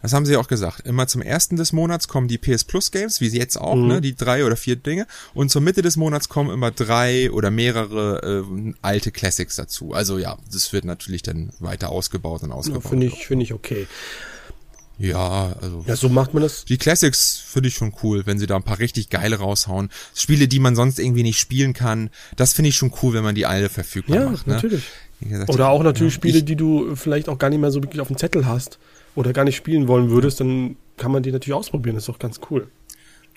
[0.00, 0.86] Das haben sie ja auch gesagt.
[0.86, 4.00] Immer zum ersten des Monats kommen die PS Plus Games, wie sie jetzt auch, ne,
[4.00, 5.08] die drei oder vier Dinge.
[5.34, 9.94] Und zur Mitte des Monats kommen immer drei oder mehrere äh, alte Classics dazu.
[9.94, 12.84] Also ja, das wird natürlich dann weiter ausgebaut und Ja, ausgebaut.
[12.88, 13.88] Finde ich, finde ich okay.
[14.98, 16.64] Ja, also Ja, so macht man das.
[16.64, 19.90] die Classics finde ich schon cool, wenn sie da ein paar richtig geile raushauen.
[20.14, 23.34] Spiele, die man sonst irgendwie nicht spielen kann, das finde ich schon cool, wenn man
[23.34, 24.46] die alle verfügbar Ja, macht.
[24.46, 24.54] Ne?
[24.54, 24.82] natürlich.
[25.20, 27.70] Wie gesagt, Oder auch natürlich ja, Spiele, ich- die du vielleicht auch gar nicht mehr
[27.70, 28.78] so wirklich auf dem Zettel hast
[29.14, 31.94] oder gar nicht spielen wollen würdest, dann kann man die natürlich ausprobieren.
[31.96, 32.68] Das ist doch ganz cool.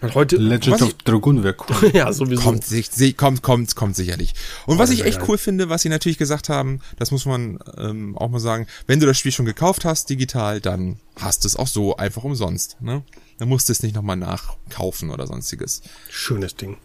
[0.02, 0.38] Heute.
[0.38, 1.92] Legend of Dragoon wäre cool.
[1.94, 2.42] ja, sowieso.
[2.42, 4.34] Kommt, sich, kommt, kommt, kommt sicherlich.
[4.66, 5.28] Und was das ich echt geil.
[5.30, 9.00] cool finde, was sie natürlich gesagt haben, das muss man ähm, auch mal sagen, wenn
[9.00, 12.78] du das Spiel schon gekauft hast, digital, dann hast du es auch so einfach umsonst.
[12.82, 13.04] Ne?
[13.38, 15.82] Dann musst du es nicht nochmal nachkaufen oder sonstiges.
[16.10, 16.78] Schönes Ding.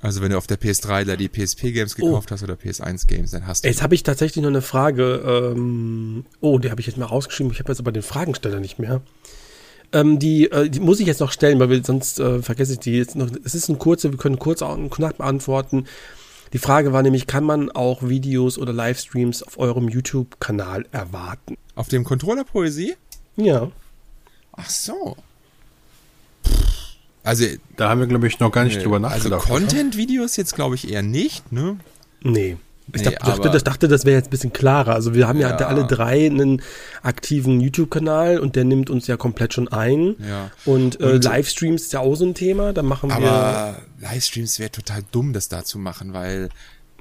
[0.00, 2.06] Also wenn du auf der PS3 da die PSP-Games Oh.
[2.06, 3.68] gekauft hast oder PS1-Games, dann hast du...
[3.68, 5.52] Jetzt habe ich tatsächlich noch eine Frage.
[5.54, 7.52] Ähm, oh, die habe ich jetzt mal rausgeschrieben.
[7.52, 9.02] Ich habe jetzt aber den Fragensteller nicht mehr.
[9.92, 12.78] Ähm, die, äh, die muss ich jetzt noch stellen, weil wir, sonst äh, vergesse ich
[12.80, 13.28] die jetzt noch.
[13.44, 15.86] Es ist ein kurzer, wir können kurz und knapp beantworten.
[16.52, 21.56] Die Frage war nämlich, kann man auch Videos oder Livestreams auf eurem YouTube-Kanal erwarten?
[21.74, 22.94] Auf dem Controller Poesie?
[23.36, 23.70] Ja.
[24.52, 25.16] Ach so.
[27.22, 27.44] Also,
[27.76, 29.50] Da haben wir, glaube ich, noch gar nicht äh, drüber also nachgedacht.
[29.50, 29.60] oder?
[29.60, 31.78] Content-Videos jetzt glaube ich eher nicht, ne?
[32.22, 32.56] Nee.
[32.94, 34.94] Ich Nee, dachte, aber- das, dachte, das wäre jetzt ein bisschen klarer.
[34.94, 35.66] Also wir haben ja, Ja.
[35.66, 36.62] alle drei einen
[37.02, 40.14] aktiven YouTube-Kanal und der nimmt uns ja komplett schon ein.
[40.26, 40.50] Ja.
[40.64, 42.72] Und, äh, Und- Livestreams ist ja auch so ein Thema.
[42.72, 43.16] Da machen wir.
[43.16, 46.48] Aber Livestreams wäre total dumm, das da zu machen, weil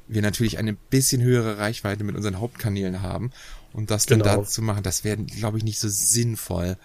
[0.10, 3.32] wir natürlich eine bisschen höhere Reichweite mit unseren Hauptkanälen haben.
[3.74, 4.38] Und das dann Genau.
[4.38, 6.76] da zu machen, das wäre, glaube ich, nicht so sinnvoll.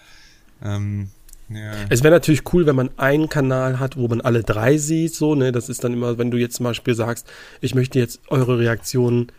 [0.62, 1.10] Ähm,
[1.48, 1.72] ja.
[1.88, 5.34] Es wäre natürlich cool, wenn man einen Kanal hat, wo man alle drei sieht, so,
[5.34, 5.52] ne?
[5.52, 7.26] Das ist dann immer, wenn du jetzt zum Beispiel sagst,
[7.60, 9.32] ich möchte jetzt eure Reaktionen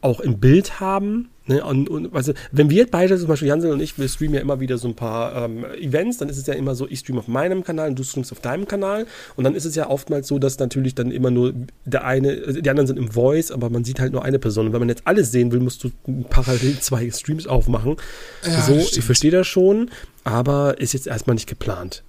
[0.00, 1.64] auch im Bild haben, ne?
[1.64, 4.40] Und, und weißt du, wenn wir beide, zum Beispiel Jansel und ich, wir streamen ja
[4.40, 7.20] immer wieder so ein paar ähm, Events, dann ist es ja immer so, ich streame
[7.20, 9.06] auf meinem Kanal und du streamst auf deinem Kanal.
[9.36, 12.68] Und dann ist es ja oftmals so, dass natürlich dann immer nur der eine, die
[12.68, 14.66] anderen sind im Voice, aber man sieht halt nur eine Person.
[14.66, 15.92] Und wenn man jetzt alles sehen will, musst du
[16.28, 17.96] parallel zwei Streams aufmachen.
[18.44, 19.88] Ja, so, ich verstehe das schon,
[20.24, 22.02] aber ist jetzt erstmal nicht geplant.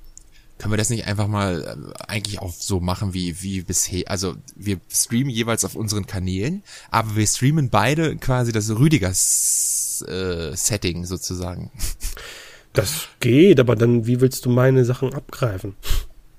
[0.59, 1.63] Können wir das nicht einfach mal
[1.97, 4.03] äh, eigentlich auch so machen wie, wie bisher?
[4.09, 10.55] Also wir streamen jeweils auf unseren Kanälen, aber wir streamen beide quasi das Rüdigers äh,
[10.55, 11.71] Setting sozusagen.
[12.73, 15.75] Das geht, aber dann, wie willst du meine Sachen abgreifen?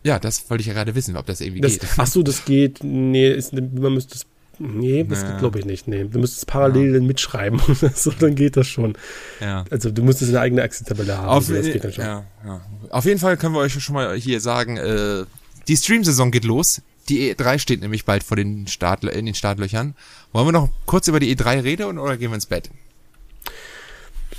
[0.05, 1.89] Ja, das wollte ich ja gerade wissen, ob das irgendwie Das, geht.
[1.97, 2.83] ach so, das geht.
[2.83, 4.27] Nee, ist, man müsste es.
[4.59, 5.33] Nee, das Naja.
[5.33, 5.89] geht, glaube ich nicht.
[5.89, 7.61] Nee, du müsstest es parallel mitschreiben.
[7.95, 8.97] so, dann geht das schon.
[9.41, 9.65] Ja.
[9.71, 11.29] Also, du müsstest eine eigene Excel-Tabelle haben.
[11.29, 12.05] Auf, also, das geht dann schon.
[12.05, 12.61] ja, ja.
[12.91, 15.25] Auf jeden Fall können wir euch schon mal hier sagen, äh,
[15.69, 16.83] die Stream-Saison geht los.
[17.09, 19.95] Die E3 steht nämlich bald vor den Start, in den Startlöchern.
[20.33, 22.71] Wollen wir noch kurz über die E3 reden oder gehen wir ins Bett?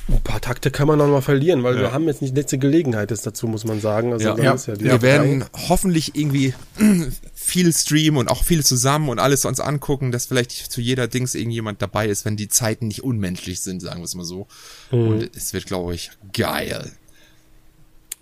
[0.07, 1.81] Ein paar Takte kann man noch mal verlieren, weil Ja.
[1.81, 4.13] wir haben jetzt nicht letzte Gelegenheit ist dazu, muss man sagen.
[4.13, 4.53] Also, Ja.
[4.53, 5.01] ist ja die wir E3.
[5.01, 6.53] werden hoffentlich irgendwie
[7.33, 11.33] viel streamen und auch viel zusammen und alles uns angucken, dass vielleicht zu jeder Dings
[11.33, 14.45] irgendjemand dabei ist, wenn die Zeiten nicht unmenschlich sind, sagen wir es mal so.
[14.91, 15.07] Mhm.
[15.07, 16.91] Und es wird, glaube ich, geil.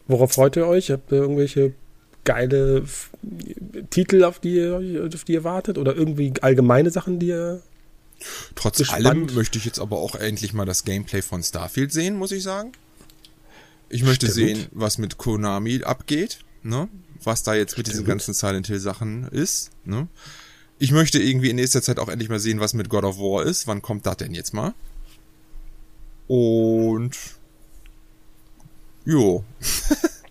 [0.07, 0.89] Worauf freut ihr euch?
[0.91, 1.73] Habt ihr irgendwelche
[2.23, 3.09] geile F
[3.89, 5.77] Titel, auf die, ihr, auf die ihr wartet?
[5.77, 7.61] Oder irgendwie allgemeine Sachen, die ihr.
[8.55, 9.05] Trotz Gespannt.
[9.05, 12.43] allem möchte ich jetzt aber auch endlich mal das Gameplay von Starfield sehen, muss ich
[12.43, 12.71] sagen.
[13.89, 14.57] Ich möchte Stimmt.
[14.57, 16.87] sehen, was mit Konami abgeht, ne?
[17.23, 18.07] Was da jetzt mit diesen Stimmt.
[18.09, 20.07] ganzen Silent Hill Sachen ist, ne?
[20.79, 23.43] Ich möchte irgendwie in nächster Zeit auch endlich mal sehen, was mit God of War
[23.45, 23.67] ist.
[23.67, 24.73] Wann kommt das denn jetzt mal?
[26.27, 27.15] Und
[29.05, 29.43] jo,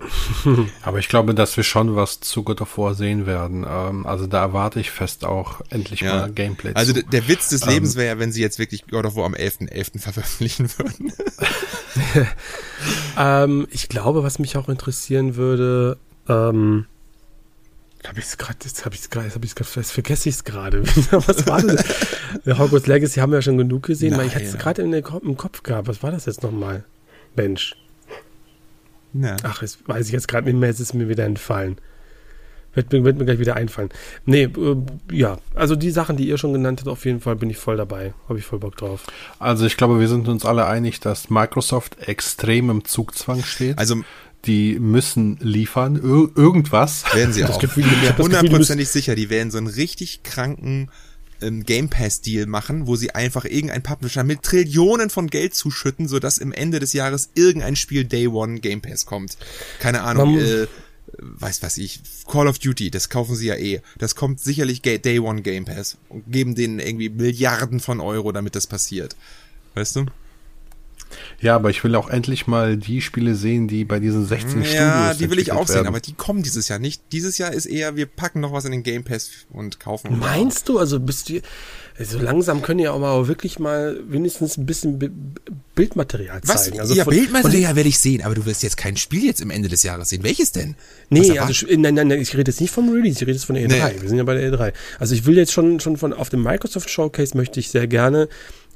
[0.82, 3.66] Aber ich glaube, dass wir schon was zu God of War sehen werden.
[3.68, 6.20] Ähm, also da erwarte ich fest auch endlich ja.
[6.20, 7.02] mal Gameplay Also zu.
[7.02, 9.34] der, Witz des Ähm, Lebens wäre ja, wenn sie jetzt wirklich God of War am
[9.34, 9.98] 11.11.
[10.00, 11.12] veröffentlichen würden.
[13.16, 16.86] Ähm, ich glaube, was mich auch interessieren würde, ähm,
[18.06, 20.28] habe ich es gerade, jetzt habe ich es gerade, jetzt habe ich es jetzt vergesse
[20.28, 20.82] ich es gerade.
[21.10, 21.84] was war das?
[22.46, 24.62] Hogwarts Legacy haben wir ja schon genug gesehen, weil ich hatte es Nein.
[25.02, 25.88] gerade im Kopf gehabt.
[25.88, 26.84] Was war das jetzt nochmal?
[27.34, 27.74] Mensch.
[29.12, 29.36] Ja.
[29.42, 31.76] Ach, das weiß ich jetzt gerade nicht mehr, jetzt ist mir wieder entfallen.
[32.74, 33.88] Wird mir, wird mir gleich wieder einfallen.
[34.24, 34.76] Nee, äh,
[35.10, 37.76] ja, also die Sachen, die ihr schon genannt habt, auf jeden Fall bin ich voll
[37.76, 38.12] dabei.
[38.28, 39.06] Habe ich voll Bock drauf.
[39.38, 43.78] Also ich glaube, wir sind uns alle einig, dass Microsoft extrem im Zugzwang steht.
[43.78, 43.96] Also
[44.44, 47.04] die müssen liefern, ir irgendwas.
[47.14, 47.58] Werden sie Das auch.
[47.58, 50.90] Gefühl, das hundertprozentig sicher, die werden so einen richtig kranken
[51.42, 56.08] ähm, Game Pass Deal machen, wo sie einfach irgendein Publisher mit Trillionen von Geld zuschütten,
[56.08, 59.36] sodass im Ende des Jahres irgendein Spiel Day One Game Pass kommt.
[59.78, 60.66] Keine Ahnung, Man- äh,
[61.20, 62.00] weiß was ich,
[62.30, 63.80] Call of Duty, das kaufen sie ja eh.
[63.98, 68.54] Das kommt sicherlich Day One Game Pass und geben denen irgendwie Milliarden von Euro, damit
[68.54, 69.16] das passiert.
[69.74, 70.06] Weißt du?
[71.40, 74.72] Ja, aber ich will auch endlich mal die Spiele sehen, die bei diesen 16 Studios
[74.74, 75.86] Ja, die will ich auch entwickelt sehen, werden.
[75.88, 77.02] aber die kommen dieses Jahr nicht.
[77.12, 80.18] Dieses Jahr ist eher, wir packen noch was in den Game Pass und kaufen.
[80.18, 81.40] Meinst du, also bist du,
[82.00, 85.10] so langsam können ja auch mal wirklich mal wenigstens ein bisschen Bi-
[85.74, 86.64] Bildmaterial Was?
[86.64, 86.80] zeigen.
[86.80, 89.50] Also ja, von- Bildmaterial werde ich sehen, aber du wirst jetzt kein Spiel jetzt im
[89.50, 90.22] Ende des Jahres sehen.
[90.22, 90.74] Welches denn?
[91.10, 93.44] Was Nee, also nein, nein, nein, ich rede jetzt nicht vom Release, ich rede jetzt
[93.44, 93.94] von der E3.
[93.94, 94.00] Nee.
[94.00, 94.72] Wir sind ja bei der E3.
[94.98, 98.28] Also ich will jetzt schon schon von auf dem Microsoft Showcase möchte ich sehr gerne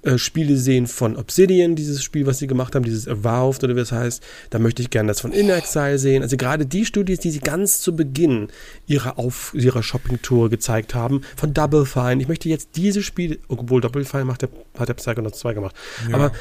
[0.02, 3.80] äh, Spiele sehen von Obsidian, dieses Spiel, was sie gemacht haben, dieses Avowed oder wie
[3.80, 4.22] es heißt.
[4.50, 6.22] Da möchte ich gerne das von In Exile sehen.
[6.22, 8.48] Also gerade die Studios, die sie ganz zu Beginn
[8.86, 12.20] ihrer auf ihrer Shopping-Tour gezeigt haben, von Double Fine.
[12.20, 14.48] Ich möchte jetzt diese Spiele, obwohl Double Fine macht der,
[14.78, 15.76] hat der Psychonauts 2 gemacht.
[16.12, 16.32] Aber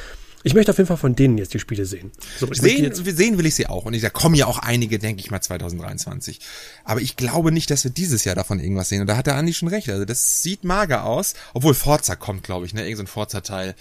[0.44, 2.10] ich möchte auf jeden Fall von denen jetzt die Spiele sehen.
[2.38, 3.84] So, Sehen, jetzt, sehen will ich sie auch.
[3.84, 6.40] Und ich, da kommen ja auch einige, denke ich mal, 2023.
[6.84, 9.00] Aber ich glaube nicht, dass wir dieses Jahr davon irgendwas sehen.
[9.00, 9.88] Und da hat der Andi schon recht.
[9.88, 11.34] Also das sieht mager aus.
[11.54, 12.82] Obwohl Forza kommt, glaube ich, ne?
[12.82, 13.74] Irgend so ein Forza-Teil.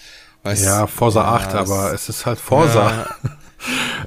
[0.63, 3.07] Ja, Forza 8, das- aber es ist halt Forza.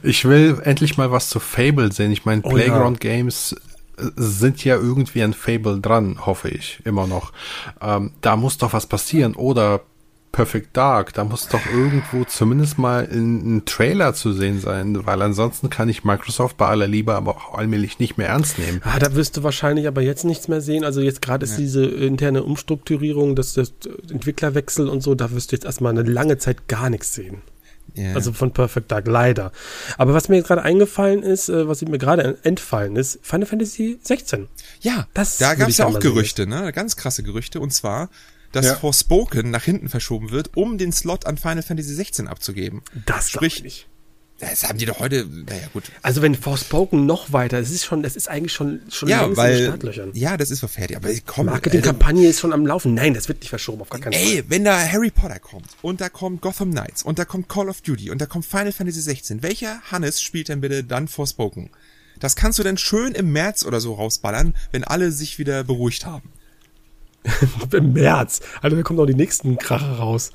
[0.02, 2.10] Ich will endlich mal was zu Fable sehen.
[2.10, 3.54] Ich meine, Oh Playground Games
[3.96, 7.32] äh, sind ja irgendwie an Fable dran, hoffe ich, immer noch.
[7.80, 9.34] Ähm, da muss doch was passieren.
[9.36, 9.82] Oder
[10.34, 15.22] Perfect Dark, da muss doch irgendwo zumindest mal ein, ein Trailer zu sehen sein, weil
[15.22, 18.80] ansonsten kann ich Microsoft bei aller Liebe aber auch allmählich nicht mehr ernst nehmen.
[18.84, 20.84] Ah, da wirst du wahrscheinlich aber jetzt nichts mehr sehen.
[20.84, 23.72] Also jetzt gerade ist diese interne Umstrukturierung, das, das
[24.10, 27.42] Entwicklerwechsel und so, da wirst du jetzt erstmal eine lange Zeit gar nichts sehen.
[27.94, 28.14] Ja.
[28.14, 29.52] Also von Perfect Dark, leider.
[29.98, 34.00] Aber was mir jetzt gerade eingefallen ist, äh, was mir gerade entfallen ist, Final Fantasy
[34.02, 34.48] 16.
[34.80, 36.00] Ja, Das da gab es ja auch sehen.
[36.00, 36.72] Gerüchte, ne?
[36.72, 37.60] Ganz krasse Gerüchte.
[37.60, 38.08] Und zwar,
[38.54, 38.74] dass Ja.
[38.76, 42.82] Forspoken nach hinten verschoben wird, um den Slot an Final Fantasy 16 abzugeben.
[43.06, 43.86] Das Sprich, ich nicht.
[44.40, 45.84] Das haben die doch heute, naja gut.
[46.02, 49.38] Also wenn Forspoken noch weiter, es ist schon, das ist eigentlich schon, schon Ja, längst
[49.38, 50.10] in den weil, Startlöchern.
[50.14, 50.96] ja, das ist doch fertig.
[50.96, 52.94] Aber komm, Marketingkampagne ist schon am Laufen.
[52.94, 54.22] Nein, das wird nicht verschoben, auf gar keinen Fall.
[54.22, 57.68] Ey, wenn da Harry Potter kommt und da kommt Gotham Knights und da kommt Call
[57.68, 61.70] of Duty und da kommt Final Fantasy 16, welcher Hannes spielt denn bitte dann Forspoken?
[62.18, 66.06] Das kannst du denn schön im März oder so rausballern, wenn alle sich wieder beruhigt
[66.06, 66.30] haben.
[67.72, 68.40] Im März.
[68.60, 70.32] Also da kommen auch die nächsten Kracher raus.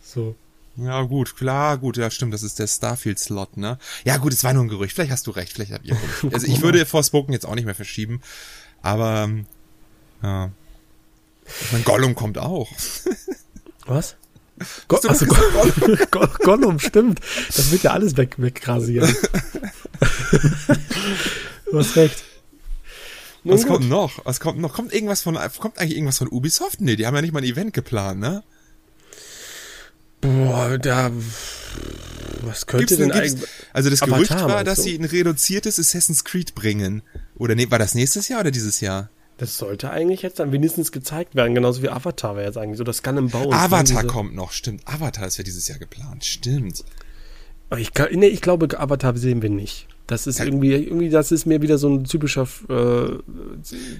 [0.00, 0.34] So.
[0.76, 3.78] Ja, gut, klar, gut, ja, stimmt, das ist der Starfield-Slot, ne?
[4.04, 6.34] Ja, gut, es war nur ein Gerücht, vielleicht hast du recht, vielleicht habt ihr recht.
[6.34, 8.20] Also ich würde Forspoken jetzt auch nicht mehr verschieben,
[8.82, 9.46] aber, ähm,
[10.22, 10.50] ja.
[11.62, 12.70] Ich mein, Gollum kommt auch.
[13.86, 14.16] Was?
[14.88, 17.20] Go also, doch Go Go Gollum, stimmt.
[17.48, 19.14] Das wird ja alles weg, wegrasieren.
[21.70, 22.24] du hast recht.
[23.46, 23.72] Nun Was gut.
[23.76, 24.24] kommt noch?
[24.24, 24.72] Was kommt noch?
[24.74, 26.80] Kommt irgendwas von, kommt eigentlich irgendwas von Ubisoft?
[26.80, 28.42] Nee, die haben ja nicht mal ein Event geplant, ne?
[30.20, 31.10] Boah, da.
[32.42, 33.48] Was könnte Gibt's denn eigentlich.
[33.72, 34.82] also das Avatar, Gerücht war, dass du?
[34.82, 37.02] sie ein reduziertes Assassin's Creed bringen.
[37.36, 39.10] Oder nee, war das nächstes Jahr oder dieses Jahr?
[39.38, 42.84] Das sollte eigentlich jetzt dann wenigstens gezeigt werden, genauso wie Avatar wäre jetzt eigentlich so
[42.84, 43.52] das Gun im Bau.
[43.52, 44.82] Avatar diese- kommt noch, stimmt.
[44.86, 46.82] Avatar ist ja dieses Jahr geplant, stimmt.
[47.76, 49.86] Ich, kann- nee, ich glaube, Avatar sehen wir nicht.
[50.08, 52.72] Das ist irgendwie, irgendwie, das ist mir wieder so ein typischer, äh,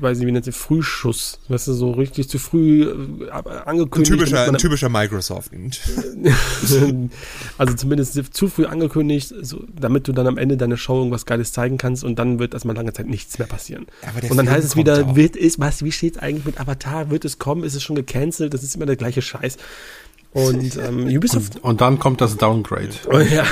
[0.01, 1.41] weiß nicht, wie nennt sich, Frühschuss.
[1.49, 2.83] Weißt du, so richtig zu früh
[3.25, 4.13] äh, ab- Ein angekündigt.
[4.13, 5.51] typischer, ein typischer Microsoft.
[7.59, 11.53] Also zumindest zu früh angekündigt, so, damit du dann am Ende deiner Show irgendwas Geiles
[11.53, 13.87] zeigen kannst und dann wird erstmal lange Zeit nichts mehr passieren.
[14.29, 15.17] Und dann Film heißt es wieder, auch.
[15.17, 17.11] wird ist, was, wie steht's eigentlich mit Avatar?
[17.11, 17.65] Wird es kommen?
[17.65, 18.55] Ist es schon gecancelt?
[18.55, 19.57] Das ist immer der gleiche Scheiß.
[20.37, 22.91] Und ähm, Ubisoft Und, und dann kommt das Downgrade.
[23.11, 23.45] Oh, ja.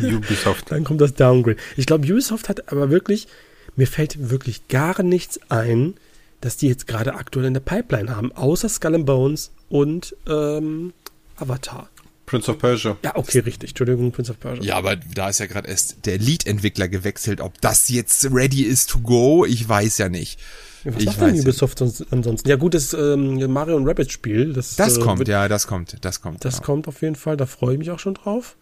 [0.00, 0.70] Ubisoft.
[0.70, 1.56] Dann kommt das Downgrade.
[1.76, 3.28] Ich glaube, Ubisoft hat aber wirklich,
[3.76, 5.94] mir fällt wirklich gar nichts ein,
[6.40, 10.92] dass die jetzt gerade aktuell in der Pipeline haben, außer Skull and Bones und ähm,
[11.36, 11.88] Avatar.
[12.26, 12.96] Prince of Persia.
[13.04, 13.70] Ja, okay, richtig.
[13.70, 14.64] Entschuldigung, Prince of Persia.
[14.64, 17.40] ja, aber da ist ja gerade erst der Lead-Entwickler gewechselt.
[17.40, 20.40] Ob das jetzt ready is to go, ich weiß ja nicht.
[20.84, 22.48] Was ich macht denn ja Ubisoft sonst, ansonsten?
[22.48, 25.66] Ja gut, das ähm, Mario und Rabbit Spiel, das, Das äh, kommt, wird, ja, das
[25.66, 26.44] kommt, das kommt.
[26.44, 26.64] das ja.
[26.64, 28.56] kommt auf jeden Fall, da freue ich mich auch schon drauf.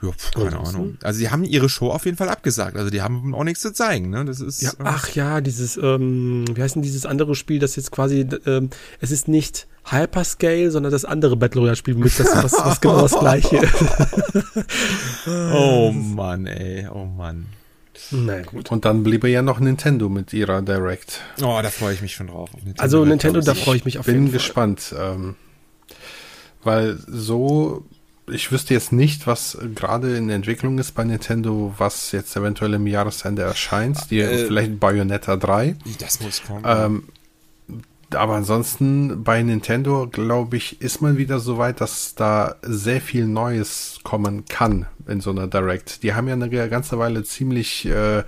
[0.00, 0.76] Ja, pf, keine Ansonsten?
[0.76, 0.98] Ahnung.
[1.02, 2.76] Also die haben ihre Show auf jeden Fall abgesagt.
[2.76, 4.24] Also die haben auch nichts zu zeigen, ne?
[4.24, 4.62] Das ist.
[4.62, 8.26] Ja, äh, ach ja, dieses, ähm, wie heißt denn dieses andere Spiel, das jetzt quasi,
[8.46, 8.70] ähm,
[9.00, 13.00] es ist nicht Hyperscale, sondern das andere Battle Royale Spiel mit das, was, was genau
[13.02, 13.60] das gleiche.
[15.52, 17.46] Oh Mann, ey, oh Mann.
[18.10, 18.70] Na gut.
[18.70, 21.20] Und dann bliebe ja noch Nintendo mit ihrer Direct.
[21.42, 22.50] Oh, da freue ich mich schon drauf.
[22.52, 23.04] auf Nintendo Also.
[23.04, 24.32] Nintendo, da freue ich mich auf Bin jeden Fall.
[24.34, 24.94] gespannt.
[24.98, 25.36] Ähm,
[26.62, 27.84] weil so,
[28.30, 32.86] ich wüsste jetzt nicht, was gerade in Entwicklung ist bei Nintendo, was jetzt eventuell im
[32.86, 34.10] Jahresende erscheint.
[34.10, 35.76] Die, Äh, vielleicht Bayonetta 3.
[35.98, 36.62] Das muss kommen.
[36.66, 37.02] Ähm,
[38.14, 43.26] aber ansonsten bei Nintendo, glaube ich, ist man wieder so weit, dass da sehr viel
[43.26, 44.86] Neues kommen kann.
[45.08, 46.02] in so einer Direct.
[46.02, 48.22] Die haben ja eine ganze Weile ziemlich äh,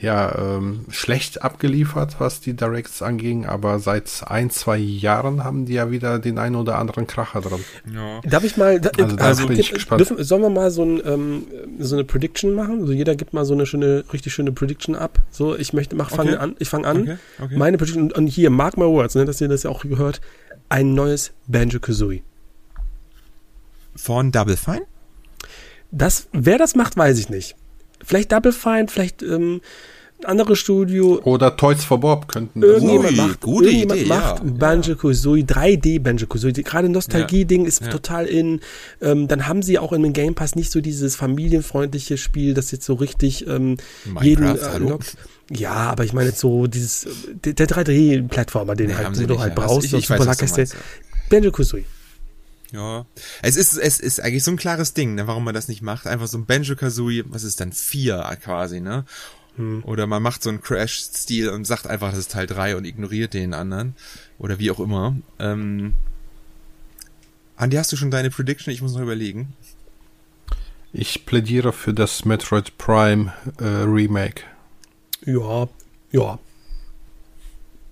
[0.00, 5.74] ja, ähm, schlecht abgeliefert, was die Directs anging, aber seit ein, zwei Jahren haben die
[5.74, 7.64] ja wieder den einen oder anderen Kracher drin.
[7.92, 8.20] Ja.
[8.28, 10.00] Darf ich mal, da, also, also bin ich gespannt.
[10.00, 11.46] Dürfen, sollen wir mal so, ein, ähm,
[11.78, 12.80] so eine Prediction machen?
[12.80, 15.18] Also jeder gibt mal so eine schöne, richtig schöne Prediction ab.
[15.30, 16.40] So, ich möchte, mach, fange okay.
[16.40, 17.02] an, ich fange an.
[17.02, 17.16] Okay.
[17.40, 17.56] Okay.
[17.56, 20.20] Meine Prediction, und hier, mark my words, ne, dass ihr das ja auch gehört,
[20.68, 22.22] ein neues Banjo-Kazooie.
[23.96, 24.82] Von Double Fine?
[25.90, 27.56] Das, wer das macht, weiß ich nicht.
[28.04, 29.60] Vielleicht Double Fine, vielleicht ähm,
[30.20, 31.20] ein anderes Studio.
[31.24, 36.00] Oder Toys for Bob könnten das Irgendjemand macht, gute irgendjemand Idee, macht ja, Banjo-Kazooie, 3D
[36.00, 36.52] Banjo-Kazooie.
[36.52, 37.88] Gerade Nostalgie-Ding ist ja.
[37.88, 38.60] total in.
[39.00, 42.70] Ähm, dann haben sie auch in dem Game Pass nicht so dieses familienfreundliche Spiel, das
[42.72, 43.76] jetzt so richtig ähm,
[44.20, 45.16] jeden äh, lockt.
[45.50, 47.06] Ja, aber ich meine jetzt so dieses,
[47.44, 50.46] der, der 3D-Plattformer, den, nee, halt, du halt brauchst, ich, ich Super Lucky
[51.30, 51.84] Banjo-Kazooie.
[52.72, 53.06] Ja.
[53.42, 56.06] Es ist, es ist eigentlich so ein klares Ding, ne, warum man das nicht macht.
[56.06, 57.72] Einfach so ein Banjo-Kazooie, was ist dann?
[57.72, 59.04] Vier quasi, ne?
[59.56, 59.82] Hm.
[59.84, 63.34] Oder man macht so einen Crash-Stil und sagt einfach, das ist Teil 3 und ignoriert
[63.34, 63.94] den anderen.
[64.38, 65.16] Oder wie auch immer.
[65.38, 65.94] Ähm,
[67.56, 68.72] Andi, hast du schon deine Prediction?
[68.72, 69.54] Ich muss noch überlegen.
[70.92, 74.42] Ich plädiere für das Metroid Prime äh, Remake.
[75.24, 75.68] Ja,
[76.12, 76.38] ja.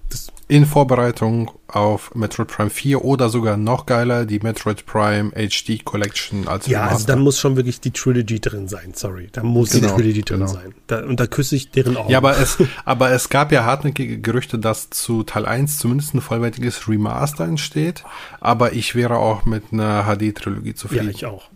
[0.08, 5.84] Das in Vorbereitung auf Metroid Prime 4 oder sogar noch geiler die Metroid Prime HD
[5.84, 6.94] Collection als Ja, Remaster.
[6.94, 9.28] also da muss schon wirklich die Trilogy drin sein, sorry.
[9.32, 10.52] Da muss genau, die Trilogy drin genau.
[10.52, 10.74] sein.
[10.86, 12.10] Da, und da küsse ich deren Augen.
[12.10, 16.20] Ja, aber es, aber es gab ja hartnäckige Gerüchte, dass zu Teil 1 zumindest ein
[16.20, 18.04] vollwertiges Remaster entsteht.
[18.40, 21.06] Aber ich wäre auch mit einer HD-Trilogie zufrieden.
[21.06, 21.50] Ja, ich auch.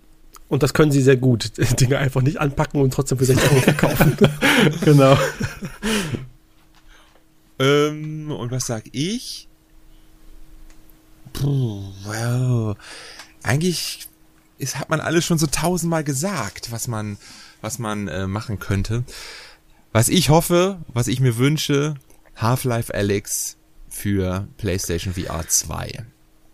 [0.51, 1.53] Und das können sie sehr gut.
[1.81, 4.17] Dinge einfach nicht anpacken und trotzdem für 60 Euro verkaufen.
[4.85, 5.17] genau.
[7.61, 9.49] ähm, und was sag ich?
[11.33, 12.75] Puh, well,
[13.45, 14.09] eigentlich
[14.59, 17.17] ist, hat man alles schon so tausendmal gesagt, was man,
[17.61, 19.05] was man äh, machen könnte.
[19.93, 21.95] Was ich hoffe, was ich mir wünsche,
[22.35, 23.57] Half-Life Alex
[23.89, 26.05] für PlayStation VR 2.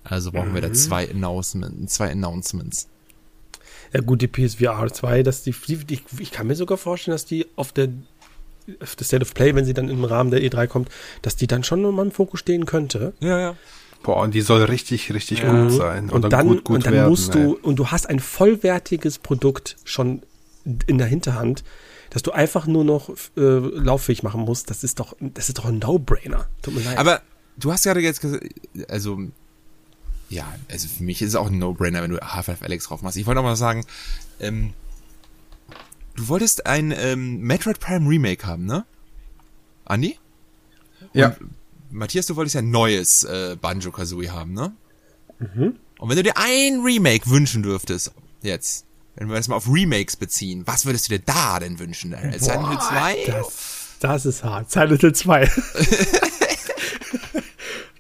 [0.05, 0.55] Also brauchen mhm.
[0.55, 0.75] wir da mhm.
[0.75, 2.89] zwei Announcements, zwei Announcements.
[3.93, 7.47] Ja gut, die PSVR 2, dass die, die, ich kann mir sogar vorstellen, dass die
[7.57, 7.89] auf der
[8.81, 10.89] auf der State of Play, wenn sie dann im Rahmen der E3 kommt,
[11.23, 13.13] dass die dann schon nochmal im Fokus stehen könnte.
[13.21, 13.57] Ja, ja.
[14.03, 15.63] Boah, und die soll richtig, richtig ja.
[15.63, 16.11] gut sein.
[16.11, 17.43] Und, und dann, gut, gut und dann werden, musst ey.
[17.43, 20.23] du, und du hast ein vollwertiges Produkt schon
[20.87, 21.65] in der Hinterhand,
[22.11, 25.65] dass du einfach nur noch äh, lauffähig machen musst, das ist doch, das ist doch
[25.65, 26.47] ein No-Brainer.
[26.63, 26.99] Tut mir leid.
[26.99, 27.21] Aber
[27.57, 28.45] du hast gerade jetzt gesagt,
[28.89, 29.19] also
[30.29, 33.17] ja, also für mich ist es auch ein No-Brainer, wenn du Half-Life Alex drauf machst.
[33.17, 33.85] Ich wollte auch mal sagen,
[34.41, 34.73] ähm,
[36.17, 38.85] du wolltest ein ähm, Metroid Prime Remake haben, ne?
[39.85, 40.19] Andi?
[41.13, 41.37] Ja.
[41.91, 44.73] Matthias, du wolltest ja ein neues äh, Banjo-Kazooie haben, ne?
[45.39, 45.77] Mhm.
[45.99, 48.13] Und wenn du dir ein Remake wünschen dürftest,
[48.43, 48.85] jetzt,
[49.15, 52.15] wenn wir das mal auf Remakes beziehen, was würdest du dir da denn wünschen?
[52.39, 53.17] Silent Hill 2?
[53.27, 54.71] Das, das ist hart.
[54.71, 55.51] Silent Hill 2.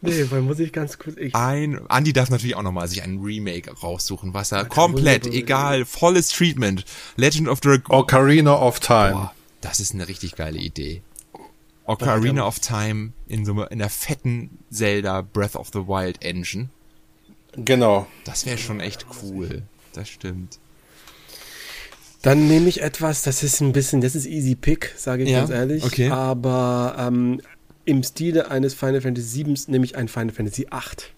[0.07, 1.17] Nee, weil muss ich ganz kurz.
[1.17, 5.85] Ich ein, Andy darf natürlich auch nochmal sich ein Remake raussuchen, was er komplett, egal,
[5.85, 6.85] volles Treatment.
[7.17, 9.13] Legend of the Ocarina of Time.
[9.13, 11.03] Boah, das ist eine richtig geile Idee.
[11.85, 16.69] Ocarina of Time in so in der fetten Zelda Breath of the Wild Engine.
[17.57, 18.07] Genau.
[18.25, 19.63] Das wäre schon echt cool.
[19.93, 20.59] Das stimmt.
[22.23, 25.39] Dann nehme ich etwas, das ist ein bisschen, das ist easy pick, sage ich ja,
[25.41, 25.85] ganz ehrlich.
[25.85, 26.11] Okay.
[26.11, 27.41] Aber ähm,
[27.87, 31.11] im Stile eines Final Fantasy VII, nämlich ein Final Fantasy VIII.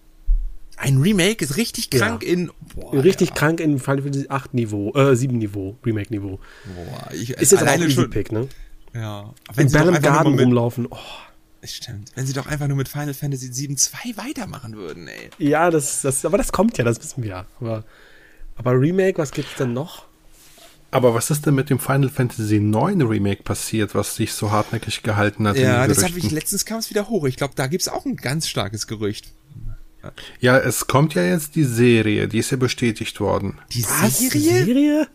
[0.77, 2.29] Ein Remake ist richtig krank ja.
[2.29, 3.35] in boah, richtig ja.
[3.35, 6.39] krank in Final Fantasy 8 Niveau, äh 7 Niveau, Remake Niveau.
[6.63, 8.47] Boah, ich, ist jetzt auch schon Pick, ne?
[8.93, 9.33] Ja.
[9.53, 10.87] Wenn in Battle Garden mit, rumlaufen.
[10.89, 10.97] Oh.
[11.61, 12.13] Stimmt.
[12.15, 15.29] Wenn sie doch einfach nur mit Final Fantasy 7 2 weitermachen würden, ey.
[15.37, 17.45] Ja, das, das, aber das kommt ja, das wissen wir ja.
[17.59, 17.83] Aber,
[18.55, 20.05] aber Remake, was gibt's denn noch?
[20.91, 25.03] Aber was ist denn mit dem Final Fantasy IX Remake passiert, was sich so hartnäckig
[25.03, 25.57] gehalten hat?
[25.57, 27.25] Ja, das habe ich letztens kam es wieder hoch.
[27.25, 29.33] Ich glaube, da gibt's auch ein ganz starkes Gerücht.
[30.39, 33.59] Ja, es kommt ja jetzt die Serie, die ist ja bestätigt worden.
[33.71, 34.29] Die Serie?
[34.29, 35.07] Die Serie?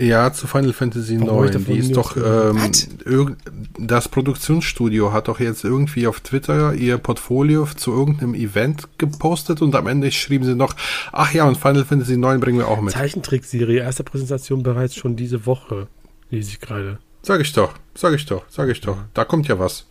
[0.00, 1.64] Ja, zu Final Fantasy IX.
[1.66, 3.36] Die ist doch, ähm,
[3.78, 9.74] das Produktionsstudio hat doch jetzt irgendwie auf Twitter ihr Portfolio zu irgendeinem Event gepostet und
[9.74, 10.74] am Ende schrieben sie noch,
[11.12, 12.94] ach ja, und Final Fantasy IX bringen wir auch mit.
[12.94, 15.88] Zeichentrickserie, erste Präsentation bereits schon diese Woche,
[16.30, 16.98] lese ich gerade.
[17.22, 18.96] Sag ich doch, sag ich doch, sag ich doch.
[19.12, 19.86] Da kommt ja was.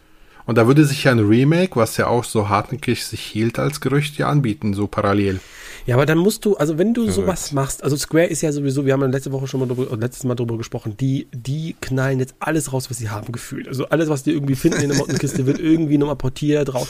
[0.47, 3.81] Und da würde sich ja ein Remake, was ja auch so hartnäckig sich hielt als
[3.81, 5.39] Gerücht, ja anbieten, so parallel.
[5.89, 7.15] Ja, aber dann musst du, also wenn du Verrückt.
[7.15, 9.91] sowas machst, also Square ist ja sowieso, wir haben ja letzte Woche schon mal drüber,
[9.91, 13.67] oder letztes Mal drüber gesprochen, die, die knallen jetzt alles raus, was sie haben gefühlt.
[13.67, 16.87] Also alles, was die irgendwie finden in der Mottenkiste, wird irgendwie nochmal portiert drauf.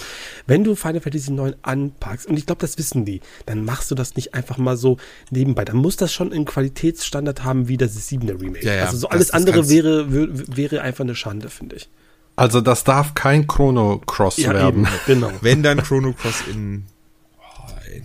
[0.47, 3.95] Wenn du Final Fantasy 9 anpackst, und ich glaube, das wissen die, dann machst du
[3.95, 4.97] das nicht einfach mal so
[5.31, 5.63] nebenbei.
[5.65, 8.65] Dann muss das schon einen Qualitätsstandard haben wie das 7er Remake.
[8.65, 11.49] Ja, ja, also so das- alles das andere kannst- wäre, wär- wäre einfach eine Schande,
[11.49, 11.89] finde ich.
[12.35, 14.87] Also das darf kein Chrono Cross werden.
[15.07, 15.31] genau.
[15.41, 16.83] Wenn dann Chrono Cross in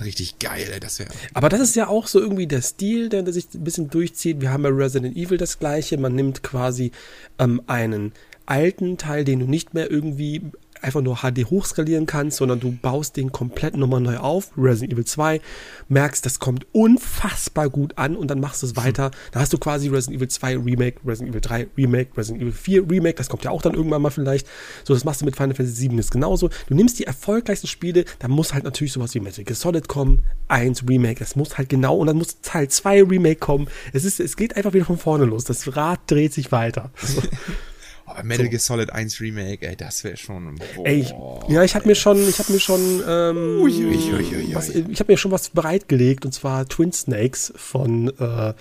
[0.02, 1.10] richtig geil, ey, das wäre.
[1.32, 4.40] Aber das ist ja auch so irgendwie der Stil, der, der sich ein bisschen durchzieht.
[4.40, 5.98] Wir haben bei Resident Evil das gleiche.
[5.98, 6.92] Man nimmt quasi
[7.38, 8.12] ähm, einen
[8.46, 10.42] alten Teil, den du nicht mehr irgendwie
[10.84, 14.50] einfach nur HD hochskalieren kannst, sondern du baust den komplett nochmal neu auf.
[14.56, 15.40] Resident Evil 2,
[15.88, 19.10] merkst, das kommt unfassbar gut an und dann machst du es weiter.
[19.32, 22.90] Da hast du quasi Resident Evil 2 Remake, Resident Evil 3 Remake, Resident Evil 4
[22.90, 24.46] Remake, das kommt ja auch dann irgendwann mal vielleicht.
[24.84, 26.50] So, das machst du mit Final Fantasy 7 ist genauso.
[26.66, 30.22] Du nimmst die erfolgreichsten Spiele, da muss halt natürlich sowas wie Metal Gear Solid kommen,
[30.48, 33.68] 1 Remake, das muss halt genau und dann muss Teil 2 Remake kommen.
[33.92, 35.44] Es ist, es geht einfach wieder von vorne los.
[35.44, 36.90] Das Rad dreht sich weiter.
[37.02, 37.22] So.
[38.06, 40.56] Aber Metal Gear Solid 1 Remake, ey, das wäre schon.
[40.76, 40.86] Boah.
[40.86, 41.14] Ey, ich,
[41.48, 44.68] ja, ich habe mir schon, ich habe mir schon, ähm, Ui, ui, ui, ui, was,
[44.68, 48.52] ich habe mir schon was bereitgelegt und zwar Twin Snakes von, äh,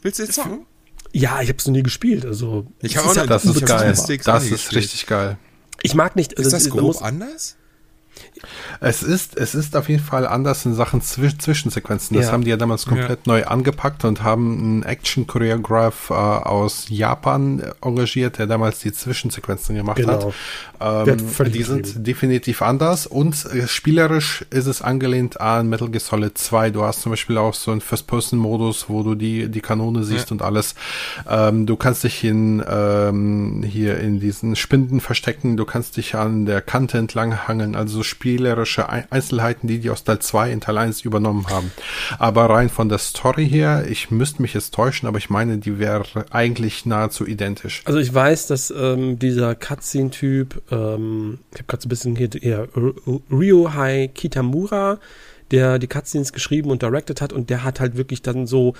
[0.00, 0.66] Willst du jetzt zocken?
[1.12, 3.26] ja, ich habe es noch nie gespielt, also Ich es hab auch ist noch- ja
[3.28, 3.88] Das ist geil.
[4.24, 4.76] Das ist gespielt.
[4.82, 5.36] richtig geil.
[5.82, 6.32] Ich mag nicht.
[6.32, 7.56] Ist das da grob muss- anders?
[8.80, 12.16] Es ist, es ist auf jeden Fall anders in Sachen Zwisch Zwischensequenzen.
[12.16, 12.32] Das Ja.
[12.32, 18.38] haben die ja damals komplett neu angepackt und haben einen Action-Choreograph äh, aus Japan engagiert,
[18.38, 20.32] der damals die Zwischensequenzen gemacht Genau.
[20.80, 21.06] hat.
[21.08, 21.16] Ähm,
[21.52, 22.04] die sind übertrieben.
[22.04, 26.70] definitiv anders und äh, spielerisch ist es angelehnt an Metal Gear Solid 2.
[26.70, 30.34] Du hast zum Beispiel auch so einen First-Person-Modus, wo du die, die Kanone siehst Ja.
[30.34, 30.74] und alles.
[31.30, 36.46] Ähm, du kannst dich in, ähm, hier in diesen Spinden verstecken, du kannst dich an
[36.46, 40.60] der Kante entlang hangeln, also so spielerische Ei- Einzelheiten, die die aus Teil 2 in
[40.60, 41.72] Teil 1 übernommen haben.
[42.20, 45.80] Aber rein von der Story her, ich müsste mich jetzt täuschen, aber ich meine, die
[45.80, 47.82] wäre eigentlich nahezu identisch.
[47.84, 52.28] Also ich weiß, dass ähm, dieser Cutscene-Typ, ähm, ich habe gerade so ein bisschen hier,
[52.40, 52.68] hier
[53.28, 55.00] Ryohei Kitamura,
[55.50, 58.74] der die Cutscenes geschrieben und directed hat und der hat halt wirklich dann so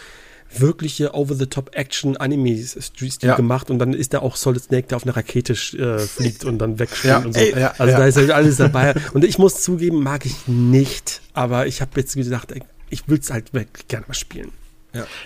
[0.61, 3.37] wirkliche Over-the-Top-Action-Anime-Stil Ja.
[3.37, 6.59] gemacht und dann ist da auch Solid Snake, der auf einer Rakete äh, fliegt und
[6.59, 7.41] dann wegspringt Ja, und so.
[7.41, 7.99] ey, ja, also ja.
[7.99, 8.95] da ist halt alles dabei.
[9.13, 13.19] Und ich muss zugeben, mag ich nicht, aber ich habe jetzt gesagt, ey, ich will
[13.19, 14.51] es halt wirklich gerne mal spielen.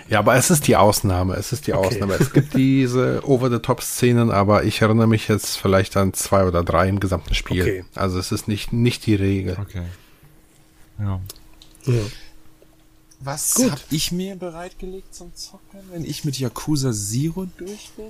[0.09, 1.33] Ja, aber es ist die Ausnahme.
[1.35, 1.87] Es ist die Okay.
[1.87, 2.13] Ausnahme.
[2.17, 7.01] Es gibt diese Over-the-Top-Szenen, aber ich erinnere mich jetzt vielleicht an zwei oder drei im
[7.01, 7.61] gesamten Spiel.
[7.63, 7.85] Okay.
[7.93, 9.57] Also es ist nicht, nicht die Regel.
[9.59, 9.81] Okay.
[10.99, 11.19] Ja.
[11.85, 11.93] Ja.
[13.27, 13.71] Was Gut.
[13.71, 18.05] hab ich mir bereitgelegt zum Zocken, wenn ich mit Yakuza Zero durch bin?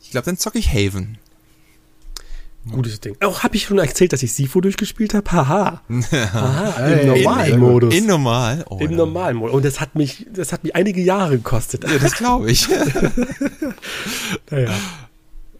[0.00, 1.18] Ich glaube, dann zocke ich Haven.
[2.70, 3.16] Gutes Ding.
[3.20, 5.32] Auch habe ich schon erzählt, dass ich Sifo durchgespielt habe?
[5.32, 5.82] Haha.
[6.12, 6.86] Haha.
[6.86, 7.92] Im normalen in- Modus.
[7.94, 8.64] In normal?
[8.70, 9.56] Oh, Im normalen Modus.
[9.56, 11.82] Und das hat mich, das hat mich einige Jahre gekostet.
[11.82, 12.68] Ja, das glaube ich.
[14.50, 14.72] Naja,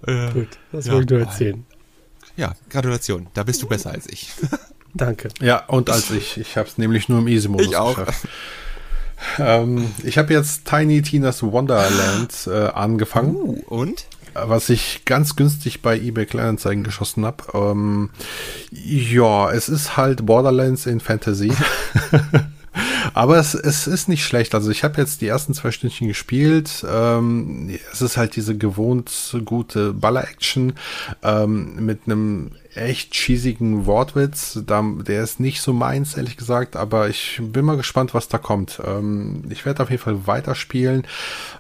[0.07, 0.31] ja.
[0.31, 0.49] gut.
[0.71, 0.93] Das Ja.
[0.93, 1.65] wollte ich nur erzählen.
[2.37, 3.27] ja, Gratulation.
[3.35, 4.31] Da bist du besser als ich.
[4.94, 5.28] Danke.
[5.40, 7.97] Ja, und als ich, ich habe es nämlich nur im Easy-Modus Ich auch.
[7.97, 8.28] geschafft.
[9.39, 13.36] Ähm, ich habe jetzt Tiny Tina's Wonderland äh, angefangen.
[13.36, 14.06] Uh, und?
[14.35, 17.44] was ich ganz günstig bei eBay Kleinanzeigen geschossen habe.
[17.55, 18.10] Ähm,
[18.70, 21.52] ja, es ist halt Borderlands in Fantasy.
[23.15, 24.55] Aber es, es ist nicht schlecht.
[24.55, 26.85] Also ich habe jetzt die ersten zwei Stündchen gespielt.
[26.89, 30.74] Ähm, es ist halt diese gewohnt gute Baller-Action
[31.23, 34.61] ähm, mit einem echt cheesigen Wortwitz.
[34.66, 38.39] Da, der ist nicht so meins, ehrlich gesagt, aber ich bin mal gespannt, was da
[38.39, 38.81] kommt.
[38.85, 41.07] Ähm, ich werde auf jeden Fall weiterspielen.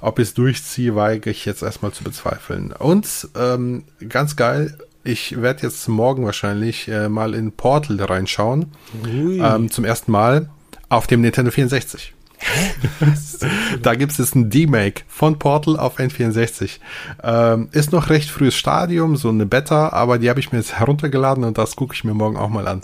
[0.00, 2.72] Ob ich es durchziehe, weige ich jetzt erstmal zu bezweifeln.
[2.72, 8.66] Und ähm, ganz geil, ich werde jetzt morgen wahrscheinlich äh, mal in Portal reinschauen.
[9.04, 10.48] Ähm, zum ersten Mal
[10.92, 12.12] auf dem Nintendo 64.
[13.82, 16.78] da gibt es jetzt ein D-Make von Portal auf N64.
[17.22, 20.74] Ähm, ist noch recht frühes Stadium, so eine Beta, aber die habe ich mir jetzt
[20.74, 22.82] heruntergeladen und das gucke ich mir morgen auch mal an.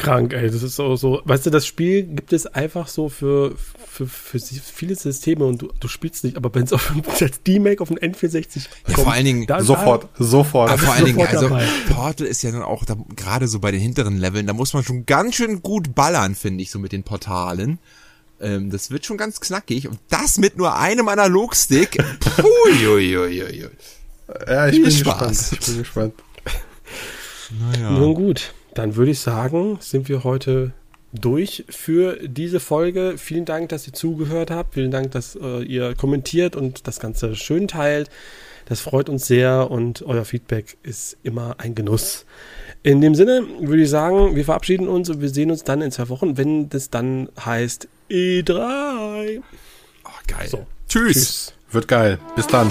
[0.00, 0.50] Krank, ey.
[0.50, 3.54] Das ist so, so, weißt du, das Spiel gibt es einfach so für,
[3.86, 7.80] für, für viele Systeme und du, du spielst nicht, aber wenn es auf das D-Make
[7.82, 10.70] auf den N64 Ja, vor allen Dingen da- Sofort, sofort.
[10.70, 11.66] Aber vor allen Dingen, sofort also dabei.
[11.88, 14.82] Portal ist ja dann auch da, gerade so bei den hinteren Leveln, da muss man
[14.82, 17.78] schon ganz schön gut ballern, finde ich, so mit den Portalen.
[18.40, 21.98] Ähm, das wird schon ganz knackig und das mit nur einem Analogstick.
[22.20, 23.68] Puiuiuiui.
[24.48, 25.28] Ja, ich Viel bin Spaß.
[25.50, 25.58] gespannt.
[25.60, 26.14] Ich bin gespannt.
[27.60, 27.90] Naja.
[27.90, 30.72] Nun gut, dann würde ich sagen, sind wir heute
[31.12, 33.18] durch für diese Folge.
[33.18, 34.72] Vielen Dank, dass ihr zugehört habt.
[34.72, 38.08] Vielen Dank, dass äh, ihr kommentiert und das Ganze schön teilt.
[38.64, 42.24] Das freut uns sehr und euer Feedback ist immer ein Genuss.
[42.82, 45.92] In dem Sinne würde ich sagen, wir verabschieden uns und wir sehen uns dann in
[45.92, 49.42] zwei Wochen, wenn das dann heißt E3.
[50.04, 50.48] Oh, geil.
[50.48, 50.66] So.
[50.88, 51.12] Tschüss.
[51.12, 51.54] Tschüss.
[51.70, 52.18] Wird geil.
[52.34, 52.70] Bis dann.